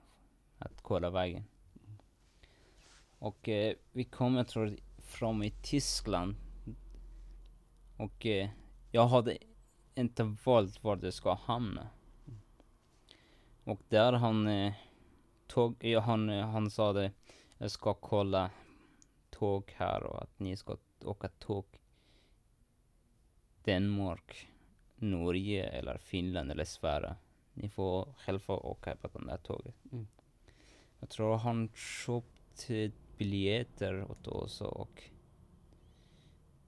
att 0.60 0.82
kolla 0.82 1.10
vägen. 1.10 1.44
Och 3.20 3.50
eh, 3.50 3.76
vi 3.92 4.04
kom, 4.04 4.36
jag 4.36 4.48
tror, 4.48 4.78
fram 5.08 5.44
i 5.44 5.52
Tyskland. 5.62 6.36
Och 7.98 8.26
eh, 8.26 8.50
jag 8.92 9.08
hade 9.08 9.38
inte 9.96 10.24
valt 10.46 10.84
var 10.84 10.96
det 10.96 11.12
ska 11.12 11.34
hamna. 11.34 11.88
Och 13.64 13.82
där 13.90 14.14
han 14.14 14.48
eh, 14.48 14.74
tog, 15.48 15.84
ja, 15.86 16.00
han, 16.00 16.30
eh, 16.30 16.48
han 16.48 16.72
sa 16.72 16.94
det, 16.94 17.12
jag 17.58 17.72
ska 17.72 17.94
kolla 17.94 18.50
tåg 19.30 19.74
här 19.76 20.04
och 20.04 20.22
att 20.22 20.40
ni 20.40 20.58
ska 20.58 20.78
åka 21.04 21.28
tåg 21.28 21.66
Danmark, 23.64 24.48
Norge 24.96 25.64
eller 25.64 25.98
Finland 25.98 26.52
eller 26.52 26.66
Sverige. 26.66 27.16
Ni 27.54 27.70
får 27.70 28.14
själva 28.18 28.54
åka 28.54 28.96
på 28.96 29.18
den 29.18 29.28
där 29.28 29.38
tåget. 29.38 29.76
Mm. 29.92 30.08
Jag 31.00 31.10
tror 31.10 31.38
han 31.38 31.70
köpte 31.76 32.92
biljetter 33.18 34.12
åt 34.12 34.28
oss 34.28 34.62
och 34.62 35.04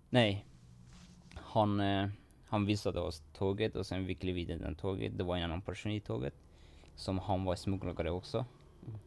Nej. 0.09 0.45
Han, 1.33 1.79
eh, 1.79 2.09
han 2.45 2.65
visade 2.65 2.99
oss 2.99 3.23
tåget 3.33 3.75
och 3.75 3.85
sen 3.85 4.05
vi 4.05 4.15
klev 4.15 4.37
i 4.37 4.45
den 4.45 4.75
tåget. 4.75 5.17
Det 5.17 5.23
var 5.23 5.37
en 5.37 5.43
annan 5.43 5.61
person 5.61 5.91
i 5.91 5.99
tåget. 5.99 6.33
Som 6.95 7.19
han 7.19 7.43
var 7.43 7.55
smugglare 7.55 8.11
också. 8.11 8.45
Mm. 8.87 8.99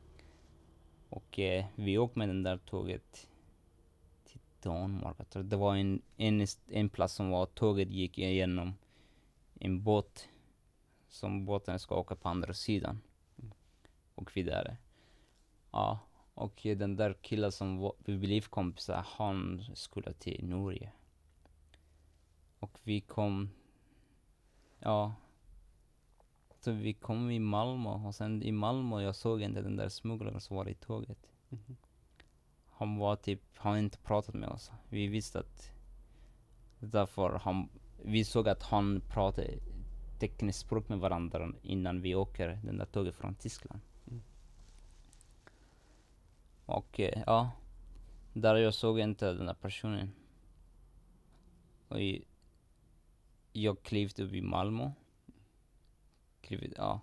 Och 1.09 1.39
eh, 1.39 1.65
vi 1.75 1.99
åkte 1.99 2.19
med 2.19 2.29
den 2.29 2.43
där 2.43 2.57
tåget 2.57 3.29
till 4.25 4.41
Danmark. 4.61 5.17
Jag 5.19 5.31
tror 5.31 5.43
det 5.43 5.57
var 5.57 5.77
en, 5.77 6.03
en, 6.17 6.47
en 6.69 6.89
plats 6.89 7.15
som 7.15 7.31
var 7.31 7.47
tåget 7.47 7.91
gick 7.91 8.19
igenom 8.19 8.75
en 9.55 9.83
båt. 9.83 10.29
Som 11.09 11.45
båten 11.45 11.79
ska 11.79 11.95
åka 11.95 12.17
på 12.17 12.29
andra 12.29 12.55
sidan. 12.55 13.01
Mm. 13.39 13.53
Och 14.15 14.37
vidare. 14.37 14.77
Ja, 15.71 15.99
och 16.35 16.61
den 16.63 16.97
där 16.97 17.15
killen 17.23 17.53
som 17.53 17.79
var, 17.79 17.93
vi 17.99 18.19
blev 18.19 18.41
kompisar, 18.41 19.07
han 19.09 19.65
skulle 19.75 20.13
till 20.13 20.45
Norge. 20.45 20.93
Och 22.59 22.79
vi 22.83 23.01
kom, 23.01 23.51
ja. 24.79 25.15
Så 26.61 26.73
vi 26.73 26.95
kom 26.95 27.31
i 27.31 27.39
Malmö 27.39 27.91
och 27.91 28.15
sen 28.15 28.43
i 28.43 28.53
Malmö 28.53 29.03
jag 29.03 29.17
såg 29.17 29.43
inte 29.43 29.63
den 29.63 29.77
där 29.77 29.89
smugglaren 29.89 30.41
som 30.41 30.57
var 30.57 30.69
i 30.69 30.75
tåget. 30.75 31.29
Mhm. 31.49 31.77
Han 32.71 32.97
var 32.97 33.17
typ, 33.17 33.41
han 33.57 33.79
inte 33.79 33.99
pratat 33.99 34.35
med 34.35 34.49
oss. 34.49 34.71
Vi 34.89 35.07
visste 35.07 35.39
att 35.39 35.73
därför 36.79 37.39
han, 37.39 37.69
vi 38.03 38.25
såg 38.25 38.49
att 38.49 38.63
han 38.63 39.01
pratade 39.01 39.59
tekniskt 40.19 40.61
språk 40.61 40.89
med 40.89 40.99
varandra 40.99 41.53
innan 41.63 42.03
vi 42.03 42.15
åker 42.15 42.61
den 42.65 42.79
där 42.79 42.85
tåget 42.85 43.15
från 43.15 43.35
Tyskland. 43.35 43.81
Och 46.67 47.01
eh, 47.01 47.23
ja, 47.27 47.51
där 48.33 48.57
jag 48.57 48.75
såg 48.75 48.99
inte 49.01 49.33
den 49.33 49.47
där 49.47 49.55
personen. 49.55 50.13
Och 51.89 51.99
jag 53.53 53.83
klev 53.83 54.07
upp 54.07 54.33
i 54.33 54.43
Malmö. 54.43 54.91
klivit, 56.41 56.73
ja. 56.77 57.01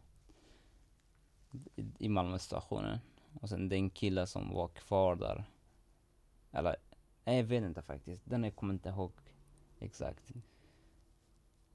I, 1.97 2.09
Malmö 2.09 2.39
stationen. 2.39 2.99
Och 3.41 3.49
sen 3.49 3.69
den 3.69 3.89
killen 3.89 4.27
som 4.27 4.53
var 4.53 4.67
kvar 4.67 5.15
där. 5.15 5.43
Eller, 6.51 6.75
nej, 7.23 7.37
jag 7.37 7.43
vet 7.43 7.63
inte 7.63 7.81
faktiskt. 7.81 8.21
Den 8.25 8.43
jag 8.43 8.55
kommer 8.55 8.73
inte 8.73 8.89
ihåg 8.89 9.11
exakt. 9.79 10.31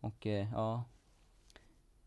Och 0.00 0.26
eh, 0.26 0.48
ja. 0.52 0.84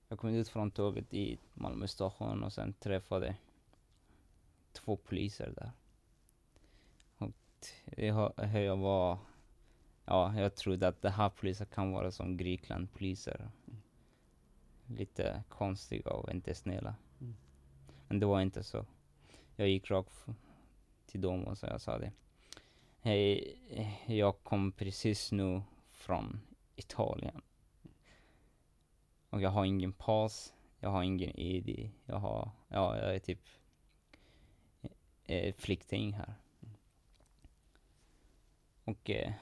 Jag 0.07 0.19
kom 0.19 0.30
ut 0.30 0.49
från 0.49 0.71
tåget 0.71 1.13
i 1.13 1.39
Malmö 1.53 1.88
station 1.88 2.43
och 2.43 2.53
sen 2.53 2.73
träffade 2.73 3.36
två 4.78 4.97
poliser 4.97 5.53
där. 5.55 5.71
Och 7.17 7.34
jag, 7.97 8.34
jag 8.53 8.78
var, 8.78 9.17
ja 10.05 10.39
jag 10.39 10.55
trodde 10.55 10.88
att 10.88 11.01
det 11.01 11.09
här 11.09 11.30
poliser 11.30 11.65
kan 11.65 11.91
vara 11.91 12.11
som 12.11 12.38
Grekland 12.38 12.93
poliser. 12.93 13.49
Lite 14.86 15.43
konstiga 15.49 16.11
och 16.11 16.32
inte 16.32 16.55
snälla. 16.55 16.95
Mm. 17.21 17.36
Men 18.07 18.19
det 18.19 18.25
var 18.25 18.41
inte 18.41 18.63
så. 18.63 18.86
Jag 19.55 19.69
gick 19.69 19.91
rakt 19.91 20.25
till 21.05 21.21
dem 21.21 21.43
och 21.43 21.57
så 21.57 21.65
jag 21.65 21.82
sa 21.82 21.97
det. 21.97 22.11
Hej, 22.99 23.57
jag 24.05 24.43
kom 24.43 24.71
precis 24.71 25.32
nu 25.32 25.61
från 25.91 26.39
Italien. 26.75 27.41
Och 29.30 29.41
jag 29.41 29.49
har 29.49 29.65
ingen 29.65 29.93
pass, 29.93 30.53
jag 30.80 30.89
har 30.89 31.03
ingen 31.03 31.39
ID, 31.39 31.91
jag 32.05 32.15
har, 32.15 32.49
ja 32.67 32.97
jag 32.97 33.15
är 33.15 33.19
typ 33.19 33.39
eh, 35.28 35.53
flykting 35.57 36.13
här. 36.13 36.34
Och 38.84 39.09
eh, 39.09 39.34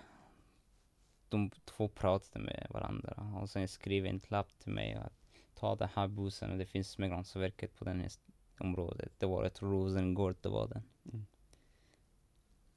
de 1.29 1.49
två 1.65 1.87
pratade 1.87 2.45
med 2.45 2.67
varandra 2.69 3.39
och 3.41 3.49
sen 3.49 3.67
skrev 3.67 4.05
en 4.05 4.21
lapp 4.27 4.59
till 4.59 4.71
mig 4.71 4.93
att 4.93 5.13
ta 5.53 5.75
den 5.75 5.89
här 5.93 6.07
bussen 6.07 6.51
och 6.51 6.57
det 6.57 6.65
finns 6.65 6.97
Migrationsverket 6.97 7.75
på 7.75 7.85
den 7.85 7.99
här 7.99 8.11
området. 8.59 9.11
Det 9.17 9.25
var 9.25 9.43
ett 9.43 9.61
Rosengård, 9.61 10.35
det 10.41 10.49
var 10.49 10.67
den. 10.67 10.83
Mm. 11.13 11.25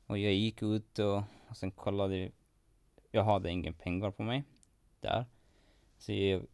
Och 0.06 0.18
jag 0.18 0.34
gick 0.34 0.62
ut 0.62 0.98
och, 0.98 1.22
och 1.48 1.56
sen 1.56 1.70
kollade, 1.70 2.30
jag 3.10 3.24
hade 3.24 3.50
ingen 3.50 3.74
pengar 3.74 4.10
på 4.10 4.22
mig 4.22 4.44
där. 5.00 5.24
Så 5.98 6.12
jag, 6.12 6.46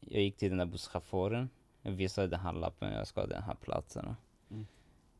jag 0.00 0.22
gick 0.22 0.36
till 0.36 0.48
den 0.48 0.58
där 0.58 0.66
busschauffören. 0.66 1.50
Jag 1.82 1.92
visade 1.92 2.28
den 2.28 2.40
här 2.40 2.52
lappen, 2.52 2.92
jag 2.92 3.06
ska 3.06 3.20
ha 3.20 3.26
den 3.26 3.42
här 3.42 3.54
platsen. 3.54 4.16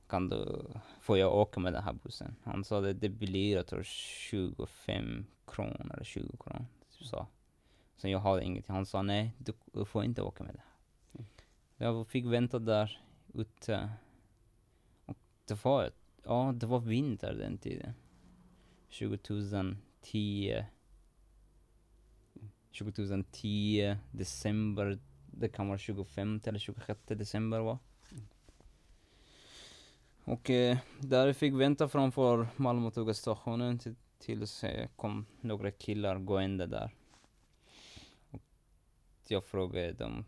Kan 0.08 0.28
du, 0.28 0.64
får 1.00 1.18
jag 1.18 1.34
åka 1.34 1.60
med 1.60 1.72
den 1.72 1.82
här 1.82 1.92
bussen? 1.92 2.36
Han 2.42 2.64
sa 2.64 2.80
det, 2.80 2.92
det 2.92 3.08
blir 3.08 3.54
jag 3.56 3.66
tror 3.66 3.82
25 3.82 5.26
kronor 5.46 5.90
eller 5.94 6.04
20 6.04 6.36
kronor. 6.36 6.66
Typ 6.98 7.06
så. 7.06 7.26
Så 7.96 8.08
jag 8.08 8.18
hade 8.18 8.44
ingenting. 8.44 8.74
Han 8.74 8.86
sa 8.86 9.02
nej, 9.02 9.34
du, 9.38 9.84
får 9.84 10.04
inte 10.04 10.22
åka 10.22 10.44
med 10.44 10.54
det. 10.54 10.62
Mm. 11.18 11.26
Jag 11.76 12.08
fick 12.08 12.24
vänta 12.26 12.58
där 12.58 13.00
ute. 13.34 13.90
Och 15.06 15.16
det 15.44 15.64
var, 15.64 15.90
ja 16.24 16.52
det 16.56 16.66
var 16.66 16.80
vinter 16.80 17.34
den 17.34 17.58
tiden. 17.58 17.94
2010. 18.98 20.64
2010, 22.78 23.96
december, 24.10 24.98
det 25.26 25.48
kan 25.48 25.68
vara 25.68 25.78
25 25.78 26.40
eller 26.44 26.58
26 26.58 27.00
december 27.06 27.60
var. 27.60 27.78
Och 30.26 30.50
eh, 30.50 30.78
där 30.98 31.32
fick 31.32 31.54
vänta 31.54 31.88
framför 31.88 32.48
Malmö 32.56 32.90
tågstationen 32.90 33.80
tills 34.18 34.64
eh, 34.64 34.88
kom 34.96 35.26
några 35.40 35.70
killar 35.70 36.18
gående 36.18 36.66
där. 36.66 36.90
Och 38.30 38.42
jag 39.28 39.44
frågade 39.44 39.92
dem, 39.92 40.24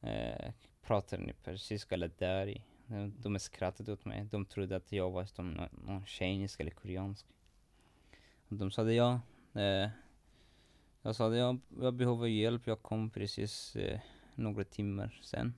eh, 0.00 0.52
pratar 0.82 1.18
ni 1.18 1.32
persiska 1.32 1.94
eller 1.94 2.10
dari? 2.18 2.62
De, 2.86 3.12
de 3.18 3.38
skrattade 3.38 3.92
åt 3.92 4.04
mig, 4.04 4.24
de 4.30 4.44
trodde 4.44 4.76
att 4.76 4.92
jag 4.92 5.10
var 5.10 5.24
som 5.24 5.68
någon 5.70 6.06
kinesisk 6.06 6.60
eller 6.60 6.70
koreansk. 6.70 7.26
Och 8.48 8.56
de 8.56 8.70
sa 8.70 8.90
ja, 8.90 9.20
eh, 9.54 9.90
jag 11.02 11.16
sa 11.16 11.34
jag, 11.34 11.60
jag 11.80 11.94
behöver 11.94 12.26
hjälp, 12.26 12.66
jag 12.66 12.82
kom 12.82 13.10
precis 13.10 13.76
eh, 13.76 14.00
några 14.34 14.64
timmar 14.64 15.20
sen. 15.22 15.54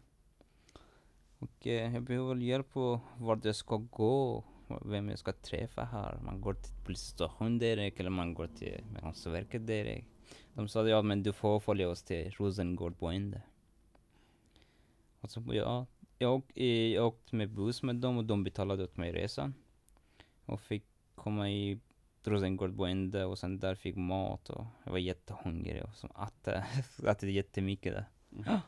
Och 1.38 1.66
eh, 1.66 1.94
jag 1.94 2.02
behöver 2.02 2.36
hjälp 2.36 2.72
på 2.72 3.00
vart 3.18 3.44
jag 3.44 3.56
ska 3.56 3.76
gå, 3.76 4.44
vem 4.84 5.08
jag 5.08 5.18
ska 5.18 5.32
träffa 5.32 5.84
här. 5.84 6.18
Man 6.24 6.40
går 6.40 6.54
till 6.54 6.74
polisstationen 6.84 7.58
direkt 7.58 8.00
eller 8.00 8.10
man 8.10 8.34
går 8.34 8.46
till 8.46 8.84
Migrationsverket 8.88 9.66
direkt. 9.66 10.08
De 10.54 10.68
sa 10.68 10.88
ja 10.88 11.02
men 11.02 11.22
du 11.22 11.32
får 11.32 11.60
följa 11.60 11.88
oss 11.88 12.02
till 12.02 12.30
Rosengård 12.30 12.96
boende. 12.96 13.42
Och 15.20 15.30
så 15.30 15.44
ja, 15.52 15.86
jag, 16.18 16.34
åk, 16.34 16.50
eh, 16.54 16.92
jag 16.92 17.06
åkte 17.06 17.36
med 17.36 17.50
buss 17.50 17.82
med 17.82 17.96
dem 17.96 18.18
och 18.18 18.24
de 18.24 18.44
betalade 18.44 18.84
åt 18.84 18.96
mig 18.96 19.12
resan. 19.12 19.54
Och 20.44 20.60
fick 20.60 20.84
komma 21.14 21.50
i 21.50 21.78
Rosengård 22.24 22.72
boende 22.72 23.24
och 23.24 23.38
sen 23.38 23.58
där 23.58 23.74
fick 23.74 23.96
mat 23.96 24.50
och 24.50 24.64
jag 24.84 24.92
var 24.92 24.98
jättehungrig 24.98 25.82
och 25.82 25.94
som 25.94 26.10
att, 26.14 26.48
att 27.06 27.18
det 27.18 27.30
jättemycket 27.30 27.92
där. 27.92 28.08
Mm. 28.32 28.60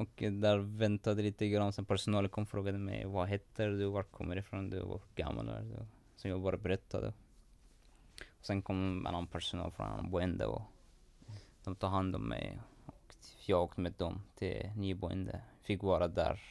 Och 0.00 0.22
där 0.32 0.58
väntade 0.58 1.22
lite 1.22 1.48
grann, 1.48 1.72
sen 1.72 1.84
personalen 1.84 2.30
kom 2.30 2.42
och 2.42 2.48
frågade 2.48 2.78
mig 2.78 3.04
vad 3.04 3.28
heter 3.28 3.68
du, 3.68 3.84
var 3.86 4.02
kommer 4.02 4.34
du 4.34 4.40
ifrån, 4.40 4.70
du, 4.70 4.76
hur 4.76 5.00
gammal 5.14 5.48
är 5.48 5.62
du? 5.62 5.86
Så 6.16 6.28
jag 6.28 6.40
bara 6.40 6.56
berättade. 6.56 7.12
Och 8.38 8.46
sen 8.46 8.62
kom 8.62 9.06
annan 9.06 9.26
personal 9.26 9.72
från 9.72 9.86
annan 9.86 10.10
boende 10.10 10.46
och 10.46 10.62
de 11.64 11.76
tog 11.76 11.90
hand 11.90 12.16
om 12.16 12.28
mig. 12.28 12.60
Och 12.86 13.14
jag 13.46 13.62
åkte 13.62 13.80
med 13.80 13.92
dem 13.92 14.22
till 14.34 14.70
nyboende. 14.76 15.42
Fick 15.62 15.82
vara 15.82 16.08
där 16.08 16.42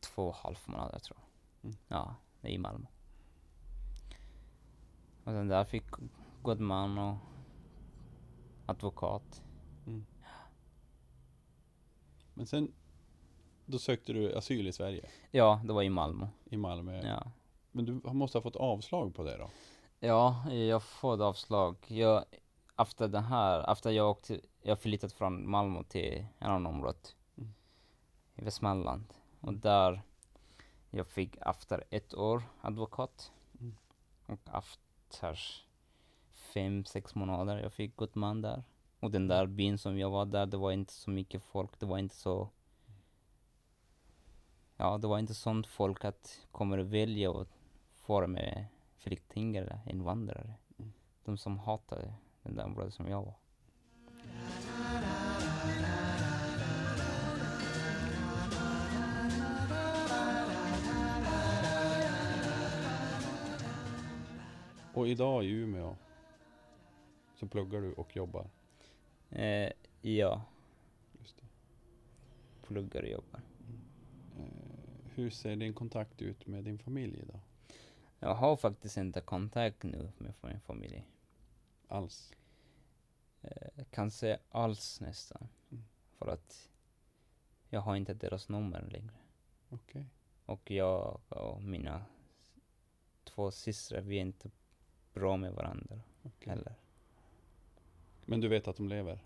två 0.00 0.22
och 0.28 0.34
en 0.34 0.40
halv 0.42 0.56
månader 0.66 0.98
tror 0.98 1.18
jag. 1.20 1.64
Mm. 1.64 1.76
Ja, 1.88 2.14
i 2.42 2.58
Malmö. 2.58 2.86
Och 5.24 5.32
sen 5.32 5.48
där 5.48 5.64
fick 5.64 5.86
god 6.42 6.60
man 6.60 6.98
och 6.98 7.16
advokat. 8.66 9.42
Men 12.40 12.46
sen, 12.46 12.72
då 13.66 13.78
sökte 13.78 14.12
du 14.12 14.36
asyl 14.36 14.66
i 14.68 14.72
Sverige, 14.72 15.08
Ja, 15.30 15.60
det 15.64 15.72
var 15.72 15.82
i 15.82 15.88
Malmö. 15.88 16.26
i 16.44 16.56
Malmö. 16.56 17.06
Ja. 17.06 17.32
Men 17.72 17.84
du 17.84 17.92
måste 17.92 18.38
ha 18.38 18.42
fått 18.42 18.56
avslag 18.56 19.14
på 19.14 19.22
det 19.22 19.36
då? 19.36 19.50
Ja, 19.98 20.50
jag 20.52 20.82
får 20.82 21.22
avslag. 21.22 21.76
Jag, 21.86 22.24
efter 22.76 23.08
det 23.08 23.20
här, 23.20 23.72
efter 23.72 23.90
jag 23.90 24.10
åkte, 24.10 24.40
jag 24.62 24.80
flyttat 24.80 25.12
från 25.12 25.50
Malmö 25.50 25.82
till 25.84 26.26
en 26.38 26.50
annan 26.50 26.66
område. 26.66 26.98
Mm. 27.36 27.52
I 28.34 28.44
Västmanland. 28.44 29.14
Och 29.40 29.54
där, 29.54 30.02
jag 30.90 31.06
fick 31.06 31.36
efter 31.40 31.84
ett 31.90 32.14
år 32.14 32.42
advokat. 32.60 33.32
Mm. 33.60 33.76
Och 34.26 34.40
efter 34.54 35.38
fem, 36.30 36.84
sex 36.84 37.14
månader, 37.14 37.62
jag 37.62 37.72
fick 37.72 37.96
god 37.96 38.16
man 38.16 38.42
där. 38.42 38.64
Och 39.00 39.10
den 39.10 39.28
där 39.28 39.46
byn 39.46 39.78
som 39.78 39.98
jag 39.98 40.10
var 40.10 40.26
där, 40.26 40.46
det 40.46 40.56
var 40.56 40.72
inte 40.72 40.92
så 40.92 41.10
mycket 41.10 41.42
folk, 41.42 41.80
det 41.80 41.86
var 41.86 41.98
inte 41.98 42.16
så 42.16 42.48
Ja, 44.82 44.98
det 44.98 45.06
var 45.06 45.18
inte 45.18 45.34
sånt 45.34 45.66
folk 45.66 46.04
att 46.04 46.40
kommer 46.52 46.78
att 46.78 46.86
välja 46.86 47.30
och 47.30 47.46
fara 47.94 48.26
med 48.26 48.66
flyktingar 48.96 49.62
eller 49.62 49.80
invandrare. 49.86 50.54
Mm. 50.78 50.92
De 51.24 51.38
som 51.38 51.58
hatade 51.58 52.14
den 52.42 52.56
där 52.56 52.64
området 52.64 52.94
som 52.94 53.08
jag 53.08 53.22
var. 53.22 53.34
Och 64.94 65.08
idag 65.08 65.44
i 65.44 65.48
Umeå 65.48 65.96
så 67.34 67.46
pluggar 67.46 67.80
du 67.80 67.92
och 67.92 68.16
jobbar. 68.16 68.46
Eh, 69.30 69.72
ja, 70.00 70.42
Just 71.18 71.36
det. 71.36 71.46
pluggar 72.66 73.02
och 73.02 73.08
jobbar. 73.08 73.40
Eh, 74.38 74.44
hur 75.14 75.30
ser 75.30 75.56
din 75.56 75.74
kontakt 75.74 76.22
ut 76.22 76.46
med 76.46 76.64
din 76.64 76.78
familj 76.78 77.18
idag? 77.22 77.40
Jag 78.18 78.34
har 78.34 78.56
faktiskt 78.56 78.96
inte 78.96 79.20
kontakt 79.20 79.82
nu 79.82 80.12
med 80.18 80.34
min 80.40 80.60
familj. 80.60 81.04
Alls? 81.88 82.32
Eh, 83.42 83.84
kanske 83.90 84.38
alls 84.50 85.00
nästan. 85.00 85.48
Mm. 85.70 85.84
För 86.18 86.26
att 86.26 86.68
jag 87.68 87.80
har 87.80 87.96
inte 87.96 88.14
deras 88.14 88.48
nummer 88.48 88.82
längre. 88.90 89.14
Okej. 89.68 90.06
Och 90.46 90.70
jag 90.70 91.20
och 91.28 91.62
mina 91.62 92.04
två 93.24 93.50
systrar, 93.50 94.00
vi 94.00 94.16
är 94.16 94.20
inte 94.20 94.50
bra 95.14 95.36
med 95.36 95.52
varandra 95.52 96.00
okej. 96.22 96.48
heller. 96.48 96.74
Men 98.30 98.40
du 98.40 98.48
vet 98.48 98.68
att 98.68 98.76
de 98.76 98.88
lever? 98.88 99.24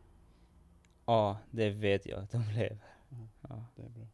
Ja, 1.07 1.39
det 1.51 1.71
vet 1.71 2.07
jag 2.07 2.23
att 2.23 2.31
de 2.31 2.43
lever. 2.55 2.97
Ja. 3.09 3.29
Ja. 3.49 3.65
Det 3.77 3.83
är 3.83 3.89
bra. 3.89 4.07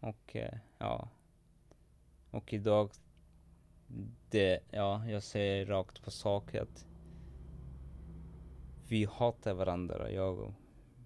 Och 0.00 0.36
eh, 0.36 0.58
ja. 0.78 1.08
Och 2.30 2.52
idag, 2.52 2.90
det, 4.30 4.60
ja, 4.70 5.06
jag 5.08 5.22
säger 5.22 5.66
rakt 5.66 6.02
på 6.02 6.10
sak 6.10 6.54
att 6.54 6.86
vi 8.88 9.04
hatar 9.04 9.54
varandra, 9.54 10.10
jag 10.10 10.38
och 10.38 10.52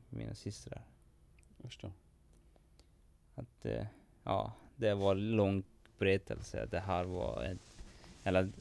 mina 0.09 0.34
systrar. 0.34 0.82
Förstår. 1.59 1.92
Att, 3.34 3.66
eh, 3.66 3.86
ja, 4.24 4.52
det 4.76 4.94
var 4.94 5.14
lång 5.14 5.64
berättelse. 5.98 6.66
Det 6.70 6.80
här 6.80 7.05
var 7.05 7.42
ett, 7.44 7.76
eller 8.24 8.52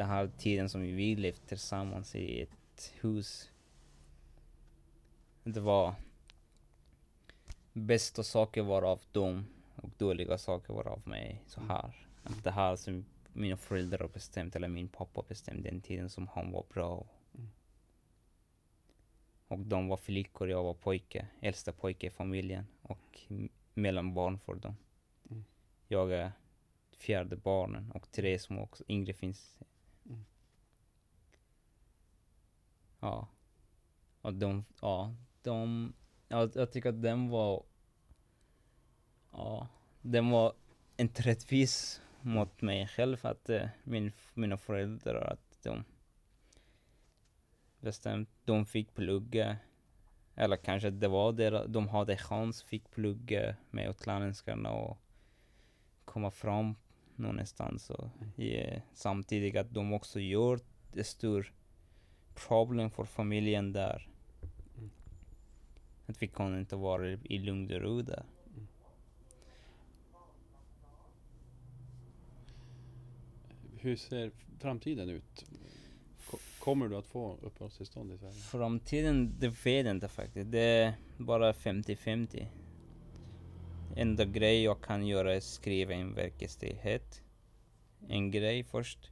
den 0.00 0.08
här 0.08 0.30
tiden 0.38 0.68
som 0.68 0.80
vi 0.80 1.16
levde 1.16 1.40
tillsammans 1.40 2.14
i 2.14 2.42
ett 2.42 2.94
hus. 3.00 3.50
Det 5.44 5.60
var 5.60 5.94
bästa 7.72 8.22
saker 8.22 8.62
var 8.62 8.82
av 8.82 9.00
dem 9.12 9.46
och 9.76 9.90
dåliga 9.98 10.38
saker 10.38 10.74
var 10.74 10.88
av 10.88 11.08
mig. 11.08 11.42
Så 11.46 11.60
här. 11.60 12.06
Att 12.22 12.44
det 12.44 12.50
här 12.50 12.76
som 12.76 13.04
mina 13.32 13.56
föräldrar 13.56 14.08
bestämt, 14.08 14.56
eller 14.56 14.68
min 14.68 14.88
pappa 14.88 15.22
bestämde 15.28 15.70
den 15.70 15.80
tiden 15.80 16.10
som 16.10 16.28
han 16.28 16.52
var 16.52 16.64
bra. 16.74 17.06
Mm. 17.34 17.50
Och 19.48 19.58
de 19.58 19.88
var 19.88 19.96
flickor, 19.96 20.48
jag 20.48 20.62
var 20.62 20.74
pojke, 20.74 21.26
äldsta 21.40 21.72
pojke 21.72 22.06
i 22.06 22.10
familjen 22.10 22.66
och 22.82 23.20
mellanbarn 23.74 24.38
för 24.38 24.54
dem. 24.54 24.76
Mm. 25.30 25.44
Jag 25.88 26.12
är 26.12 26.32
fjärde 26.90 27.36
barnen 27.36 27.90
och 27.90 28.10
tre 28.10 28.38
som 28.38 28.58
också 28.58 28.84
yngre 28.88 29.12
finns. 29.12 29.58
Mm. 30.06 30.24
Ja. 33.00 33.28
Och 34.22 34.34
de, 34.34 34.64
ja, 34.80 35.14
de, 35.42 35.92
ja, 36.28 36.48
jag 36.54 36.72
tycker 36.72 36.88
att 36.88 37.02
den 37.02 37.28
var, 37.28 37.62
ja, 39.32 39.68
den 40.02 40.30
var 40.30 40.52
inte 40.96 41.22
rättvis 41.22 42.02
mot 42.20 42.62
mig 42.62 42.88
själv 42.88 43.26
att 43.26 43.48
eh, 43.48 43.68
min, 43.84 44.12
mina 44.34 44.56
föräldrar 44.56 45.32
att 45.32 45.62
de 45.62 45.84
bestämt, 47.80 48.28
de 48.44 48.66
fick 48.66 48.94
plugga 48.94 49.56
eller 50.34 50.56
kanske 50.56 50.90
det 50.90 51.08
var 51.08 51.32
det, 51.32 51.66
de 51.66 51.88
hade 51.88 52.16
chans, 52.16 52.62
fick 52.62 52.90
plugga 52.90 53.56
med 53.70 53.90
utlänningarna 53.90 54.72
och 54.72 54.98
komma 56.04 56.30
fram 56.30 56.74
någonstans 57.16 57.90
och 57.90 58.40
eh, 58.40 58.80
samtidigt 58.92 59.56
att 59.56 59.74
de 59.74 59.92
också 59.92 60.20
gör 60.20 60.60
ett 60.94 61.06
stort 61.06 61.52
problem 62.48 62.90
för 62.90 63.04
familjen 63.04 63.72
där. 63.72 64.08
Mm. 64.78 64.90
Att 66.06 66.22
vi 66.22 66.26
kan 66.28 66.58
inte 66.58 66.76
vara 66.76 67.08
i 67.08 67.38
lugn 67.38 67.74
och 67.74 67.80
ro 67.80 68.02
där. 68.02 68.24
Hur 73.80 73.96
ser 73.96 74.30
framtiden 74.58 75.08
ut? 75.10 75.44
Ko- 76.30 76.38
Kommer 76.58 76.88
du 76.88 76.96
att 76.96 77.06
få 77.06 77.36
uppehållstillstånd 77.42 78.12
i 78.12 78.18
Sverige? 78.18 78.32
Framtiden, 78.34 79.34
det 79.38 79.48
vet 79.48 79.86
jag 79.86 79.96
inte 79.96 80.08
faktiskt. 80.08 80.50
Det 80.50 80.60
är 80.60 80.94
bara 81.16 81.52
50-50. 81.52 82.46
Enda 83.96 84.24
grej 84.24 84.62
jag 84.62 84.80
kan 84.82 85.06
göra 85.06 85.34
är 85.34 85.40
skriva 85.40 85.94
en 85.94 86.14
verkställighet. 86.14 87.22
En 88.08 88.30
grej 88.30 88.64
först. 88.64 89.10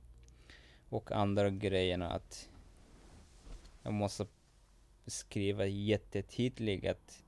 Och 0.89 1.13
andra 1.13 1.51
grejen 1.51 2.03
är 2.03 2.11
att 2.11 2.49
jag 3.83 3.93
måste 3.93 4.27
skriva 5.07 5.67
jättetydligt 5.67 6.87
att 6.87 7.25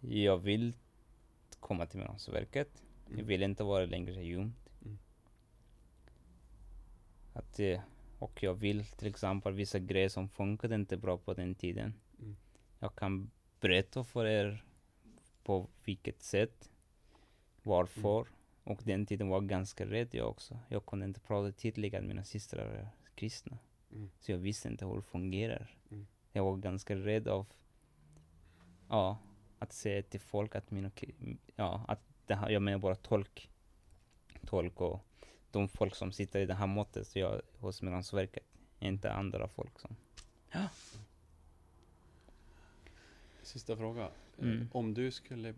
jag 0.00 0.38
vill 0.38 0.72
komma 1.60 1.86
till 1.86 1.98
Migrationsverket. 1.98 2.82
Jag 3.04 3.12
Mm. 3.14 3.26
vill 3.26 3.42
inte 3.42 3.64
vara 3.64 3.84
längre 3.86 4.24
gömd. 4.24 4.52
Mm. 4.84 4.98
Att, 7.32 7.60
eh, 7.60 7.80
och 8.18 8.42
jag 8.42 8.54
vill 8.54 8.84
till 8.86 9.08
exempel 9.08 9.52
vissa 9.52 9.78
grejer 9.78 10.08
som 10.08 10.28
funkade 10.28 10.74
inte 10.74 10.96
bra 10.96 11.18
på 11.18 11.34
den 11.34 11.54
tiden. 11.54 11.94
Mm. 12.20 12.36
Jag 12.78 12.94
kan 12.94 13.30
berätta 13.60 14.04
för 14.04 14.26
er 14.26 14.64
på 15.42 15.68
vilket 15.84 16.22
sätt, 16.22 16.70
varför. 17.62 18.20
Mm. 18.20 18.32
Och 18.64 18.80
den 18.84 19.06
tiden 19.06 19.28
var 19.28 19.36
jag 19.36 19.48
ganska 19.48 19.86
rädd 19.86 20.08
jag 20.14 20.28
också. 20.28 20.58
Jag 20.68 20.86
kunde 20.86 21.04
inte 21.04 21.20
prata 21.20 21.52
tydligt 21.52 21.94
att 21.94 22.04
mina 22.04 22.24
systrar 22.24 22.66
är 22.66 22.88
kristna. 23.14 23.58
Mm. 23.94 24.10
Så 24.20 24.32
jag 24.32 24.38
visste 24.38 24.68
inte 24.68 24.86
hur 24.86 24.96
det 24.96 25.02
fungerar. 25.02 25.76
Mm. 25.90 26.06
Jag 26.32 26.44
var 26.44 26.56
ganska 26.56 26.96
rädd 26.96 27.28
av, 27.28 27.46
ja, 28.88 29.18
att 29.58 29.72
säga 29.72 30.02
till 30.02 30.20
folk 30.20 30.54
att 30.54 30.70
mina, 30.70 30.88
ki- 30.88 31.36
ja, 31.56 31.84
att 31.88 32.00
det 32.26 32.34
här, 32.34 32.50
jag 32.50 32.62
menar 32.62 32.78
bara 32.78 32.94
tolk. 32.96 33.50
Tolk 34.46 34.80
och 34.80 35.00
de 35.50 35.68
folk 35.68 35.94
som 35.94 36.12
sitter 36.12 36.40
i 36.40 36.46
det 36.46 36.54
här 36.54 36.66
måttet 36.66 37.06
så 37.06 37.18
jag, 37.18 37.40
hos 37.58 37.82
Migrationsverket. 37.82 38.44
Inte 38.78 39.12
andra 39.12 39.48
folk 39.48 39.78
som, 39.80 39.96
Sista 43.42 43.76
fråga. 43.76 44.02
Eh, 44.04 44.10
Mm. 44.38 44.68
Om 44.72 44.94
du 44.94 45.10
skulle 45.10 45.48
eh, 45.48 45.54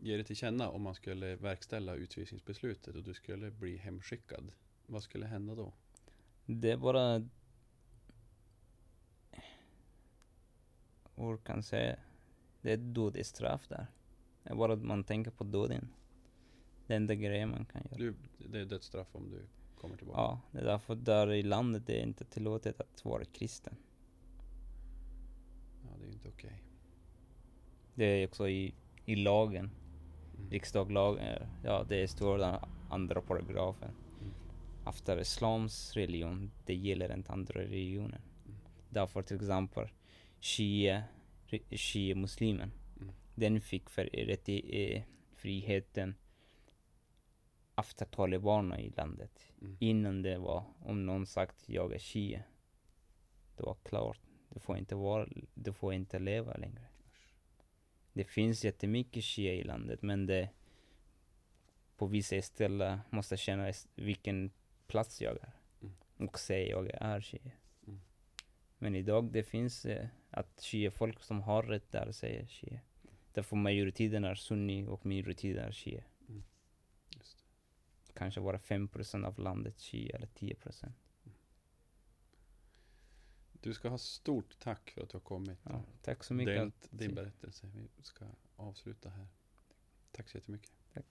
ge 0.00 0.16
det 0.16 0.24
till 0.24 0.36
känna 0.36 0.68
om 0.68 0.82
man 0.82 0.94
skulle 0.94 1.36
verkställa 1.36 1.94
utvisningsbeslutet 1.94 2.94
och 2.96 3.02
du 3.02 3.14
skulle 3.14 3.50
bli 3.50 3.76
hemskickad. 3.76 4.52
Vad 4.86 5.02
skulle 5.02 5.26
hända 5.26 5.54
då? 5.54 5.72
Det 6.46 6.70
är 6.70 6.76
bara, 6.76 7.28
hur 11.14 11.36
kan 11.36 11.62
säga, 11.62 11.96
det 12.62 12.72
är 12.72 12.76
dödsstraff 12.76 13.68
där. 13.68 13.86
Det 14.42 14.50
är 14.50 14.54
bara 14.54 14.72
att 14.72 14.82
man 14.82 15.04
tänker 15.04 15.30
på 15.30 15.44
döden. 15.44 15.88
Det 16.86 16.92
är 16.94 16.96
enda 16.96 17.14
grejen 17.14 17.50
man 17.50 17.64
kan 17.64 17.82
göra. 17.84 17.96
Du, 17.98 18.14
det 18.38 18.60
är 18.60 18.64
dödsstraff 18.64 19.08
om 19.12 19.30
du 19.30 19.46
kommer 19.80 19.96
tillbaka. 19.96 20.20
Ja, 20.20 20.40
det 20.52 20.58
är 20.58 20.64
därför 20.64 20.94
där 20.94 21.32
i 21.32 21.42
landet 21.42 21.86
det 21.86 22.00
är 22.00 22.02
inte 22.02 22.24
tillåtet 22.24 22.80
att 22.80 23.04
vara 23.04 23.24
kristen. 23.24 23.76
Ja, 25.82 25.88
det 25.98 26.04
är 26.04 26.06
ju 26.06 26.12
inte 26.12 26.28
okej. 26.28 26.62
Det 27.94 28.04
är 28.04 28.26
också 28.26 28.48
i, 28.48 28.74
i 29.04 29.16
lagen, 29.16 29.70
Mm. 30.38 30.50
riksdagslagen, 30.50 31.46
ja 31.64 31.84
det 31.88 32.08
står 32.08 32.38
den 32.38 32.60
andra 32.90 33.20
paragrafen. 33.20 33.90
Efter 34.86 35.20
islams 35.20 35.96
religion, 35.96 36.50
det 36.66 36.74
gäller 36.74 37.14
inte 37.14 37.32
andra 37.32 37.60
religioner. 37.60 38.20
Mm. 38.46 38.58
Därför 38.88 39.22
till 39.22 39.36
exempel 39.36 39.88
shia-muslimen, 41.70 42.72
Mm. 43.00 43.14
den 43.34 43.60
fick 43.60 43.90
för, 43.90 44.04
rätt 44.04 44.48
i, 44.48 44.92
eh, 44.94 45.02
friheten 45.34 46.14
efter 47.76 48.06
talibanerna 48.06 48.80
i 48.80 48.90
landet. 48.90 49.52
Mm. 49.60 49.76
Innan 49.80 50.22
det 50.22 50.38
var, 50.38 50.64
om 50.80 51.06
någon 51.06 51.26
sagt 51.26 51.68
jag 51.68 51.94
är 51.94 51.98
shia, 51.98 52.42
det 53.56 53.62
var 53.62 53.76
klart. 53.82 54.18
Du 54.48 54.60
får 54.60 54.76
inte 54.78 54.94
vara, 54.94 55.28
du 55.54 55.72
får 55.72 55.94
inte 55.94 56.18
leva 56.18 56.54
längre. 56.54 56.86
Det 58.12 58.24
finns 58.24 58.64
jättemycket 58.64 59.24
shia 59.24 59.52
i 59.54 59.62
landet 59.62 60.02
men 60.02 60.26
det 60.26 60.48
på 61.96 62.06
vissa 62.06 62.42
ställen 62.42 62.98
måste 63.10 63.36
känna 63.36 63.72
vilken 63.94 64.50
plats 64.90 65.20
jag 65.22 65.36
är. 65.42 65.52
Mm. 65.82 65.94
Och 66.28 66.38
säga 66.38 66.68
jag 66.70 66.90
är 66.94 67.20
shia. 67.20 67.50
Mm. 67.86 68.00
Men 68.78 68.94
idag 68.94 69.32
det 69.32 69.42
finns 69.42 69.86
eh, 69.86 70.08
att 70.30 70.60
shia 70.60 70.90
folk 70.90 71.22
som 71.22 71.42
har 71.42 71.62
rätt 71.62 71.90
där 71.92 72.12
säger 72.12 72.46
shia. 72.46 72.80
Därför 73.32 73.56
majoriteten 73.56 74.24
är 74.24 74.34
sunni 74.34 74.86
och 74.86 75.06
minoriteten 75.06 75.64
är 75.64 75.72
shia. 75.72 76.04
Det. 76.26 76.42
Kanske 78.14 78.40
bara 78.40 78.58
5% 78.58 79.24
av 79.26 79.38
landet 79.38 79.78
shia 79.80 80.16
eller 80.16 80.26
10%. 80.26 80.92
Du 83.62 83.74
ska 83.74 83.88
ha 83.88 83.98
stort 83.98 84.58
tack 84.58 84.90
för 84.90 85.02
att 85.02 85.08
du 85.10 85.16
har 85.16 85.20
kommit 85.20 85.58
Ja, 85.62 85.82
tack 86.02 86.24
så 86.24 86.34
mycket. 86.34 86.54
delat 86.54 86.84
att- 86.84 86.98
din 86.98 87.14
berättelse. 87.14 87.66
Vi 87.74 88.02
ska 88.02 88.24
avsluta 88.56 89.08
här. 89.08 89.26
Tack 90.12 90.28
så 90.28 90.36
jättemycket. 90.36 90.70
Tack. 90.92 91.04